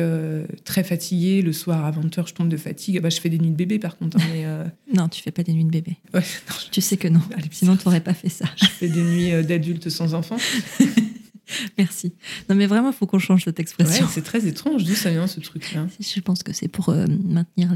très 0.66 0.84
fatiguée. 0.84 1.42
Le 1.42 1.54
soir 1.54 1.86
à 1.86 1.92
20 1.92 2.02
h 2.18 2.28
je 2.28 2.34
tombe 2.34 2.50
de 2.50 2.58
fatigue. 2.58 2.98
Ah 2.98 3.02
bah, 3.02 3.10
je 3.10 3.22
fais 3.22 3.30
des 3.30 3.40
nuits 3.40 3.52
de 3.52 3.56
bébé 3.56 3.80
par 3.80 3.98
contre. 3.98 4.18
hein, 4.18 4.24
mais, 4.34 4.46
Non, 4.98 5.08
tu 5.08 5.22
fais 5.22 5.32
pas 5.32 5.44
des 5.44 5.54
nuits 5.54 5.64
de 5.66 5.72
bébé. 5.72 5.96
ouais, 6.14 6.20
non, 6.20 6.56
Tu 6.72 6.82
sais 6.82 6.98
que 6.98 7.08
non. 7.08 7.22
Allez, 7.38 7.48
Sinon, 7.52 7.78
t'aurais 7.78 8.02
pas 8.02 8.14
fait 8.14 8.28
ça. 8.30 8.46
je 8.62 8.66
fais 8.68 8.90
des 8.90 9.02
nuits 9.02 9.46
d'adultes 9.46 9.90
sans 9.90 10.14
enfants. 10.14 10.38
Merci. 11.78 12.14
Non, 12.50 12.56
mais 12.56 12.68
vraiment, 12.68 12.90
il 12.90 12.96
faut 12.96 13.08
qu'on 13.08 13.20
change 13.20 13.46
cette 13.46 13.60
expression. 13.60 14.06
Ouais, 14.06 14.12
c'est 14.14 14.24
très 14.24 14.48
étrange. 14.48 14.84
D'où 14.84 14.96
ça 14.96 15.12
vient 15.12 15.28
ce 15.28 15.40
truc-là 15.40 15.88
Je 16.00 16.20
pense 16.22 16.44
que 16.44 16.54
c'est 16.54 16.68
pour 16.68 16.90
euh, 16.90 17.06
maintenir 17.24 17.74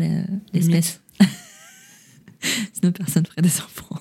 l'espèce. 0.53 1.01
Sinon, 2.73 2.91
personne 2.91 3.25
ferait 3.25 3.41
des 3.41 3.59
enfants. 3.59 3.99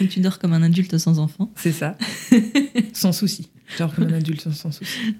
Donc, 0.00 0.08
tu 0.08 0.20
dors 0.20 0.38
comme 0.38 0.52
un 0.52 0.62
adulte 0.62 0.96
sans 0.98 1.18
enfant. 1.18 1.52
C'est 1.56 1.72
ça. 1.72 1.96
sans 2.92 3.12
souci. 3.12 3.50
Je 3.66 3.78
dors 3.78 3.94
comme 3.94 4.06
un 4.06 4.14
adulte 4.14 4.50
sans, 4.50 4.70
souci. 4.70 5.14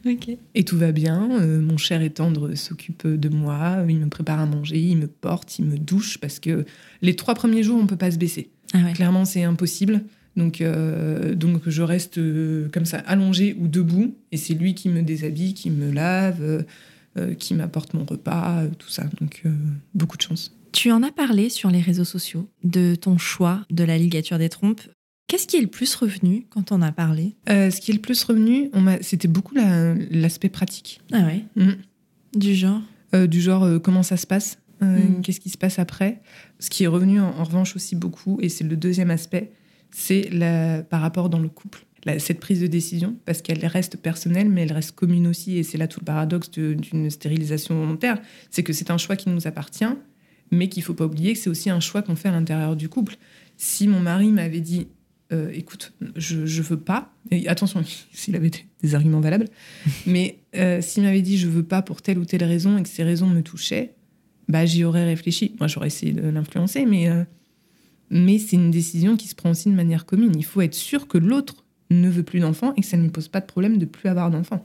Et 0.54 0.64
tout 0.64 0.78
va 0.78 0.92
bien. 0.92 1.28
euh, 1.40 1.60
mon 1.60 1.76
cher 1.76 2.00
et 2.00 2.10
tendre 2.10 2.54
s'occupe 2.54 3.06
de 3.06 3.28
moi. 3.28 3.84
Il 3.88 3.98
me 3.98 4.08
prépare 4.08 4.38
à 4.38 4.46
manger, 4.46 4.78
il 4.78 4.96
me 4.96 5.06
porte, 5.06 5.58
il 5.58 5.66
me 5.66 5.76
douche 5.76 6.18
parce 6.18 6.38
que 6.38 6.64
les 7.02 7.14
trois 7.14 7.34
premiers 7.34 7.62
jours, 7.62 7.78
on 7.78 7.86
peut 7.86 7.96
pas 7.96 8.10
se 8.10 8.16
baisser. 8.16 8.50
Ah 8.72 8.78
ouais. 8.78 8.92
Clairement, 8.92 9.24
c'est 9.24 9.42
impossible. 9.42 10.02
Donc, 10.38 10.60
euh, 10.60 11.34
donc 11.34 11.68
je 11.68 11.82
reste 11.82 12.16
euh, 12.18 12.68
comme 12.72 12.84
ça, 12.86 12.98
allongée 13.00 13.54
ou 13.58 13.68
debout. 13.68 14.14
Et 14.32 14.36
c'est 14.38 14.54
lui 14.54 14.74
qui 14.74 14.88
me 14.88 15.02
déshabille, 15.02 15.52
qui 15.52 15.68
me 15.70 15.90
lave, 15.92 16.64
euh, 17.18 17.34
qui 17.34 17.52
m'apporte 17.54 17.92
mon 17.92 18.04
repas, 18.04 18.62
tout 18.78 18.88
ça. 18.88 19.04
Donc, 19.20 19.42
beaucoup 19.94 20.16
de 20.16 20.22
chance. 20.22 20.54
Tu 20.72 20.92
en 20.92 21.02
as 21.02 21.10
parlé 21.12 21.48
sur 21.50 21.70
les 21.70 21.80
réseaux 21.80 22.04
sociaux 22.04 22.48
de 22.62 22.94
ton 22.94 23.18
choix 23.18 23.66
de 23.70 23.84
la 23.84 23.98
ligature 23.98 24.38
des 24.38 24.48
trompes. 24.48 24.82
Qu'est-ce 25.26 25.46
qui 25.46 25.56
est 25.56 25.60
le 25.60 25.66
plus 25.66 25.94
revenu 25.94 26.46
quand 26.48 26.72
on 26.72 26.80
a 26.80 26.92
parlé? 26.92 27.34
Ce 27.48 27.80
qui 27.80 27.90
est 27.90 27.94
le 27.94 28.00
plus 28.00 28.22
revenu, 28.24 28.70
on 28.72 28.80
m'a- 28.80 29.02
c'était 29.02 29.28
beaucoup 29.28 29.54
la- 29.54 29.94
l'aspect 30.10 30.48
pratique. 30.48 31.00
Ah 31.12 31.26
ouais? 31.26 31.44
Mm. 31.56 31.72
Du 32.38 32.54
genre? 32.54 32.82
Du 33.28 33.40
genre, 33.40 33.80
comment 33.82 34.02
ça 34.02 34.16
se 34.16 34.26
passe? 34.26 34.58
Mm. 34.80 35.20
Qu'est-ce 35.22 35.40
qui 35.40 35.50
se 35.50 35.58
passe 35.58 35.78
après? 35.78 36.20
Ce 36.60 36.70
qui 36.70 36.84
est 36.84 36.86
revenu 36.86 37.20
en, 37.20 37.28
en 37.30 37.44
revanche 37.44 37.74
aussi 37.74 37.96
beaucoup, 37.96 38.38
et 38.40 38.48
c'est 38.48 38.64
le 38.64 38.76
deuxième 38.76 39.10
aspect, 39.10 39.50
c'est 39.90 40.28
la- 40.32 40.82
par 40.82 41.00
rapport 41.00 41.28
dans 41.28 41.38
le 41.38 41.48
couple. 41.48 41.84
La- 42.04 42.18
cette 42.20 42.38
prise 42.40 42.60
de 42.60 42.66
décision, 42.68 43.16
parce 43.24 43.42
qu'elle 43.42 43.64
reste 43.66 43.96
personnelle, 43.96 44.48
mais 44.48 44.62
elle 44.62 44.72
reste 44.72 44.92
commune 44.92 45.26
aussi, 45.26 45.58
et 45.58 45.62
c'est 45.64 45.78
là 45.78 45.88
tout 45.88 46.00
le 46.00 46.04
paradoxe 46.04 46.50
de- 46.52 46.74
d'une 46.74 47.10
stérilisation 47.10 47.74
volontaire, 47.78 48.20
c'est 48.50 48.62
que 48.62 48.72
c'est 48.72 48.90
un 48.90 48.98
choix 48.98 49.16
qui 49.16 49.28
nous 49.30 49.46
appartient, 49.48 49.84
mais 50.52 50.68
qu'il 50.68 50.82
faut 50.82 50.94
pas 50.94 51.04
oublier 51.06 51.32
que 51.32 51.38
c'est 51.38 51.50
aussi 51.50 51.70
un 51.70 51.80
choix 51.80 52.02
qu'on 52.02 52.14
fait 52.16 52.28
à 52.28 52.32
l'intérieur 52.32 52.76
du 52.76 52.88
couple. 52.88 53.16
Si 53.56 53.88
mon 53.88 53.98
mari 54.00 54.30
m'avait 54.30 54.60
dit, 54.60 54.86
euh, 55.32 55.50
écoute, 55.52 55.92
je, 56.16 56.46
je 56.46 56.62
veux 56.62 56.78
pas, 56.78 57.12
et 57.32 57.48
attention, 57.48 57.82
s'il 58.12 58.36
avait 58.36 58.50
des, 58.50 58.64
des 58.80 58.94
arguments 58.94 59.20
valables, 59.20 59.48
mais 60.06 60.38
euh, 60.56 60.80
s'il 60.80 61.02
m'avait 61.02 61.20
dit, 61.22 61.36
je 61.36 61.48
veux 61.48 61.64
pas 61.64 61.82
pour 61.82 62.00
telle 62.00 62.18
ou 62.18 62.24
telle 62.24 62.44
raison, 62.44 62.78
et 62.78 62.82
que 62.84 62.88
ces 62.88 63.02
raisons 63.02 63.26
me 63.26 63.42
touchaient, 63.42 63.94
bah 64.48 64.64
j'y 64.64 64.84
aurais 64.84 65.04
réfléchi. 65.04 65.54
Moi, 65.58 65.66
j'aurais 65.66 65.88
essayé 65.88 66.12
de 66.12 66.26
l'influencer, 66.28 66.86
mais, 66.86 67.10
euh, 67.10 67.24
mais 68.10 68.38
c'est 68.38 68.56
une 68.56 68.70
décision 68.70 69.16
qui 69.16 69.28
se 69.28 69.34
prend 69.34 69.50
aussi 69.50 69.68
de 69.70 69.74
manière 69.74 70.06
commune. 70.06 70.32
Il 70.36 70.44
faut 70.44 70.60
être 70.60 70.74
sûr 70.74 71.06
que 71.08 71.18
l'autre 71.18 71.64
ne 71.90 72.08
veut 72.08 72.22
plus 72.22 72.40
d'enfants 72.40 72.72
et 72.76 72.80
que 72.82 72.86
ça 72.86 72.96
ne 72.96 73.02
lui 73.02 73.10
pose 73.10 73.28
pas 73.28 73.40
de 73.40 73.46
problème 73.46 73.78
de 73.78 73.84
plus 73.86 74.08
avoir 74.08 74.30
d'enfants. 74.30 74.64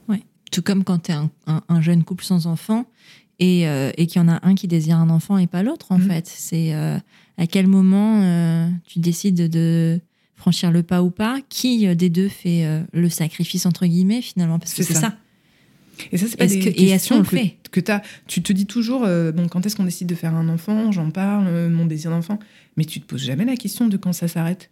Tout 0.52 0.62
comme 0.62 0.84
quand 0.84 0.98
tu 1.00 1.10
es 1.10 1.14
un, 1.14 1.30
un- 1.46 1.62
un 1.68 1.80
jeune 1.80 2.04
couple 2.04 2.22
sans 2.24 2.46
enfant 2.46 2.86
et, 3.40 3.66
euh, 3.68 3.90
et 3.96 4.06
qu'il 4.06 4.20
y 4.22 4.24
en 4.24 4.28
a 4.28 4.38
un 4.46 4.54
qui 4.54 4.68
désire 4.68 4.98
un 4.98 5.10
enfant 5.10 5.36
et 5.38 5.46
pas 5.48 5.62
l'autre, 5.64 5.90
en 5.90 5.98
Mhm. 5.98 6.08
fait. 6.08 6.26
C'est 6.28 6.74
euh, 6.74 6.96
à 7.38 7.46
quel 7.48 7.66
moment 7.66 8.20
euh, 8.22 8.68
tu 8.86 9.00
décides 9.00 9.48
de 9.50 10.00
franchir 10.36 10.70
le 10.70 10.82
pas 10.84 11.02
ou 11.02 11.10
pas? 11.10 11.38
Qui 11.48 11.94
des 11.96 12.10
deux 12.10 12.28
fait 12.28 12.84
le 12.92 13.08
sacrifice, 13.08 13.66
entre 13.66 13.86
guillemets, 13.86 14.22
finalement? 14.22 14.58
Parce 14.60 14.72
que 14.74 14.82
C'est 14.84 14.92
c'est 14.94 15.00
ça. 15.00 15.08
ça. 15.10 15.16
Et 16.12 16.18
ça, 16.18 16.26
c'est 16.28 16.36
pas 16.36 16.46
des 16.46 16.58
que- 16.58 16.70
questions 16.70 17.22
que, 17.22 17.28
fait 17.36 17.56
que 17.70 17.80
t'as- 17.80 18.02
Tu 18.26 18.42
te 18.42 18.52
dis 18.52 18.66
toujours, 18.66 19.04
euh, 19.04 19.32
bon, 19.32 19.48
quand 19.48 19.64
est-ce 19.66 19.76
qu'on 19.76 19.84
décide 19.84 20.08
de 20.08 20.14
faire 20.14 20.34
un 20.34 20.48
enfant? 20.48 20.92
J'en 20.92 21.10
parle, 21.10 21.46
euh, 21.48 21.68
mon 21.68 21.86
désir 21.86 22.10
d'enfant. 22.10 22.38
Mais 22.76 22.84
tu 22.84 23.00
te 23.00 23.06
poses 23.06 23.22
jamais 23.24 23.44
la 23.44 23.56
question 23.56 23.86
de 23.88 23.96
quand 23.96 24.12
ça 24.12 24.28
s'arrête. 24.28 24.70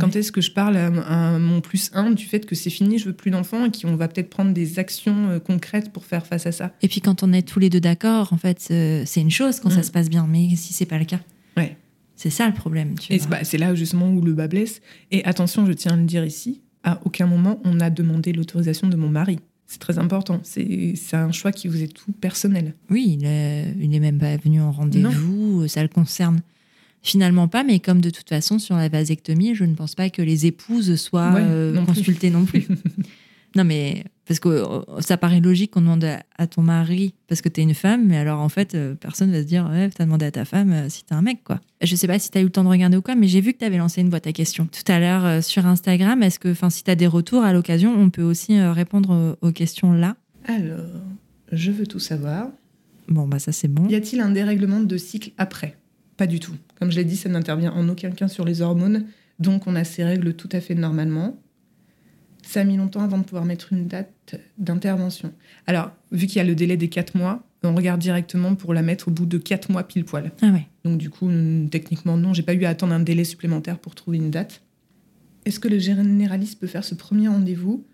Quand 0.00 0.16
est-ce 0.16 0.32
que 0.32 0.40
je 0.40 0.50
parle 0.50 0.76
à, 0.78 0.86
à 0.86 1.38
mon 1.38 1.60
plus 1.60 1.90
un 1.92 2.10
du 2.10 2.24
fait 2.24 2.46
que 2.46 2.54
c'est 2.54 2.70
fini, 2.70 2.98
je 2.98 3.04
veux 3.04 3.12
plus 3.12 3.30
d'enfants 3.30 3.66
et 3.66 3.70
qu'on 3.70 3.96
va 3.96 4.08
peut-être 4.08 4.30
prendre 4.30 4.52
des 4.52 4.78
actions 4.78 5.28
euh, 5.28 5.38
concrètes 5.38 5.92
pour 5.92 6.06
faire 6.06 6.26
face 6.26 6.46
à 6.46 6.52
ça? 6.52 6.72
Et 6.80 6.88
puis 6.88 7.00
quand 7.02 7.22
on 7.22 7.32
est 7.34 7.46
tous 7.46 7.58
les 7.60 7.68
deux 7.68 7.80
d'accord, 7.80 8.32
en 8.32 8.38
fait, 8.38 8.56
c'est 8.60 9.20
une 9.20 9.30
chose 9.30 9.60
quand 9.60 9.68
ça 9.70 9.76
Mhm. 9.78 9.82
se 9.82 9.90
passe 9.92 10.08
bien, 10.08 10.26
mais 10.28 10.48
si 10.56 10.72
c'est 10.72 10.86
pas 10.86 10.98
le 10.98 11.04
cas, 11.04 11.20
Ouais. 11.58 11.76
c'est 12.16 12.30
ça 12.30 12.46
le 12.48 12.54
problème. 12.54 12.94
Tu 12.98 13.12
Et 13.12 13.20
bah, 13.28 13.44
c'est 13.44 13.58
là 13.58 13.74
justement 13.74 14.10
où 14.10 14.22
le 14.22 14.32
bas 14.32 14.48
blesse. 14.48 14.80
Et 15.12 15.22
attention, 15.26 15.66
je 15.66 15.72
tiens 15.72 15.92
à 15.92 15.96
le 15.96 16.04
dire 16.04 16.24
ici, 16.24 16.62
à 16.82 16.98
aucun 17.04 17.26
moment 17.26 17.60
on 17.64 17.78
a 17.78 17.90
demandé 17.90 18.32
l'autorisation 18.32 18.88
de 18.88 18.96
mon 18.96 19.10
mari. 19.10 19.38
C'est 19.66 19.78
très 19.78 19.98
important. 19.98 20.40
C'est 20.42 20.94
un 21.14 21.32
choix 21.32 21.50
qui 21.52 21.68
vous 21.68 21.82
est 21.82 21.88
tout 21.92 22.12
personnel. 22.12 22.74
Oui, 22.90 23.16
il 23.18 23.24
est, 23.24 23.74
il 23.80 23.94
est 23.94 24.00
même 24.00 24.18
pas 24.18 24.36
venu 24.36 24.60
en 24.60 24.70
rendez-vous, 24.72 25.66
ça 25.68 25.82
le 25.82 25.88
concerne 25.88 26.40
finalement 27.02 27.48
pas, 27.48 27.64
mais 27.64 27.80
comme 27.80 28.00
de 28.00 28.08
toute 28.08 28.28
façon, 28.30 28.58
sur 28.58 28.76
la 28.76 28.88
vasectomie, 28.88 29.54
je 29.54 29.64
ne 29.64 29.74
pense 29.74 29.94
pas 29.94 30.08
que 30.08 30.22
les 30.22 30.46
épouses 30.46 30.96
soient 30.96 31.32
Ouais, 31.34 31.40
euh, 31.42 31.72
non 31.74 31.84
plus. 31.84 31.94
consultées 31.96 32.30
non 32.30 32.44
plus. 32.46 32.66
non, 33.56 33.64
mais 33.64 34.04
parce 34.26 34.40
que 34.40 34.48
euh, 34.48 35.00
ça 35.00 35.16
paraît 35.16 35.40
logique 35.40 35.72
qu'on 35.72 35.82
demande 35.82 36.06
à, 36.38 36.46
ton 36.46 36.62
mari 36.62 37.14
parce 37.28 37.42
que 37.42 37.48
tu 37.48 37.60
es 37.60 37.64
une 37.64 37.74
femme, 37.74 38.06
mais 38.06 38.16
alors 38.16 38.40
en 38.40 38.48
fait, 38.48 38.74
euh, 38.74 38.94
personne 38.94 39.30
va 39.30 39.40
se 39.40 39.46
dire, 39.46 39.68
ouais, 39.70 39.90
t'as 39.90 40.04
demandé 40.04 40.26
à 40.26 40.30
ta 40.30 40.44
femme 40.44 40.72
euh, 40.72 40.88
si 40.88 41.04
t'es 41.04 41.14
un 41.14 41.22
mec, 41.22 41.44
quoi. 41.44 41.60
Je 41.82 41.94
sais 41.96 42.06
pas 42.06 42.18
si 42.18 42.30
t'as 42.30 42.40
eu 42.40 42.44
le 42.44 42.50
temps 42.50 42.64
de 42.64 42.68
regarder 42.68 42.96
ou 42.96 43.02
quoi, 43.02 43.14
mais 43.14 43.28
j'ai 43.28 43.40
vu 43.40 43.52
que 43.52 43.58
t'avais 43.58 43.76
lancé 43.76 44.00
une 44.00 44.08
boîte 44.08 44.26
à 44.26 44.32
questions 44.32 44.66
tout 44.66 44.90
à 44.90 44.98
l'heure 44.98 45.42
sur 45.42 45.66
Instagram. 45.66 46.22
Est-ce 46.22 46.38
que, 46.38 46.50
enfin, 46.50 46.70
si 46.70 46.84
t'as 46.84 46.94
des 46.94 47.06
retours 47.06 47.42
à 47.42 47.52
l'occasion, 47.52 47.94
on 47.94 48.10
peut 48.10 48.22
aussi 48.22 48.58
répondre 48.60 49.36
aux, 49.42 49.48
aux 49.48 49.52
questions 49.52 49.92
là 49.92 50.16
Alors, 50.46 50.86
je 51.52 51.70
veux 51.70 51.86
tout 51.86 51.98
savoir. 51.98 52.48
Bon, 53.08 53.28
bah 53.28 53.38
ça 53.38 53.52
c'est 53.52 53.68
bon. 53.68 53.86
Y 53.88 53.96
a-t-il 53.96 54.20
un 54.20 54.30
dérèglement 54.30 54.80
de 54.80 54.96
cycle 54.96 55.32
après? 55.36 55.76
Pas 56.16 56.26
du 56.26 56.40
tout. 56.40 56.54
Comme 56.78 56.90
je 56.90 56.96
l'ai 56.96 57.04
dit, 57.04 57.16
ça 57.16 57.28
n'intervient 57.28 57.72
en 57.72 57.88
aucun 57.88 58.10
cas 58.10 58.28
sur 58.28 58.44
les 58.44 58.62
hormones, 58.62 59.04
donc 59.38 59.66
on 59.66 59.74
a 59.74 59.84
ces 59.84 60.04
règles 60.04 60.34
tout 60.34 60.48
à 60.52 60.60
fait 60.60 60.74
normalement. 60.74 61.36
Ça 62.46 62.60
a 62.60 62.64
mis 62.64 62.76
longtemps 62.76 63.02
avant 63.02 63.18
de 63.18 63.24
pouvoir 63.24 63.44
mettre 63.44 63.72
une 63.72 63.86
date 63.86 64.36
d'intervention. 64.58 65.32
Alors, 65.66 65.90
vu 66.12 66.26
qu'il 66.26 66.36
y 66.36 66.40
a 66.40 66.44
le 66.44 66.54
délai 66.54 66.76
des 66.76 66.88
4 66.88 67.16
mois, 67.16 67.42
on 67.62 67.74
regarde 67.74 68.00
directement 68.00 68.54
pour 68.54 68.74
la 68.74 68.82
mettre 68.82 69.08
au 69.08 69.10
bout 69.10 69.26
de 69.26 69.38
4 69.38 69.70
mois 69.70 69.84
pile 69.84 70.04
poil. 70.04 70.32
Ah 70.42 70.50
ouais. 70.50 70.66
Donc 70.84 70.98
du 70.98 71.10
coup, 71.10 71.28
mm, 71.28 71.70
techniquement, 71.70 72.16
non, 72.16 72.34
j'ai 72.34 72.42
pas 72.42 72.54
eu 72.54 72.64
à 72.64 72.70
attendre 72.70 72.92
un 72.92 73.00
délai 73.00 73.24
supplémentaire 73.24 73.78
pour 73.78 73.94
trouver 73.94 74.18
une 74.18 74.30
date. 74.30 74.62
Est-ce 75.44 75.60
que 75.60 75.68
le 75.68 75.78
généraliste 75.78 76.58
peut 76.58 76.66
faire 76.66 76.84
ce 76.84 76.94
premier 76.94 77.28
rendez-vous? 77.28 77.84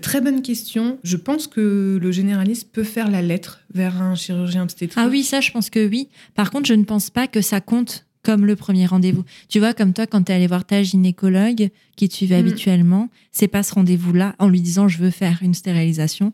Très 0.00 0.20
bonne 0.20 0.42
question. 0.42 0.98
Je 1.04 1.16
pense 1.16 1.46
que 1.46 1.98
le 2.00 2.12
généraliste 2.12 2.72
peut 2.72 2.82
faire 2.82 3.10
la 3.10 3.22
lettre 3.22 3.60
vers 3.72 4.02
un 4.02 4.14
chirurgien 4.16 4.64
obstétrique. 4.64 4.98
Ah 5.00 5.08
oui, 5.08 5.22
ça, 5.22 5.40
je 5.40 5.52
pense 5.52 5.70
que 5.70 5.86
oui. 5.86 6.08
Par 6.34 6.50
contre, 6.50 6.66
je 6.66 6.74
ne 6.74 6.84
pense 6.84 7.10
pas 7.10 7.28
que 7.28 7.40
ça 7.40 7.60
compte 7.60 8.05
comme 8.26 8.44
le 8.44 8.56
premier 8.56 8.86
rendez-vous. 8.86 9.24
Tu 9.48 9.60
vois, 9.60 9.72
comme 9.72 9.92
toi, 9.92 10.06
quand 10.06 10.24
tu 10.24 10.32
es 10.32 10.34
allé 10.34 10.48
voir 10.48 10.64
ta 10.64 10.82
gynécologue 10.82 11.70
qui 11.96 12.08
te 12.08 12.14
suivait 12.14 12.42
Mm. 12.42 12.46
habituellement, 12.46 13.08
c'est 13.30 13.46
pas 13.48 13.62
ce 13.62 13.72
rendez-vous-là, 13.74 14.34
en 14.40 14.48
lui 14.48 14.60
disant 14.60 14.88
je 14.88 14.98
veux 14.98 15.10
faire 15.10 15.38
une 15.42 15.54
stérilisation, 15.54 16.32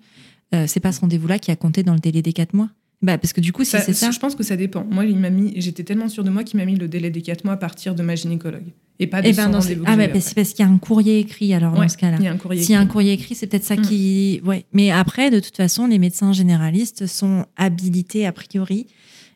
euh, 0.54 0.64
c'est 0.66 0.80
pas 0.80 0.92
ce 0.92 1.00
rendez-vous-là 1.00 1.38
qui 1.38 1.50
a 1.50 1.56
compté 1.56 1.82
dans 1.82 1.92
le 1.94 2.00
délai 2.00 2.22
des 2.22 2.32
quatre 2.32 2.54
mois. 2.54 2.70
Bah, 3.02 3.18
parce 3.18 3.32
que 3.32 3.40
du 3.40 3.52
coup, 3.52 3.64
si 3.64 3.76
c'est 3.84 3.92
ça. 3.94 4.10
Je 4.12 4.18
pense 4.20 4.36
que 4.36 4.44
ça 4.44 4.54
dépend. 4.56 4.84
Moi, 4.88 5.04
il 5.06 5.16
m'a 5.18 5.28
mis, 5.30 5.52
j'étais 5.56 5.82
tellement 5.82 6.08
sûre 6.08 6.22
de 6.24 6.30
moi 6.30 6.44
qu'il 6.44 6.58
m'a 6.60 6.64
mis 6.64 6.76
le 6.76 6.86
délai 6.86 7.10
des 7.10 7.20
4 7.20 7.44
mois 7.44 7.54
à 7.54 7.56
partir 7.56 7.94
de 7.96 8.02
ma 8.02 8.14
gynécologue. 8.14 8.66
Et 9.00 9.08
pas 9.08 9.20
de 9.22 9.26
Eh 9.26 9.32
son 9.32 9.42
ben, 9.50 9.60
c'est- 9.60 9.74
rendez-vous 9.74 9.84
ah, 9.88 9.96
bah, 9.96 10.20
c'est 10.20 10.34
parce 10.36 10.50
qu'il 10.52 10.64
y 10.64 10.68
a 10.68 10.70
un 10.70 10.78
courrier 10.78 11.18
écrit, 11.18 11.52
alors, 11.52 11.74
dans 11.74 11.88
ce 11.88 11.96
cas-là. 11.96 12.18
Il 12.20 12.24
y 12.24 12.28
a 12.28 12.32
un 12.32 12.36
courrier. 12.36 12.62
S'il 12.62 12.72
y 12.72 12.74
a 12.76 12.78
un 12.78 12.82
écrit. 12.82 12.92
courrier 12.92 13.12
écrit, 13.14 13.34
c'est 13.34 13.48
peut-être 13.48 13.64
ça 13.64 13.74
Mm. 13.74 13.82
qui. 13.82 14.40
Ouais. 14.44 14.64
Mais 14.72 14.92
après, 14.92 15.30
de 15.30 15.40
toute 15.40 15.56
façon, 15.56 15.88
les 15.88 15.98
médecins 15.98 16.32
généralistes 16.32 17.06
sont 17.08 17.44
habilités, 17.56 18.24
a 18.24 18.30
priori. 18.32 18.86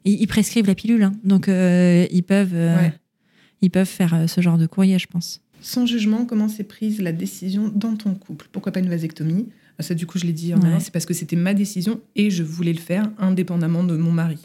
Ils, 0.06 0.20
ils 0.22 0.26
prescrivent 0.26 0.66
la 0.66 0.74
pilule. 0.74 1.02
hein. 1.02 1.12
Donc, 1.24 1.48
euh, 1.48 2.06
ils, 2.10 2.22
peuvent, 2.22 2.54
euh, 2.54 2.76
Ouais. 2.76 2.92
ils 3.60 3.70
peuvent 3.70 3.86
faire 3.86 4.14
euh, 4.14 4.26
ce 4.26 4.40
genre 4.40 4.56
de 4.56 4.66
courrier, 4.66 4.98
je 4.98 5.06
pense. 5.06 5.42
Sans 5.60 5.84
jugement, 5.84 6.24
comment 6.24 6.48
s'est 6.48 6.64
prise 6.64 7.00
la 7.02 7.12
décision 7.12 7.68
dans 7.74 7.94
ton 7.96 8.14
couple? 8.14 8.48
Pourquoi 8.52 8.72
pas 8.72 8.80
une 8.80 8.88
vasectomie? 8.88 9.48
Ah, 9.78 9.82
Ça, 9.82 9.94
du 9.94 10.06
coup, 10.06 10.18
je 10.18 10.24
l'ai 10.24 10.32
dit 10.32 10.54
en 10.54 10.60
Ouais. 10.60 10.68
avance, 10.68 10.84
c'est 10.84 10.92
parce 10.92 11.06
que 11.06 11.14
c'était 11.14 11.36
ma 11.36 11.52
décision 11.54 12.00
et 12.14 12.30
je 12.30 12.42
voulais 12.42 12.72
le 12.72 12.78
faire 12.78 13.10
indépendamment 13.18 13.84
de 13.84 13.96
mon 13.96 14.12
mari. 14.12 14.38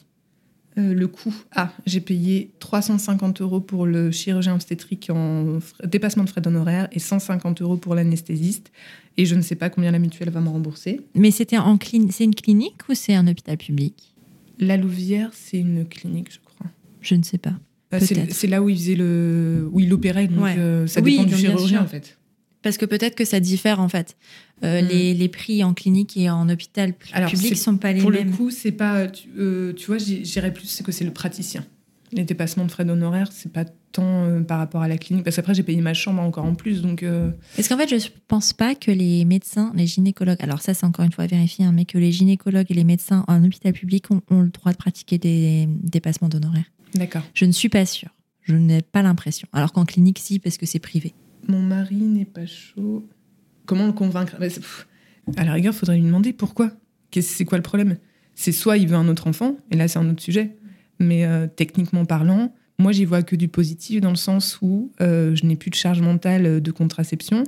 Euh, 0.78 0.94
le 0.94 1.08
coût, 1.10 1.34
ah, 1.54 1.74
j'ai 1.86 2.00
payé 2.00 2.52
350 2.60 3.42
euros 3.42 3.60
pour 3.60 3.86
le 3.86 4.10
chirurgien 4.10 4.56
obstétrique 4.56 5.10
en 5.10 5.60
dépassement 5.84 6.24
de 6.24 6.30
frais 6.30 6.40
d'honoraires 6.40 6.88
et 6.94 7.00
150 7.00 7.62
euros 7.62 7.76
pour 7.76 7.94
l'anesthésiste. 7.94 8.72
Et 9.18 9.26
je 9.26 9.36
ne 9.36 9.42
sais 9.42 9.56
pas 9.56 9.70
combien 9.70 9.92
la 9.92 10.00
mutuelle 10.00 10.30
va 10.30 10.40
me 10.40 10.48
rembourser. 10.48 11.02
Mais 11.14 11.30
c'était 11.32 11.58
en 11.58 11.78
c'est 12.10 12.24
une 12.24 12.34
clinique 12.36 12.78
ou 12.90 12.94
c'est 12.94 13.14
un 13.16 13.28
hôpital 13.28 13.58
public? 13.58 14.11
La 14.62 14.78
Louvière, 14.78 15.32
c'est 15.34 15.58
une 15.60 15.86
clinique, 15.86 16.32
je 16.32 16.40
crois. 16.40 16.68
Je 17.02 17.16
ne 17.16 17.24
sais 17.24 17.38
pas. 17.40 17.54
Euh, 17.94 18.00
c'est- 18.00 18.48
là 18.48 18.62
où 18.62 18.70
il 18.70 18.78
faisait 18.78 18.96
le, 18.96 19.68
où 19.74 19.80
il 19.82 19.92
opérait, 19.92 20.28
donc 20.28 20.44
Ouais. 20.44 20.56
euh, 20.58 20.88
ça 20.88 21.02
Oui, 21.02 21.12
dépend 21.18 21.24
du 21.26 21.36
chirurgien 21.36 21.82
en 21.82 21.88
fait. 21.88 22.18
Parce 22.62 22.78
que 22.78 22.86
peut-être 22.86 23.16
que 23.16 23.26
ça 23.26 23.40
diffère 23.42 23.80
en 23.82 23.90
fait. 23.90 24.16
Euh, 24.64 24.82
Mm. 24.82 24.88
les, 24.88 25.14
les 25.16 25.28
prix 25.30 25.64
en 25.64 25.74
clinique 25.74 26.16
et 26.16 26.30
en 26.30 26.48
hôpital 26.48 26.94
Alors, 27.12 27.32
public 27.32 27.58
sont 27.58 27.76
pas 27.78 27.92
les 27.92 28.00
Pour 28.02 28.12
mêmes. 28.12 28.30
le 28.30 28.38
coup, 28.38 28.52
c'est 28.52 28.72
pas. 28.72 29.08
Tu, 29.08 29.28
euh, 29.38 29.74
tu 29.74 29.88
vois, 29.88 29.98
j'irais 29.98 30.54
plus, 30.54 30.68
c'est 30.68 30.84
que 30.86 30.92
c'est 30.92 31.04
le 31.04 31.12
praticien. 31.12 31.66
Les 32.14 32.24
dépassements 32.24 32.66
de 32.66 32.72
frais 32.72 32.86
d'honoraires, 32.86 33.30
c'est 33.32 33.52
pas 33.52 33.66
tant 33.92 34.26
euh, 34.26 34.42
par 34.42 34.58
rapport 34.58 34.82
à 34.82 34.88
la 34.88 34.98
clinique. 34.98 35.24
Parce 35.24 35.36
qu'après, 35.36 35.54
j'ai 35.54 35.64
payé 35.64 35.82
ma 35.82 35.94
chambre 35.94 36.22
encore 36.22 36.46
en 36.46 36.56
plus. 36.56 36.82
Donc, 36.82 37.04
euh, 37.04 37.32
Parce 37.56 37.68
qu'en 37.68 37.78
fait, 37.78 37.88
je 38.00 38.08
pense 38.28 38.54
pas 38.54 38.76
que 38.76 38.92
les 38.92 39.26
médecins, 39.26 39.72
les 39.76 39.88
gynécologues, 39.88 40.38
alors 40.42 40.62
ça 40.62 40.74
c'est 40.74 40.86
encore 40.86 41.06
une 41.06 41.12
fois 41.12 41.26
à 41.26 41.28
vérifier, 41.28 41.66
hein, 41.66 41.72
mais 41.74 41.86
que 41.86 41.98
les 41.98 42.12
gynécologues 42.12 42.68
et 42.70 42.74
les 42.74 42.84
médecins 42.84 43.24
en 43.28 43.44
hôpital 43.44 43.74
public 43.74 44.10
ont, 44.12 44.22
ont 44.30 44.42
le 44.42 44.50
droit 44.50 44.72
de 44.72 44.78
pratiquer 44.78 45.18
des 45.18 45.68
dépassements 45.68 46.30
d'honoraires. 46.30 46.72
d'accord. 46.96 47.24
Je 47.34 47.46
ne 47.46 47.52
suis 47.52 47.70
pas 47.70 47.86
sûre. 47.86 48.10
Je 48.44 48.56
n'ai 48.56 48.82
pas 48.82 49.02
l'impression. 49.04 49.48
Alors 49.54 49.72
qu'en 49.72 49.86
clinique, 49.86 50.20
si, 50.20 50.40
parce 50.40 50.58
que 50.58 50.66
c'est 50.66 50.80
privé. 50.80 51.14
Mon 51.48 51.62
mari 51.62 51.96
n'est 51.96 52.26
pas 52.26 52.46
chaud. 52.46 53.08
comment 53.66 53.86
le 53.86 53.94
convaincre? 53.94 54.36
Bah, 54.40 54.48
À 55.38 55.44
la 55.46 55.54
rigueur, 55.54 55.74
faudrait 55.76 55.98
lui 55.98 56.06
demander 56.06 56.34
pourquoi. 56.34 56.72
C'est 57.20 57.46
quoi 57.46 57.58
le 57.58 57.62
problème? 57.64 57.98
C'est 58.36 58.52
soit 58.52 58.78
il 58.78 58.88
veut 58.88 58.96
un 58.96 59.08
autre 59.10 59.28
enfant, 59.28 59.58
et 59.70 59.76
là 59.76 59.88
c'est 59.88 60.00
un 60.00 60.10
autre 60.10 60.22
sujet. 60.24 60.56
Mais 61.00 61.26
euh, 61.26 61.48
techniquement 61.48 62.06
parlant, 62.06 62.54
moi 62.82 62.92
j'y 62.92 63.06
vois 63.06 63.24
que 63.24 63.36
du 63.36 63.48
positif 63.48 64.02
dans 64.02 64.10
le 64.10 64.16
sens 64.16 64.60
où 64.62 64.92
euh, 65.00 65.36
je 65.36 65.46
n'ai 65.46 65.56
plus 65.56 65.70
de 65.70 65.76
charge 65.76 66.02
mentale 66.02 66.46
euh, 66.46 66.60
de 66.60 66.72
contraception, 66.72 67.44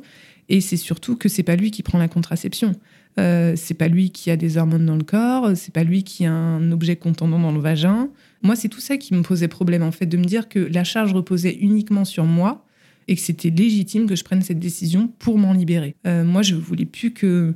et 0.49 0.61
c'est 0.61 0.77
surtout 0.77 1.15
que 1.15 1.29
c'est 1.29 1.43
pas 1.43 1.55
lui 1.55 1.71
qui 1.71 1.83
prend 1.83 1.97
la 1.97 2.07
contraception. 2.07 2.73
Euh, 3.19 3.53
c'est 3.55 3.75
pas 3.75 3.87
lui 3.87 4.09
qui 4.09 4.31
a 4.31 4.35
des 4.35 4.57
hormones 4.57 4.85
dans 4.85 4.95
le 4.95 5.03
corps, 5.03 5.51
c'est 5.55 5.73
pas 5.73 5.83
lui 5.83 6.03
qui 6.03 6.25
a 6.25 6.33
un 6.33 6.71
objet 6.71 6.95
contendant 6.95 7.39
dans 7.39 7.51
le 7.51 7.59
vagin. 7.59 8.09
Moi, 8.41 8.55
c'est 8.55 8.69
tout 8.69 8.79
ça 8.79 8.97
qui 8.97 9.13
me 9.13 9.21
posait 9.21 9.47
problème, 9.47 9.83
en 9.83 9.91
fait, 9.91 10.05
de 10.05 10.17
me 10.17 10.25
dire 10.25 10.49
que 10.49 10.59
la 10.59 10.83
charge 10.83 11.13
reposait 11.13 11.55
uniquement 11.61 12.05
sur 12.05 12.25
moi 12.25 12.65
et 13.07 13.15
que 13.15 13.21
c'était 13.21 13.49
légitime 13.49 14.07
que 14.07 14.15
je 14.15 14.23
prenne 14.23 14.41
cette 14.41 14.59
décision 14.59 15.07
pour 15.19 15.37
m'en 15.37 15.53
libérer. 15.53 15.95
Euh, 16.07 16.23
moi, 16.23 16.41
je 16.41 16.55
voulais 16.55 16.85
plus 16.85 17.11
que, 17.11 17.53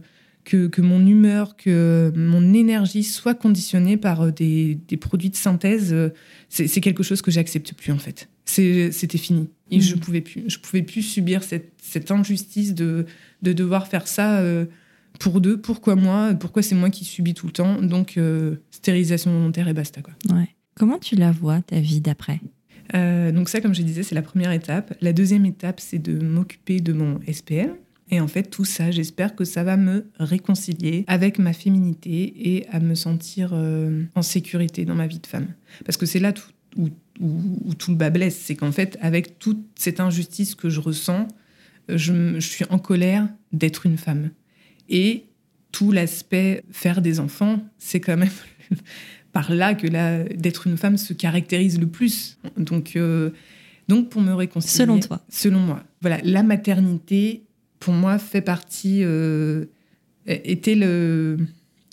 que, 0.47 0.67
que 0.67 0.81
mon 0.81 1.05
humeur, 1.05 1.57
que 1.57 2.13
mon 2.15 2.53
énergie 2.53 3.03
soit 3.03 3.35
conditionnée 3.35 3.97
par 3.97 4.21
euh, 4.21 4.31
des, 4.31 4.79
des 4.87 4.95
produits 4.95 5.29
de 5.29 5.35
synthèse. 5.35 5.91
Euh, 5.91 6.09
C'est 6.47 6.79
quelque 6.79 7.03
chose 7.03 7.21
que 7.21 7.31
j'accepte 7.31 7.73
plus, 7.73 7.91
en 7.91 7.97
fait. 7.97 8.29
C'était 8.45 9.17
fini. 9.17 9.49
Et 9.71 9.81
je 9.81 9.95
pouvais 9.95 10.21
plus. 10.21 10.45
Je 10.47 10.57
pouvais 10.59 10.83
plus 10.83 11.01
subir 11.01 11.43
cette, 11.43 11.73
cette 11.83 12.11
injustice 12.11 12.73
de, 12.73 13.05
de 13.41 13.51
devoir 13.51 13.87
faire 13.87 14.07
ça 14.07 14.39
euh, 14.39 14.65
pour 15.19 15.41
deux. 15.41 15.59
Pourquoi 15.59 15.97
moi 15.97 16.33
Pourquoi 16.33 16.61
c'est 16.61 16.75
moi 16.75 16.89
qui 16.89 17.03
subis 17.03 17.33
tout 17.33 17.47
le 17.47 17.51
temps 17.51 17.81
Donc, 17.81 18.17
euh, 18.17 18.55
stérilisation 18.71 19.31
volontaire 19.31 19.67
et 19.67 19.73
basta, 19.73 20.01
quoi. 20.01 20.13
Ouais. 20.33 20.47
Comment 20.75 20.97
tu 20.97 21.15
la 21.17 21.31
vois, 21.33 21.61
ta 21.61 21.81
vie 21.81 21.99
d'après? 21.99 22.39
Euh, 22.95 23.33
donc 23.33 23.49
ça, 23.49 23.59
comme 23.59 23.75
je 23.75 23.81
disais, 23.81 24.03
c'est 24.03 24.15
la 24.15 24.21
première 24.21 24.53
étape. 24.53 24.95
La 25.01 25.11
deuxième 25.11 25.45
étape, 25.45 25.81
c'est 25.81 25.99
de 25.99 26.23
m'occuper 26.23 26.79
de 26.79 26.93
mon 26.93 27.19
SPL. 27.29 27.75
Et 28.10 28.20
en 28.22 28.28
fait, 28.28 28.43
tout 28.43 28.64
ça, 28.66 28.89
j'espère 28.91 29.36
que 29.36 29.43
ça 29.43 29.64
va 29.64 29.76
me 29.76 30.05
réconcilier 30.20 31.03
avec 31.08 31.39
ma 31.39 31.51
féminité 31.53 32.34
et 32.58 32.68
à 32.70 32.80
me 32.80 32.95
sentir 32.95 33.49
euh, 33.53 34.03
en 34.16 34.22
sécurité 34.22 34.86
dans 34.86 34.95
ma 34.95 35.08
vie 35.08 35.20
de 35.20 35.28
femme. 35.28 35.47
Parce 35.86 35.97
que 35.97 36.05
c'est 36.05 36.20
là 36.20 36.32
tout- 36.32 36.49
où, 36.78 36.88
où- 37.20 37.60
où 37.66 37.74
tout 37.74 37.91
le 37.91 37.97
bas 37.97 38.10
blesse. 38.10 38.38
C'est 38.38 38.55
qu'en 38.55 38.72
fait, 38.72 38.97
avec 39.01 39.39
toute 39.39 39.66
cette 39.76 39.99
injustice 39.99 40.55
que 40.55 40.70
je 40.70 40.80
ressens, 40.80 41.28
euh, 41.89 41.97
je, 41.97 42.39
suis 42.39 42.66
en 42.70 42.80
colère 42.80 43.28
d'être 43.51 43.86
une 43.86 43.97
femme. 43.97 44.30
Et 44.89 45.26
tout 45.74 45.91
l'aspect 45.91 46.64
faire 46.72 47.01
des 47.01 47.20
enfants, 47.20 47.62
c'est 47.78 47.99
quand 47.99 48.16
même 48.18 48.30
par 49.34 49.51
là 49.53 49.76
que 49.76 49.86
la- 49.88 50.24
d'être 50.24 50.68
une 50.68 50.78
femme 50.78 50.95
se 50.97 51.12
caractérise 51.14 51.78
le 51.78 51.88
plus. 51.88 52.38
Donc, 52.55 52.95
euh, 52.95 53.32
donc 53.89 54.10
pour 54.10 54.22
me 54.22 54.34
réconcilier. 54.34 54.78
Selon 54.86 54.99
toi. 55.01 55.26
Selon 55.28 55.60
moi. 55.60 55.84
Voilà, 56.01 56.20
la 56.24 56.43
maternité, 56.43 57.43
pour 57.88 57.93
moi, 57.95 58.17
fait 58.19 58.41
partie, 58.41 58.99
euh, 59.03 59.63
était 60.25 60.75
le- 60.75 61.38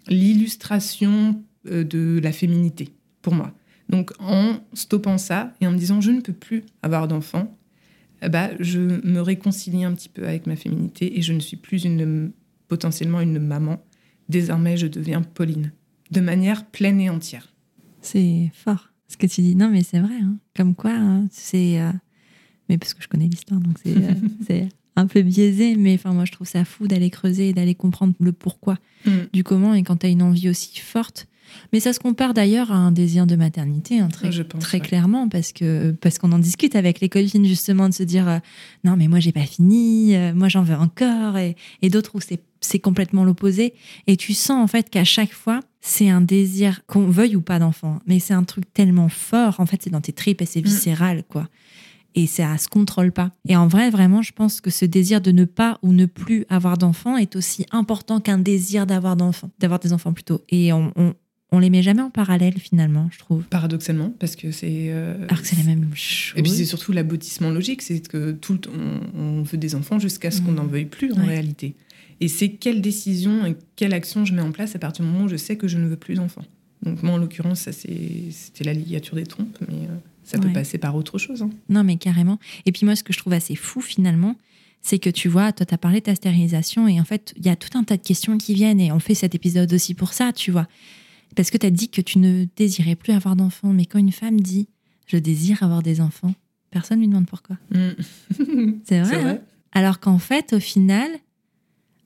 l'illustration 0.08 1.40
euh, 1.70 1.84
de 1.84 2.18
la 2.20 2.32
féminité, 2.32 2.88
pour 3.22 3.32
moi. 3.32 3.54
Donc 3.88 4.10
en 4.18 4.56
stoppant 4.72 5.18
ça 5.18 5.52
et 5.60 5.66
en 5.68 5.70
me 5.70 5.78
disant 5.78 6.00
je 6.00 6.10
ne 6.10 6.20
peux 6.20 6.32
plus 6.32 6.64
avoir 6.82 7.06
d'enfants, 7.06 7.56
eh 8.22 8.28
ben, 8.28 8.50
je 8.58 8.80
me 8.80 9.20
réconcilie 9.20 9.84
un 9.84 9.94
petit 9.94 10.08
peu 10.08 10.26
avec 10.26 10.48
ma 10.48 10.56
féminité 10.56 11.16
et 11.16 11.22
je 11.22 11.32
ne 11.32 11.38
suis 11.38 11.56
plus 11.56 11.84
une, 11.84 12.32
potentiellement 12.66 13.20
une 13.20 13.38
maman. 13.38 13.84
Désormais, 14.28 14.76
je 14.76 14.88
deviens 14.88 15.22
Pauline, 15.22 15.70
de 16.10 16.20
manière 16.20 16.66
pleine 16.66 17.00
et 17.00 17.08
entière. 17.10 17.52
C'est 18.00 18.50
fort 18.52 18.88
ce 19.06 19.16
que 19.16 19.26
tu 19.28 19.42
dis. 19.42 19.54
Non, 19.54 19.70
mais 19.70 19.84
c'est 19.84 20.00
vrai. 20.00 20.14
hein. 20.20 20.38
Comme 20.56 20.74
quoi, 20.74 20.90
hein, 20.92 21.28
c'est. 21.30 21.80
euh, 21.80 21.92
Mais 22.68 22.78
parce 22.78 22.94
que 22.94 23.02
je 23.02 23.06
connais 23.08 23.28
l'histoire, 23.28 23.60
donc 23.60 23.76
c'est 23.84 23.96
euh, 23.96 24.14
c'est 24.46 24.68
un 24.96 25.06
peu 25.06 25.22
biaisé. 25.22 25.76
Mais 25.76 25.94
enfin, 25.94 26.12
moi, 26.12 26.24
je 26.24 26.32
trouve 26.32 26.46
ça 26.46 26.64
fou 26.64 26.86
d'aller 26.88 27.10
creuser 27.10 27.48
et 27.50 27.52
d'aller 27.52 27.74
comprendre 27.74 28.14
le 28.20 28.32
pourquoi 28.32 28.78
Mm. 29.06 29.10
du 29.34 29.44
comment 29.44 29.74
et 29.74 29.82
quand 29.82 29.96
tu 29.98 30.06
as 30.06 30.08
une 30.08 30.22
envie 30.22 30.48
aussi 30.48 30.78
forte. 30.80 31.26
Mais 31.74 31.80
ça 31.80 31.92
se 31.92 32.00
compare 32.00 32.32
d'ailleurs 32.32 32.72
à 32.72 32.76
un 32.76 32.90
désir 32.90 33.26
de 33.26 33.36
maternité, 33.36 34.00
hein, 34.00 34.08
très, 34.08 34.32
Je 34.32 34.42
pense, 34.42 34.62
très 34.62 34.78
ouais. 34.80 34.86
clairement, 34.86 35.28
parce 35.28 35.52
que 35.52 35.90
parce 36.00 36.16
qu'on 36.18 36.32
en 36.32 36.38
discute 36.38 36.74
avec 36.74 37.00
les 37.00 37.10
copines 37.10 37.44
justement 37.44 37.88
de 37.90 37.94
se 37.94 38.02
dire 38.02 38.26
euh, 38.26 38.38
non 38.82 38.96
mais 38.96 39.06
moi 39.08 39.20
j'ai 39.20 39.30
pas 39.30 39.44
fini, 39.44 40.16
euh, 40.16 40.32
moi 40.34 40.48
j'en 40.48 40.62
veux 40.62 40.74
encore, 40.74 41.36
et, 41.36 41.54
et 41.82 41.90
d'autres 41.90 42.12
où 42.14 42.20
c'est 42.20 42.40
c'est 42.62 42.78
complètement 42.78 43.24
l'opposé. 43.24 43.74
Et 44.06 44.16
tu 44.16 44.32
sens 44.32 44.64
en 44.64 44.66
fait 44.66 44.88
qu'à 44.88 45.04
chaque 45.04 45.34
fois 45.34 45.60
c'est 45.82 46.08
un 46.08 46.22
désir 46.22 46.80
qu'on 46.86 47.06
veuille 47.10 47.36
ou 47.36 47.42
pas 47.42 47.58
d'enfant, 47.58 47.98
mais 48.06 48.20
c'est 48.20 48.32
un 48.34 48.44
truc 48.44 48.64
tellement 48.72 49.10
fort. 49.10 49.56
En 49.60 49.66
fait 49.66 49.82
c'est 49.84 49.90
dans 49.90 50.00
tes 50.00 50.14
tripes 50.14 50.40
et 50.40 50.46
c'est 50.46 50.62
Mm. 50.62 50.64
viscéral 50.64 51.24
quoi. 51.28 51.46
Et 52.16 52.26
ça 52.28 52.56
se 52.58 52.68
contrôle 52.68 53.10
pas. 53.12 53.32
Et 53.48 53.56
en 53.56 53.66
vrai, 53.66 53.90
vraiment, 53.90 54.22
je 54.22 54.32
pense 54.32 54.60
que 54.60 54.70
ce 54.70 54.84
désir 54.84 55.20
de 55.20 55.32
ne 55.32 55.44
pas 55.44 55.78
ou 55.82 55.92
ne 55.92 56.06
plus 56.06 56.44
avoir 56.48 56.78
d'enfants 56.78 57.16
est 57.16 57.34
aussi 57.36 57.66
important 57.72 58.20
qu'un 58.20 58.38
désir 58.38 58.86
d'avoir 58.86 59.16
d'enfants, 59.16 59.50
d'avoir 59.58 59.80
des 59.80 59.92
enfants 59.92 60.12
plutôt. 60.12 60.42
Et 60.48 60.72
on, 60.72 60.92
on, 60.96 61.14
on 61.50 61.58
les 61.58 61.70
met 61.70 61.82
jamais 61.82 62.02
en 62.02 62.10
parallèle 62.10 62.58
finalement, 62.58 63.08
je 63.12 63.18
trouve. 63.18 63.42
Paradoxalement, 63.44 64.12
parce 64.20 64.36
que 64.36 64.52
c'est. 64.52 64.86
euh, 64.90 65.16
Alors 65.28 65.40
que 65.42 65.46
c'est 65.48 65.56
la 65.56 65.64
même 65.64 65.90
chose. 65.94 66.38
Et 66.38 66.42
puis 66.42 66.52
c'est 66.52 66.64
surtout 66.64 66.92
l'aboutissement 66.92 67.50
logique, 67.50 67.82
c'est 67.82 68.06
que 68.06 68.30
tout 68.32 68.52
le 68.54 68.58
temps, 68.60 68.70
on, 69.16 69.20
on 69.20 69.42
veut 69.42 69.58
des 69.58 69.74
enfants 69.74 69.98
jusqu'à 69.98 70.30
ce 70.30 70.40
qu'on 70.40 70.52
Mm. 70.52 70.56
n'en 70.56 70.66
veuille 70.66 70.84
plus 70.86 71.12
en 71.12 71.16
Ouais. 71.20 71.26
réalité. 71.26 71.74
Et 72.20 72.28
c'est 72.28 72.50
quelle 72.50 72.80
décision 72.80 73.44
et 73.44 73.56
quelle 73.74 73.92
action 73.92 74.24
je 74.24 74.34
mets 74.34 74.42
en 74.42 74.52
place 74.52 74.76
à 74.76 74.78
partir 74.78 75.04
du 75.04 75.10
moment 75.10 75.24
où 75.24 75.28
je 75.28 75.36
sais 75.36 75.56
que 75.56 75.66
je 75.66 75.78
ne 75.78 75.88
veux 75.88 75.96
plus 75.96 76.14
d'enfants. 76.14 76.44
Donc 76.82 77.02
moi, 77.02 77.14
en 77.14 77.18
l'occurrence, 77.18 77.60
ça 77.62 77.72
c'est- 77.72 78.30
c'était 78.30 78.62
la 78.62 78.72
ligature 78.72 79.16
des 79.16 79.24
trompes, 79.26 79.58
mais 79.68 79.74
euh, 79.88 79.96
ça 80.24 80.38
peut 80.38 80.52
passer 80.52 80.78
par 80.78 80.96
autre 80.96 81.18
chose. 81.18 81.42
hein. 81.42 81.50
Non, 81.68 81.84
mais 81.84 81.96
carrément. 81.96 82.38
Et 82.66 82.72
puis 82.72 82.84
moi, 82.86 82.96
ce 82.96 83.04
que 83.04 83.12
je 83.12 83.18
trouve 83.18 83.34
assez 83.34 83.54
fou 83.54 83.80
finalement, 83.80 84.36
c'est 84.80 84.98
que 84.98 85.10
tu 85.10 85.28
vois, 85.28 85.52
toi, 85.52 85.64
tu 85.64 85.74
as 85.74 85.78
parlé 85.78 86.00
de 86.00 86.04
ta 86.04 86.14
stérilisation 86.14 86.88
et 86.88 87.00
en 87.00 87.04
fait, 87.04 87.32
il 87.36 87.46
y 87.46 87.48
a 87.48 87.56
tout 87.56 87.76
un 87.76 87.84
tas 87.84 87.96
de 87.96 88.02
questions 88.02 88.36
qui 88.36 88.54
viennent 88.54 88.80
et 88.80 88.92
on 88.92 88.98
fait 88.98 89.14
cet 89.14 89.34
épisode 89.34 89.72
aussi 89.72 89.94
pour 89.94 90.12
ça, 90.12 90.32
tu 90.32 90.50
vois. 90.50 90.66
Parce 91.36 91.50
que 91.50 91.56
tu 91.56 91.66
as 91.66 91.70
dit 91.70 91.88
que 91.88 92.00
tu 92.00 92.18
ne 92.18 92.46
désirais 92.56 92.94
plus 92.94 93.12
avoir 93.12 93.36
d'enfants, 93.36 93.72
mais 93.72 93.86
quand 93.86 93.98
une 93.98 94.12
femme 94.12 94.40
dit 94.40 94.68
je 95.06 95.16
désire 95.16 95.62
avoir 95.62 95.82
des 95.82 96.00
enfants, 96.00 96.34
personne 96.70 96.98
ne 96.98 97.02
lui 97.02 97.08
demande 97.08 97.26
pourquoi. 97.26 97.56
Mm. 97.70 97.90
C'est 98.84 99.00
vrai. 99.00 99.08
C'est 99.08 99.16
hein 99.16 99.22
vrai. 99.22 99.42
Alors 99.72 100.00
qu'en 100.00 100.18
fait, 100.18 100.52
au 100.52 100.60
final, 100.60 101.10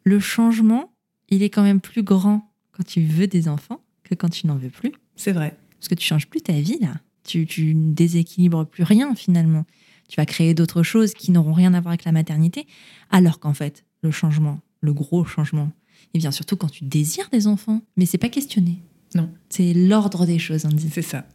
le 0.05 0.21
changement, 0.21 0.93
il 1.29 1.43
est 1.43 1.51
quand 1.51 1.63
même 1.63 1.81
plus 1.81 2.03
grand 2.03 2.51
quand 2.73 2.85
tu 2.85 3.03
veux 3.03 3.27
des 3.27 3.49
enfants 3.49 3.83
que 4.05 4.15
quand 4.15 4.29
tu 4.29 4.47
n'en 4.47 4.57
veux 4.57 4.71
plus. 4.71 4.93
C'est 5.17 5.33
vrai. 5.33 5.57
Parce 5.79 5.89
que 5.89 5.95
tu 5.95 6.07
changes 6.07 6.29
plus 6.29 6.41
ta 6.41 6.55
vie, 6.55 6.79
là. 6.81 6.95
Tu, 7.29 7.47
tu 7.47 7.75
ne 7.75 7.93
déséquilibres 7.93 8.67
plus 8.67 8.85
rien, 8.85 9.15
finalement. 9.15 9.65
Tu 10.09 10.17
vas 10.17 10.27
créer 10.27 10.55
d'autres 10.55 10.83
choses 10.83 11.13
qui 11.13 11.31
n'auront 11.31 11.53
rien 11.53 11.75
à 11.75 11.81
voir 11.81 11.91
avec 11.91 12.05
la 12.05 12.13
maternité. 12.13 12.67
Alors 13.11 13.39
qu'en 13.39 13.55
fait, 13.55 13.85
le 14.03 14.11
changement, 14.11 14.61
le 14.81 14.93
gros 14.93 15.25
changement, 15.25 15.71
il 16.15 16.21
vient 16.21 16.31
surtout 16.31 16.57
quand 16.57 16.71
tu 16.71 16.85
désires 16.85 17.29
des 17.31 17.47
enfants. 17.47 17.83
Mais 17.97 18.07
c'est 18.07 18.19
pas 18.19 18.31
questionné. 18.31 18.79
Non. 19.15 19.31
C'est 19.49 19.75
l'ordre 19.75 20.27
des 20.27 20.39
choses, 20.39 20.65
on 20.65 20.69
dit. 20.69 20.89
C'est 20.91 21.03
ça. 21.03 21.27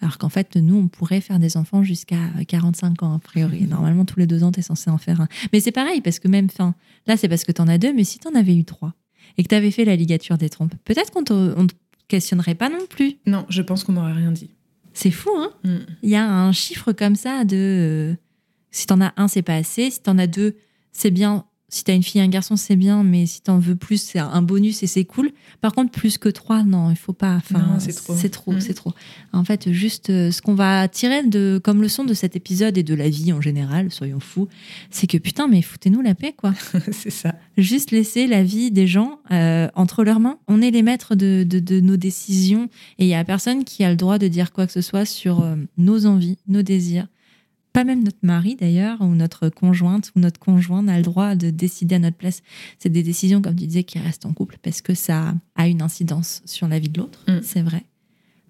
Alors 0.00 0.18
qu'en 0.18 0.28
fait, 0.28 0.56
nous, 0.56 0.76
on 0.76 0.88
pourrait 0.88 1.22
faire 1.22 1.38
des 1.38 1.56
enfants 1.56 1.82
jusqu'à 1.82 2.20
45 2.46 3.02
ans, 3.02 3.14
a 3.14 3.18
priori. 3.18 3.62
Normalement, 3.68 4.04
tous 4.04 4.18
les 4.18 4.26
deux 4.26 4.44
ans, 4.44 4.52
tu 4.52 4.60
es 4.60 4.62
censé 4.62 4.90
en 4.90 4.98
faire 4.98 5.20
un. 5.22 5.28
Mais 5.52 5.60
c'est 5.60 5.72
pareil, 5.72 6.00
parce 6.02 6.18
que 6.18 6.28
même, 6.28 6.50
fin, 6.50 6.74
là, 7.06 7.16
c'est 7.16 7.28
parce 7.28 7.44
que 7.44 7.52
tu 7.52 7.62
en 7.62 7.68
as 7.68 7.78
deux, 7.78 7.92
mais 7.92 8.04
si 8.04 8.18
tu 8.18 8.28
en 8.28 8.34
avais 8.34 8.54
eu 8.54 8.64
trois 8.64 8.92
et 9.38 9.42
que 9.42 9.48
tu 9.48 9.54
avais 9.54 9.70
fait 9.70 9.84
la 9.84 9.96
ligature 9.96 10.36
des 10.36 10.50
trompes, 10.50 10.74
peut-être 10.84 11.10
qu'on 11.10 11.24
te, 11.24 11.54
on 11.56 11.66
te 11.66 11.74
questionnerait 12.08 12.54
pas 12.54 12.68
non 12.68 12.86
plus. 12.88 13.16
Non, 13.26 13.46
je 13.48 13.62
pense 13.62 13.84
qu'on 13.84 13.92
m'aurait 13.92 14.12
rien 14.12 14.32
dit. 14.32 14.50
C'est 14.94 15.10
fou, 15.10 15.30
hein 15.36 15.50
Mm. 15.64 15.78
Il 16.02 16.10
y 16.10 16.16
a 16.16 16.26
un 16.26 16.52
chiffre 16.52 16.92
comme 16.92 17.16
ça 17.16 17.44
de 17.44 17.56
euh, 17.56 18.14
si 18.70 18.86
t'en 18.86 19.00
as 19.00 19.12
un, 19.16 19.28
c'est 19.28 19.42
pas 19.42 19.56
assez. 19.56 19.90
Si 19.90 20.00
t'en 20.00 20.18
as 20.18 20.26
deux, 20.26 20.56
c'est 20.92 21.10
bien. 21.10 21.44
Si 21.74 21.82
t'as 21.82 21.94
une 21.96 22.04
fille 22.04 22.20
et 22.20 22.24
un 22.24 22.28
garçon, 22.28 22.54
c'est 22.54 22.76
bien. 22.76 23.02
Mais 23.02 23.26
si 23.26 23.40
t'en 23.40 23.58
veux 23.58 23.74
plus, 23.74 24.00
c'est 24.00 24.20
un 24.20 24.42
bonus 24.42 24.84
et 24.84 24.86
c'est 24.86 25.04
cool. 25.04 25.32
Par 25.60 25.72
contre, 25.72 25.90
plus 25.90 26.18
que 26.18 26.28
trois, 26.28 26.62
non, 26.62 26.90
il 26.90 26.96
faut 26.96 27.12
pas. 27.12 27.34
Enfin, 27.34 27.78
c'est 27.80 27.92
trop. 27.92 28.14
C'est 28.14 28.28
trop, 28.28 28.52
Mm. 28.52 28.60
c'est 28.60 28.74
trop. 28.74 28.92
En 29.32 29.42
fait, 29.42 29.72
juste 29.72 30.10
euh, 30.10 30.30
ce 30.30 30.40
qu'on 30.40 30.54
va 30.54 30.86
tirer 30.86 31.24
de, 31.26 31.60
comme 31.64 31.82
leçon 31.82 32.04
de 32.04 32.14
cet 32.14 32.36
épisode 32.36 32.78
et 32.78 32.84
de 32.84 32.94
la 32.94 33.08
vie 33.08 33.32
en 33.32 33.40
général, 33.40 33.90
soyons 33.90 34.20
fous, 34.20 34.46
c'est 34.90 35.08
que 35.08 35.18
putain, 35.18 35.48
mais 35.48 35.62
foutez-nous 35.62 36.00
la 36.00 36.14
paix, 36.14 36.32
quoi. 36.36 36.54
c'est 36.92 37.10
ça. 37.10 37.34
Juste 37.58 37.90
laisser 37.90 38.28
la 38.28 38.44
vie 38.44 38.70
des 38.70 38.86
gens 38.86 39.18
euh, 39.32 39.68
entre 39.74 40.04
leurs 40.04 40.20
mains. 40.20 40.38
On 40.46 40.62
est 40.62 40.70
les 40.70 40.82
maîtres 40.82 41.16
de, 41.16 41.44
de- 41.48 41.58
de 41.58 41.80
nos 41.80 41.96
décisions 41.96 42.68
et 42.98 43.04
il 43.06 43.08
y 43.08 43.14
a 43.14 43.24
personne 43.24 43.64
qui 43.64 43.82
a 43.82 43.90
le 43.90 43.96
droit 43.96 44.18
de 44.18 44.28
dire 44.28 44.52
quoi 44.52 44.66
que 44.68 44.72
ce 44.72 44.80
soit 44.80 45.04
sur 45.06 45.42
euh, 45.42 45.56
nos 45.76 46.06
envies, 46.06 46.38
nos 46.46 46.62
désirs. 46.62 47.08
Pas 47.74 47.82
même 47.84 48.04
notre 48.04 48.18
mari 48.22 48.54
d'ailleurs, 48.54 49.00
ou 49.00 49.14
notre 49.16 49.48
conjointe, 49.48 50.12
ou 50.14 50.20
notre 50.20 50.38
conjoint 50.38 50.82
n'a 50.84 50.96
le 50.96 51.02
droit 51.02 51.34
de 51.34 51.50
décider 51.50 51.96
à 51.96 51.98
notre 51.98 52.16
place. 52.16 52.40
C'est 52.78 52.88
des 52.88 53.02
décisions, 53.02 53.42
comme 53.42 53.56
tu 53.56 53.66
disais, 53.66 53.82
qui 53.82 53.98
restent 53.98 54.26
en 54.26 54.32
couple 54.32 54.58
parce 54.62 54.80
que 54.80 54.94
ça 54.94 55.34
a 55.56 55.66
une 55.66 55.82
incidence 55.82 56.40
sur 56.46 56.68
la 56.68 56.78
vie 56.78 56.88
de 56.88 56.98
l'autre, 57.00 57.18
Mm. 57.28 57.40
c'est 57.42 57.62
vrai. 57.62 57.84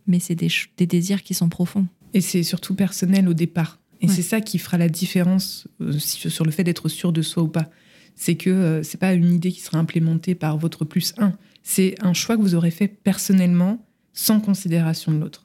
Mais 0.06 0.20
c'est 0.20 0.34
des, 0.34 0.50
désirs 0.86 1.22
qui 1.22 1.32
sont 1.32 1.48
profonds. 1.48 1.86
Et 2.12 2.20
c'est 2.20 2.42
surtout 2.42 2.74
personnel 2.74 3.26
au 3.26 3.32
départ. 3.34 3.80
Et 4.02 4.06
Ouais. 4.08 4.12
c'est 4.12 4.22
ça 4.22 4.42
qui 4.42 4.58
fera 4.58 4.76
la 4.76 4.90
différence 4.90 5.66
euh, 5.80 5.98
sur 5.98 6.44
le 6.44 6.50
fait 6.50 6.62
d'être 6.62 6.90
sûr 6.90 7.10
de 7.10 7.22
soi 7.22 7.42
ou 7.42 7.48
pas. 7.48 7.70
C'est 8.16 8.34
que 8.34 8.50
euh, 8.50 8.82
c'est 8.82 8.98
pas 9.00 9.14
une 9.14 9.32
idée 9.32 9.50
qui 9.50 9.60
sera 9.62 9.78
implémentée 9.78 10.34
par 10.34 10.58
votre 10.58 10.84
plus 10.84 11.14
un. 11.16 11.32
C'est 11.62 11.94
un 12.02 12.12
choix 12.12 12.36
que 12.36 12.42
vous 12.42 12.54
aurez 12.54 12.70
fait 12.70 12.88
personnellement, 12.88 13.84
sans 14.12 14.38
considération 14.40 15.10
de 15.12 15.16
l'autre. 15.18 15.44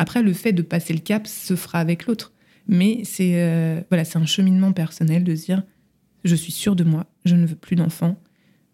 Après, 0.00 0.22
le 0.24 0.32
fait 0.32 0.52
de 0.52 0.62
passer 0.62 0.92
le 0.92 0.98
cap 0.98 1.28
se 1.28 1.54
fera 1.54 1.78
avec 1.78 2.06
l'autre. 2.06 2.32
Mais 2.68 3.02
c'est 3.04 3.42
euh, 3.42 3.80
voilà, 3.90 4.04
c'est 4.04 4.18
un 4.18 4.26
cheminement 4.26 4.72
personnel 4.72 5.24
de 5.24 5.34
se 5.34 5.46
dire 5.46 5.62
je 6.24 6.36
suis 6.36 6.52
sûre 6.52 6.76
de 6.76 6.84
moi, 6.84 7.06
je 7.24 7.34
ne 7.34 7.46
veux 7.46 7.56
plus 7.56 7.76
d'enfants, 7.76 8.16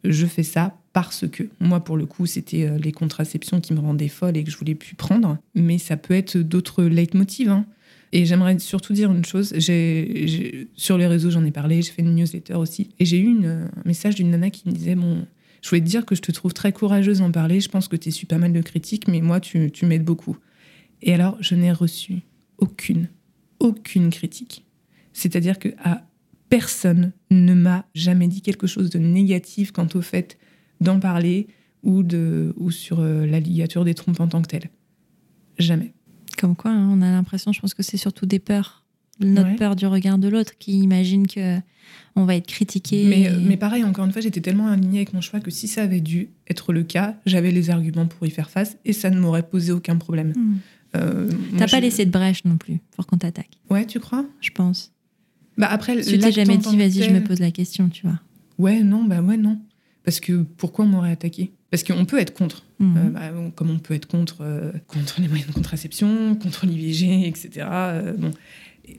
je 0.05 0.27
fais 0.27 0.43
ça 0.43 0.77
parce 0.93 1.29
que. 1.29 1.45
Moi, 1.61 1.81
pour 1.81 1.97
le 1.97 2.07
coup, 2.07 2.27
c'était 2.27 2.65
euh, 2.65 2.79
les 2.79 2.93
contraceptions 2.93 3.61
qui 3.61 3.73
me 3.73 3.81
rendaient 3.81 4.09
folle 4.09 4.37
et 4.37 4.45
que 4.45 4.51
je 4.51 4.57
voulais 4.57 4.75
plus 4.75 4.95
prendre, 4.95 5.39
mais 5.55 5.79
ça 5.79 5.97
peut 5.97 6.15
être 6.15 6.37
d'autres 6.37 6.85
leitmotivs. 6.85 7.51
Hein. 7.51 7.67
Et 8.13 8.25
j'aimerais 8.25 8.59
surtout 8.59 8.95
dire 8.95 9.13
une 9.13 9.25
chose. 9.25 9.55
Sur 10.77 10.99
les 10.99 11.07
réseaux, 11.07 11.31
j'en 11.31 11.45
ai 11.45 11.51
parlé, 11.51 11.83
j'ai 11.83 11.93
fait 11.93 12.03
une 12.03 12.15
newsletter 12.15 12.55
aussi. 12.55 12.91
Et 12.99 13.05
j'ai 13.05 13.19
eu 13.19 13.27
une, 13.27 13.69
un 13.77 13.83
message 13.85 14.15
d'une 14.15 14.31
nana 14.31 14.51
qui 14.51 14.69
me 14.69 14.73
disait 14.73 14.95
Bon, 14.95 15.27
je 15.63 15.69
voulais 15.69 15.83
te 15.83 15.87
dire 15.87 16.07
que 16.07 16.15
je 16.15 16.23
te 16.23 16.33
trouve 16.33 16.53
très 16.53 16.73
courageuse 16.73 17.21
en 17.21 17.31
parler. 17.31 17.61
Je 17.61 17.69
pense 17.69 17.89
que 17.89 17.97
tu 17.97 18.09
es 18.09 18.13
su 18.13 18.27
pas 18.27 18.39
mal 18.39 18.53
de 18.53 18.61
critiques, 18.61 19.09
mais 19.09 19.21
moi, 19.21 19.41
tu, 19.41 19.71
tu 19.71 19.87
m'aides 19.87 20.05
beaucoup. 20.05 20.37
Et 21.03 21.15
alors, 21.15 21.37
je 21.41 21.55
n'ai 21.55 21.73
reçu 21.73 22.23
aucune, 22.59 23.09
aucune 23.61 24.11
critique. 24.11 24.65
C'est-à-dire 25.13 25.59
que 25.59 25.69
à 25.83 26.03
personne 26.49 27.13
ne 27.31 27.55
m'a 27.55 27.85
jamais 27.95 28.29
dit 28.29 28.41
quelque 28.41 28.67
chose 28.67 28.91
de 28.91 28.99
négatif 28.99 29.73
quant 29.73 29.89
au 29.95 30.01
fait 30.01 30.39
d'en 30.81 30.99
parler 31.01 31.47
ou, 31.83 32.03
de, 32.03 32.55
ou 32.57 32.71
sur 32.71 33.01
euh, 33.01 33.27
la 33.27 33.41
ligature 33.41 33.85
des 33.85 33.95
trompes 33.95 34.21
en 34.21 34.29
tant 34.29 34.43
que 34.43 34.49
telle. 34.49 34.71
Jamais. 35.59 35.93
Comme 36.39 36.57
quoi, 36.57 36.71
hein, 36.71 36.89
on 36.91 37.03
a 37.03 37.11
l'impression, 37.11 37.53
je 37.53 37.61
pense 37.61 37.75
que 37.75 37.83
c'est 37.83 37.97
surtout 37.97 38.27
des 38.27 38.39
peurs. 38.39 38.85
Notre 39.21 39.57
peur 39.57 39.75
du 39.75 39.85
regard 39.85 40.17
de 40.17 40.29
l'autre 40.29 40.53
qui 40.61 40.79
imagine 40.79 41.27
que 41.27 41.59
on 42.15 42.25
va 42.25 42.37
être 42.37 42.47
critiqué. 42.47 43.05
Mais, 43.05 43.31
mais 43.41 43.57
pareil, 43.57 43.83
encore 43.83 44.05
une 44.05 44.13
fois, 44.13 44.21
j'étais 44.21 44.41
tellement 44.41 44.69
alignée 44.69 44.99
avec 44.99 45.13
mon 45.13 45.21
choix 45.21 45.41
que 45.41 45.51
si 45.51 45.67
ça 45.67 45.83
avait 45.83 46.01
dû 46.01 46.29
être 46.49 46.73
le 46.73 46.85
cas, 46.85 47.17
j'avais 47.27 47.51
les 47.51 47.71
arguments 47.71 48.07
pour 48.07 48.29
y 48.29 48.31
faire 48.31 48.49
face 48.49 48.77
et 48.85 48.93
ça 48.93 49.11
ne 49.11 49.19
m'aurait 49.19 49.49
posé 49.49 49.73
aucun 49.73 49.97
problème. 49.97 50.35
Hmm. 50.37 50.59
Euh, 50.97 51.31
T'as 51.59 51.69
pas 51.69 51.81
laissé 51.81 52.07
de 52.07 52.11
brèche 52.11 52.45
non 52.45 52.57
plus 52.57 52.81
pour 52.97 53.07
qu'on 53.07 53.19
t'attaque. 53.19 53.59
Ouais, 53.71 53.87
tu 53.87 54.01
crois? 54.01 54.25
Je 54.41 54.51
pense. 54.51 54.93
Bah 55.57 55.69
après, 55.71 56.01
tu 56.01 56.19
t'es 56.19 56.33
jamais 56.33 56.57
dit, 56.57 56.77
vas-y, 56.77 57.03
je 57.03 57.11
me 57.11 57.23
pose 57.23 57.41
la 57.41 57.51
question, 57.51 57.89
tu 57.89 58.07
vois. 58.07 58.21
Ouais, 58.59 58.83
non, 58.83 59.05
bah 59.05 59.21
ouais, 59.21 59.37
non. 59.37 59.59
Parce 60.05 60.21
que 60.21 60.43
pourquoi 60.57 60.85
on 60.85 60.89
m'aurait 60.89 61.11
attaqué? 61.13 61.53
Parce 61.71 61.83
qu'on 61.83 62.05
peut 62.05 62.19
être 62.19 62.33
contre. 62.33 62.65
Mhm. 62.79 62.97
Euh, 62.97 63.11
bah, 63.11 63.33
comme 63.55 63.71
on 63.71 63.79
peut 63.79 63.95
être 63.95 64.07
contre, 64.07 64.39
euh, 64.41 64.73
contre 64.87 65.21
les 65.21 65.29
moyens 65.29 65.49
de 65.49 65.53
contraception, 65.53 66.35
contre 66.37 66.67
l'IVG, 66.67 67.27
etc. 67.27 67.67
bon. 68.17 68.31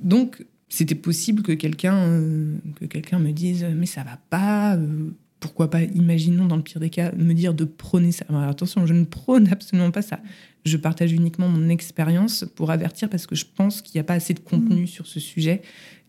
Donc, 0.01 0.45
c'était 0.67 0.95
possible 0.95 1.41
que 1.41 1.53
quelqu'un 1.53 2.21
que 2.79 2.85
quelqu'un 2.85 3.17
me 3.17 3.31
dise 3.31 3.65
mais 3.75 3.87
ça 3.87 4.03
va 4.03 4.19
pas 4.29 4.77
pourquoi 5.39 5.71
pas 5.71 5.81
imaginons 5.81 6.45
dans 6.45 6.57
le 6.57 6.61
pire 6.61 6.79
des 6.79 6.91
cas 6.91 7.11
me 7.13 7.33
dire 7.33 7.55
de 7.55 7.63
prôner 7.63 8.11
ça 8.11 8.25
attention 8.47 8.85
je 8.85 8.93
ne 8.93 9.03
prône 9.03 9.47
absolument 9.51 9.89
pas 9.89 10.03
ça 10.03 10.19
je 10.65 10.77
partage 10.77 11.11
uniquement 11.11 11.47
mon 11.47 11.69
expérience 11.69 12.45
pour 12.55 12.71
avertir 12.71 13.09
parce 13.09 13.27
que 13.27 13.35
je 13.35 13.45
pense 13.55 13.81
qu'il 13.81 13.97
n'y 13.97 14.01
a 14.01 14.03
pas 14.03 14.13
assez 14.13 14.33
de 14.33 14.39
contenu 14.39 14.83
mmh. 14.83 14.87
sur 14.87 15.07
ce 15.07 15.19
sujet 15.19 15.61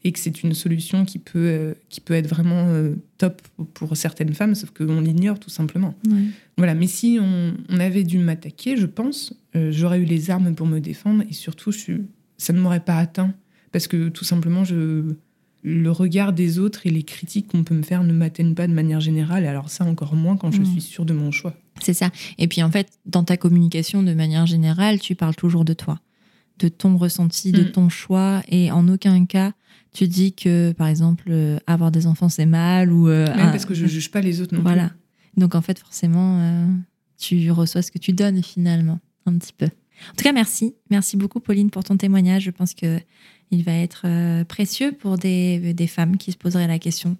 et 0.02 0.12
que 0.12 0.18
c'est 0.18 0.42
une 0.42 0.54
solution 0.54 1.04
qui 1.04 1.18
peut, 1.18 1.38
euh, 1.38 1.74
qui 1.88 2.00
peut 2.00 2.14
être 2.14 2.26
vraiment 2.26 2.68
euh, 2.68 2.94
top 3.18 3.42
pour 3.74 3.96
certaines 3.96 4.32
femmes, 4.32 4.54
sauf 4.54 4.70
qu'on 4.70 5.00
l'ignore 5.00 5.38
tout 5.38 5.50
simplement. 5.50 5.94
Voilà, 6.56 6.74
mais 6.74 6.86
si 6.86 7.18
on, 7.20 7.54
avait 7.78 8.04
dû 8.04 8.18
m'attaquer, 8.18 8.76
je 8.76 8.86
pense, 8.86 9.34
euh, 9.56 9.70
j'aurais 9.70 10.00
eu 10.00 10.04
les 10.04 10.30
armes 10.30 10.54
pour 10.54 10.66
me 10.66 10.78
défendre 10.78 11.24
et 11.28 11.32
surtout, 11.32 11.72
je, 11.72 11.92
ça 12.38 12.52
ne 12.52 12.60
m'aurait 12.60 12.84
pas 12.84 12.96
atteint 12.96 13.34
parce 13.72 13.88
que 13.88 14.08
tout 14.08 14.24
simplement, 14.24 14.64
je, 14.64 15.14
le 15.62 15.90
regard 15.90 16.32
des 16.32 16.58
autres 16.58 16.86
et 16.86 16.90
les 16.90 17.02
critiques 17.02 17.48
qu'on 17.48 17.64
peut 17.64 17.74
me 17.74 17.82
faire 17.82 18.02
ne 18.02 18.12
m'atteignent 18.12 18.54
pas 18.54 18.66
de 18.66 18.72
manière 18.72 19.00
générale, 19.00 19.46
alors 19.46 19.68
ça 19.70 19.84
encore 19.84 20.14
moins 20.14 20.36
quand 20.36 20.50
je 20.50 20.62
mmh. 20.62 20.66
suis 20.66 20.80
sûre 20.80 21.04
de 21.04 21.12
mon 21.12 21.30
choix. 21.30 21.54
C'est 21.80 21.94
ça. 21.94 22.10
Et 22.38 22.48
puis 22.48 22.62
en 22.62 22.70
fait, 22.70 22.88
dans 23.06 23.24
ta 23.24 23.36
communication 23.36 24.02
de 24.02 24.14
manière 24.14 24.46
générale, 24.46 25.00
tu 25.00 25.14
parles 25.14 25.34
toujours 25.34 25.64
de 25.64 25.72
toi, 25.72 25.98
de 26.58 26.68
ton 26.68 26.96
ressenti, 26.96 27.52
de 27.52 27.62
mm. 27.62 27.72
ton 27.72 27.88
choix, 27.88 28.42
et 28.48 28.70
en 28.70 28.86
aucun 28.88 29.24
cas 29.24 29.52
tu 29.92 30.06
dis 30.06 30.32
que, 30.32 30.72
par 30.72 30.86
exemple, 30.86 31.24
euh, 31.30 31.58
avoir 31.66 31.90
des 31.90 32.06
enfants 32.06 32.28
c'est 32.28 32.46
mal 32.46 32.92
ou. 32.92 33.08
Euh, 33.08 33.26
Même 33.34 33.50
parce 33.50 33.64
que 33.64 33.74
je 33.74 33.86
juge 33.86 34.10
pas 34.10 34.20
les 34.20 34.40
autres 34.40 34.54
non 34.54 34.62
voilà. 34.62 34.92
Donc 35.36 35.54
en 35.54 35.62
fait, 35.62 35.78
forcément, 35.78 36.40
euh, 36.40 36.66
tu 37.18 37.50
reçois 37.50 37.82
ce 37.82 37.90
que 37.90 37.98
tu 37.98 38.12
donnes 38.12 38.42
finalement, 38.42 39.00
un 39.26 39.36
petit 39.36 39.52
peu. 39.52 39.66
En 39.66 40.16
tout 40.16 40.24
cas, 40.24 40.32
merci. 40.32 40.74
Merci 40.90 41.16
beaucoup, 41.16 41.40
Pauline, 41.40 41.70
pour 41.70 41.84
ton 41.84 41.96
témoignage. 41.96 42.44
Je 42.44 42.50
pense 42.50 42.74
que 42.74 43.00
il 43.50 43.64
va 43.64 43.72
être 43.72 44.44
précieux 44.44 44.92
pour 44.92 45.18
des, 45.18 45.74
des 45.74 45.86
femmes 45.86 46.16
qui 46.16 46.32
se 46.32 46.36
poseraient 46.36 46.68
la 46.68 46.78
question. 46.78 47.16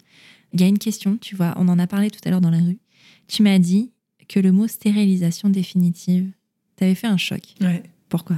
Il 0.53 0.61
y 0.61 0.63
a 0.63 0.67
une 0.67 0.79
question, 0.79 1.17
tu 1.17 1.35
vois, 1.35 1.53
on 1.57 1.67
en 1.67 1.79
a 1.79 1.87
parlé 1.87 2.09
tout 2.09 2.19
à 2.25 2.29
l'heure 2.29 2.41
dans 2.41 2.51
la 2.51 2.59
rue. 2.59 2.79
Tu 3.27 3.43
m'as 3.43 3.59
dit, 3.59 3.91
que 4.31 4.39
le 4.39 4.51
mot 4.51 4.67
stérilisation 4.67 5.49
définitive 5.49 6.31
t'avait 6.77 6.95
fait 6.95 7.07
un 7.07 7.17
choc. 7.17 7.41
Ouais. 7.59 7.83
Pourquoi? 8.07 8.37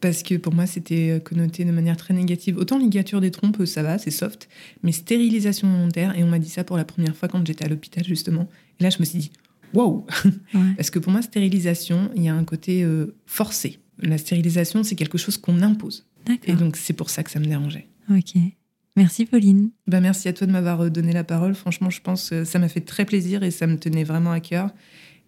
Parce 0.00 0.22
que 0.22 0.36
pour 0.36 0.54
moi, 0.54 0.66
c'était 0.66 1.10
euh, 1.10 1.18
connoté 1.18 1.64
de 1.64 1.72
manière 1.72 1.96
très 1.96 2.14
négative. 2.14 2.56
Autant 2.56 2.78
ligature 2.78 3.20
des 3.20 3.30
trompes, 3.30 3.64
ça 3.66 3.82
va, 3.82 3.98
c'est 3.98 4.10
soft, 4.10 4.48
mais 4.82 4.92
stérilisation 4.92 5.70
volontaire, 5.70 6.16
et 6.18 6.22
on 6.22 6.28
m'a 6.28 6.38
dit 6.38 6.48
ça 6.48 6.64
pour 6.64 6.76
la 6.76 6.84
première 6.84 7.14
fois 7.14 7.28
quand 7.28 7.46
j'étais 7.46 7.64
à 7.64 7.68
l'hôpital, 7.68 8.04
justement. 8.04 8.48
Et 8.78 8.84
là, 8.84 8.90
je 8.90 8.98
me 8.98 9.04
suis 9.04 9.18
dit, 9.18 9.30
wow 9.74 10.06
Parce 10.76 10.88
que 10.90 10.98
pour 10.98 11.12
moi, 11.12 11.20
stérilisation, 11.20 12.10
il 12.16 12.22
y 12.22 12.28
a 12.28 12.34
un 12.34 12.44
côté 12.44 12.82
euh, 12.82 13.14
forcé. 13.26 13.78
La 13.98 14.16
stérilisation, 14.16 14.82
c'est 14.84 14.94
quelque 14.94 15.18
chose 15.18 15.36
qu'on 15.36 15.60
impose. 15.60 16.06
Et 16.44 16.54
donc, 16.54 16.76
c'est 16.76 16.92
pour 16.92 17.10
ça 17.10 17.22
que 17.22 17.30
ça 17.30 17.40
me 17.40 17.46
dérangeait. 17.46 17.88
Ok. 18.10 18.34
Merci 18.96 19.24
Pauline. 19.24 19.70
Bah 19.86 20.00
merci 20.00 20.28
à 20.28 20.32
toi 20.32 20.46
de 20.46 20.52
m'avoir 20.52 20.80
euh, 20.82 20.90
donné 20.90 21.12
la 21.12 21.22
parole. 21.22 21.54
Franchement, 21.54 21.90
je 21.90 22.00
pense 22.00 22.30
que 22.30 22.44
ça 22.44 22.58
m'a 22.58 22.68
fait 22.68 22.80
très 22.80 23.04
plaisir 23.04 23.42
et 23.44 23.50
ça 23.50 23.66
me 23.66 23.78
tenait 23.78 24.04
vraiment 24.04 24.32
à 24.32 24.40
cœur. 24.40 24.70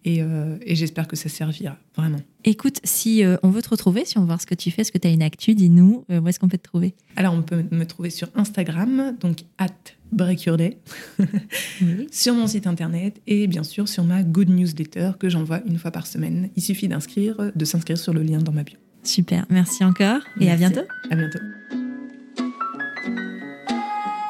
Euh, 0.05 0.57
et, 0.61 0.75
j'espère 0.75 1.07
que 1.07 1.15
ça 1.15 1.29
servira, 1.29 1.77
vraiment. 1.95 2.19
Écoute, 2.43 2.79
si 2.83 3.23
euh, 3.23 3.37
on 3.43 3.49
veut 3.49 3.61
te 3.61 3.69
retrouver, 3.69 4.05
si 4.05 4.17
on 4.17 4.21
veut 4.21 4.27
voir 4.27 4.41
ce 4.41 4.45
que 4.45 4.55
tu 4.55 4.69
fais, 4.71 4.83
ce 4.83 4.91
que 4.91 4.97
tu 4.97 5.07
as 5.07 5.11
une 5.11 5.21
actu, 5.21 5.55
dis-nous, 5.55 6.05
euh, 6.11 6.19
où 6.19 6.27
est-ce 6.27 6.39
qu'on 6.39 6.49
peut 6.49 6.57
te 6.57 6.63
trouver? 6.63 6.93
Alors, 7.15 7.33
on 7.33 7.41
peut 7.41 7.63
me 7.71 7.85
trouver 7.85 8.09
sur 8.09 8.29
Instagram, 8.35 9.15
donc 9.19 9.43
at 9.57 9.69
Breakyourday, 10.11 10.77
sur 12.11 12.33
mon 12.35 12.47
site 12.47 12.67
internet 12.67 13.21
et 13.25 13.47
bien 13.47 13.63
sûr 13.63 13.87
sur 13.87 14.03
ma 14.03 14.21
Good 14.23 14.49
Newsletter 14.49 15.11
que 15.19 15.29
j'envoie 15.29 15.61
une 15.65 15.77
fois 15.77 15.91
par 15.91 16.05
semaine. 16.05 16.49
Il 16.55 16.61
suffit 16.61 16.87
d'inscrire, 16.87 17.51
de 17.55 17.65
s'inscrire 17.65 17.97
sur 17.97 18.13
le 18.13 18.21
lien 18.21 18.39
dans 18.39 18.51
ma 18.51 18.63
bio. 18.63 18.77
Super, 19.03 19.45
merci 19.49 19.83
encore 19.83 20.21
et 20.39 20.51
à 20.51 20.55
bientôt. 20.55 20.81
À 21.11 21.15
bientôt. 21.15 21.39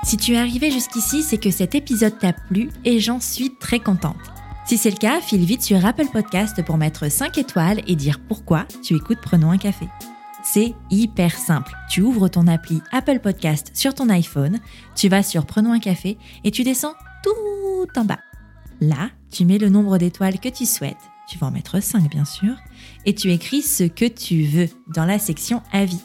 Si 0.03 0.17
tu 0.17 0.33
es 0.33 0.37
arrivé 0.37 0.69
jusqu'ici, 0.69 1.23
c'est 1.23 1.37
que 1.37 1.51
cet 1.51 1.75
épisode 1.75 2.17
t'a 2.19 2.33
plu 2.33 2.69
et 2.83 2.99
j'en 2.99 3.19
suis 3.19 3.55
très 3.59 3.79
contente. 3.79 4.17
Si 4.65 4.77
c'est 4.77 4.91
le 4.91 4.97
cas, 4.97 5.21
file 5.21 5.45
vite 5.45 5.61
sur 5.61 5.85
Apple 5.85 6.07
Podcast 6.11 6.63
pour 6.63 6.77
mettre 6.77 7.09
5 7.09 7.37
étoiles 7.37 7.81
et 7.87 7.95
dire 7.95 8.19
pourquoi 8.19 8.65
tu 8.83 8.95
écoutes 8.95 9.19
Prenons 9.21 9.51
un 9.51 9.57
café. 9.57 9.87
C'est 10.43 10.73
hyper 10.89 11.37
simple. 11.37 11.73
Tu 11.89 12.01
ouvres 12.01 12.27
ton 12.27 12.47
appli 12.47 12.81
Apple 12.91 13.19
Podcast 13.19 13.71
sur 13.73 13.93
ton 13.93 14.09
iPhone, 14.09 14.59
tu 14.95 15.07
vas 15.07 15.23
sur 15.23 15.45
Prenons 15.45 15.71
un 15.71 15.79
café 15.79 16.17
et 16.43 16.51
tu 16.51 16.63
descends 16.63 16.95
tout 17.23 17.99
en 17.99 18.05
bas. 18.05 18.19
Là, 18.81 19.09
tu 19.31 19.45
mets 19.45 19.57
le 19.57 19.69
nombre 19.69 19.97
d'étoiles 19.97 20.39
que 20.39 20.49
tu 20.49 20.65
souhaites, 20.65 20.97
tu 21.33 21.39
vas 21.39 21.47
en 21.47 21.51
mettre 21.51 21.81
5 21.81 22.11
bien 22.11 22.25
sûr, 22.25 22.53
et 23.07 23.15
tu 23.15 23.31
écris 23.31 23.63
ce 23.63 23.85
que 23.85 24.05
tu 24.05 24.43
veux 24.43 24.69
dans 24.93 25.05
la 25.05 25.17
section 25.17 25.63
Avis. 25.71 26.03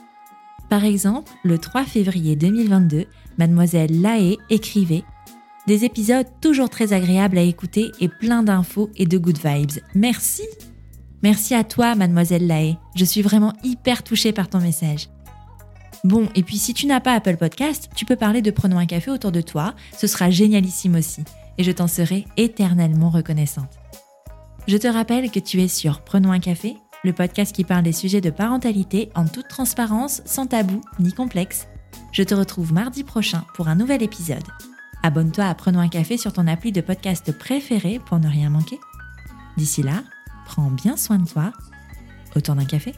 Par 0.70 0.84
exemple, 0.84 1.30
le 1.44 1.58
3 1.58 1.84
février 1.84 2.34
2022, 2.34 3.04
mademoiselle 3.36 4.00
Laé 4.00 4.38
écrivait 4.48 5.04
des 5.66 5.84
épisodes 5.84 6.26
toujours 6.40 6.70
très 6.70 6.94
agréables 6.94 7.36
à 7.36 7.42
écouter 7.42 7.92
et 8.00 8.08
plein 8.08 8.42
d'infos 8.42 8.88
et 8.96 9.04
de 9.04 9.18
good 9.18 9.38
vibes. 9.44 9.82
Merci 9.94 10.44
Merci 11.22 11.54
à 11.54 11.64
toi, 11.64 11.94
mademoiselle 11.94 12.46
Lae. 12.46 12.78
Je 12.94 13.04
suis 13.04 13.22
vraiment 13.22 13.52
hyper 13.64 14.02
touchée 14.02 14.32
par 14.32 14.48
ton 14.48 14.60
message. 14.60 15.08
Bon, 16.04 16.28
et 16.36 16.42
puis 16.42 16.56
si 16.56 16.72
tu 16.72 16.86
n'as 16.86 17.00
pas 17.00 17.12
Apple 17.12 17.36
Podcast, 17.36 17.90
tu 17.94 18.06
peux 18.06 18.16
parler 18.16 18.40
de 18.40 18.50
Prenons 18.50 18.78
un 18.78 18.86
café 18.86 19.10
autour 19.10 19.32
de 19.32 19.42
toi, 19.42 19.74
ce 19.94 20.06
sera 20.06 20.30
génialissime 20.30 20.94
aussi, 20.94 21.22
et 21.58 21.64
je 21.64 21.72
t'en 21.72 21.88
serai 21.88 22.24
éternellement 22.36 23.10
reconnaissante. 23.10 23.78
Je 24.68 24.76
te 24.76 24.86
rappelle 24.86 25.30
que 25.30 25.38
tu 25.38 25.62
es 25.62 25.68
sur 25.68 26.02
Prenons 26.02 26.30
un 26.30 26.40
café, 26.40 26.76
le 27.02 27.14
podcast 27.14 27.56
qui 27.56 27.64
parle 27.64 27.84
des 27.84 27.92
sujets 27.92 28.20
de 28.20 28.28
parentalité 28.28 29.08
en 29.14 29.24
toute 29.24 29.48
transparence, 29.48 30.20
sans 30.26 30.46
tabou 30.46 30.82
ni 31.00 31.14
complexe. 31.14 31.68
Je 32.12 32.22
te 32.22 32.34
retrouve 32.34 32.74
mardi 32.74 33.02
prochain 33.02 33.46
pour 33.54 33.68
un 33.68 33.76
nouvel 33.76 34.02
épisode. 34.02 34.44
Abonne-toi 35.02 35.46
à 35.46 35.54
Prenons 35.54 35.80
un 35.80 35.88
café 35.88 36.18
sur 36.18 36.34
ton 36.34 36.46
appli 36.46 36.70
de 36.70 36.82
podcast 36.82 37.32
préféré 37.32 37.98
pour 37.98 38.18
ne 38.18 38.28
rien 38.28 38.50
manquer. 38.50 38.78
D'ici 39.56 39.82
là, 39.82 40.02
prends 40.44 40.70
bien 40.70 40.98
soin 40.98 41.16
de 41.16 41.26
toi. 41.26 41.50
Autour 42.36 42.54
d'un 42.54 42.66
café 42.66 42.94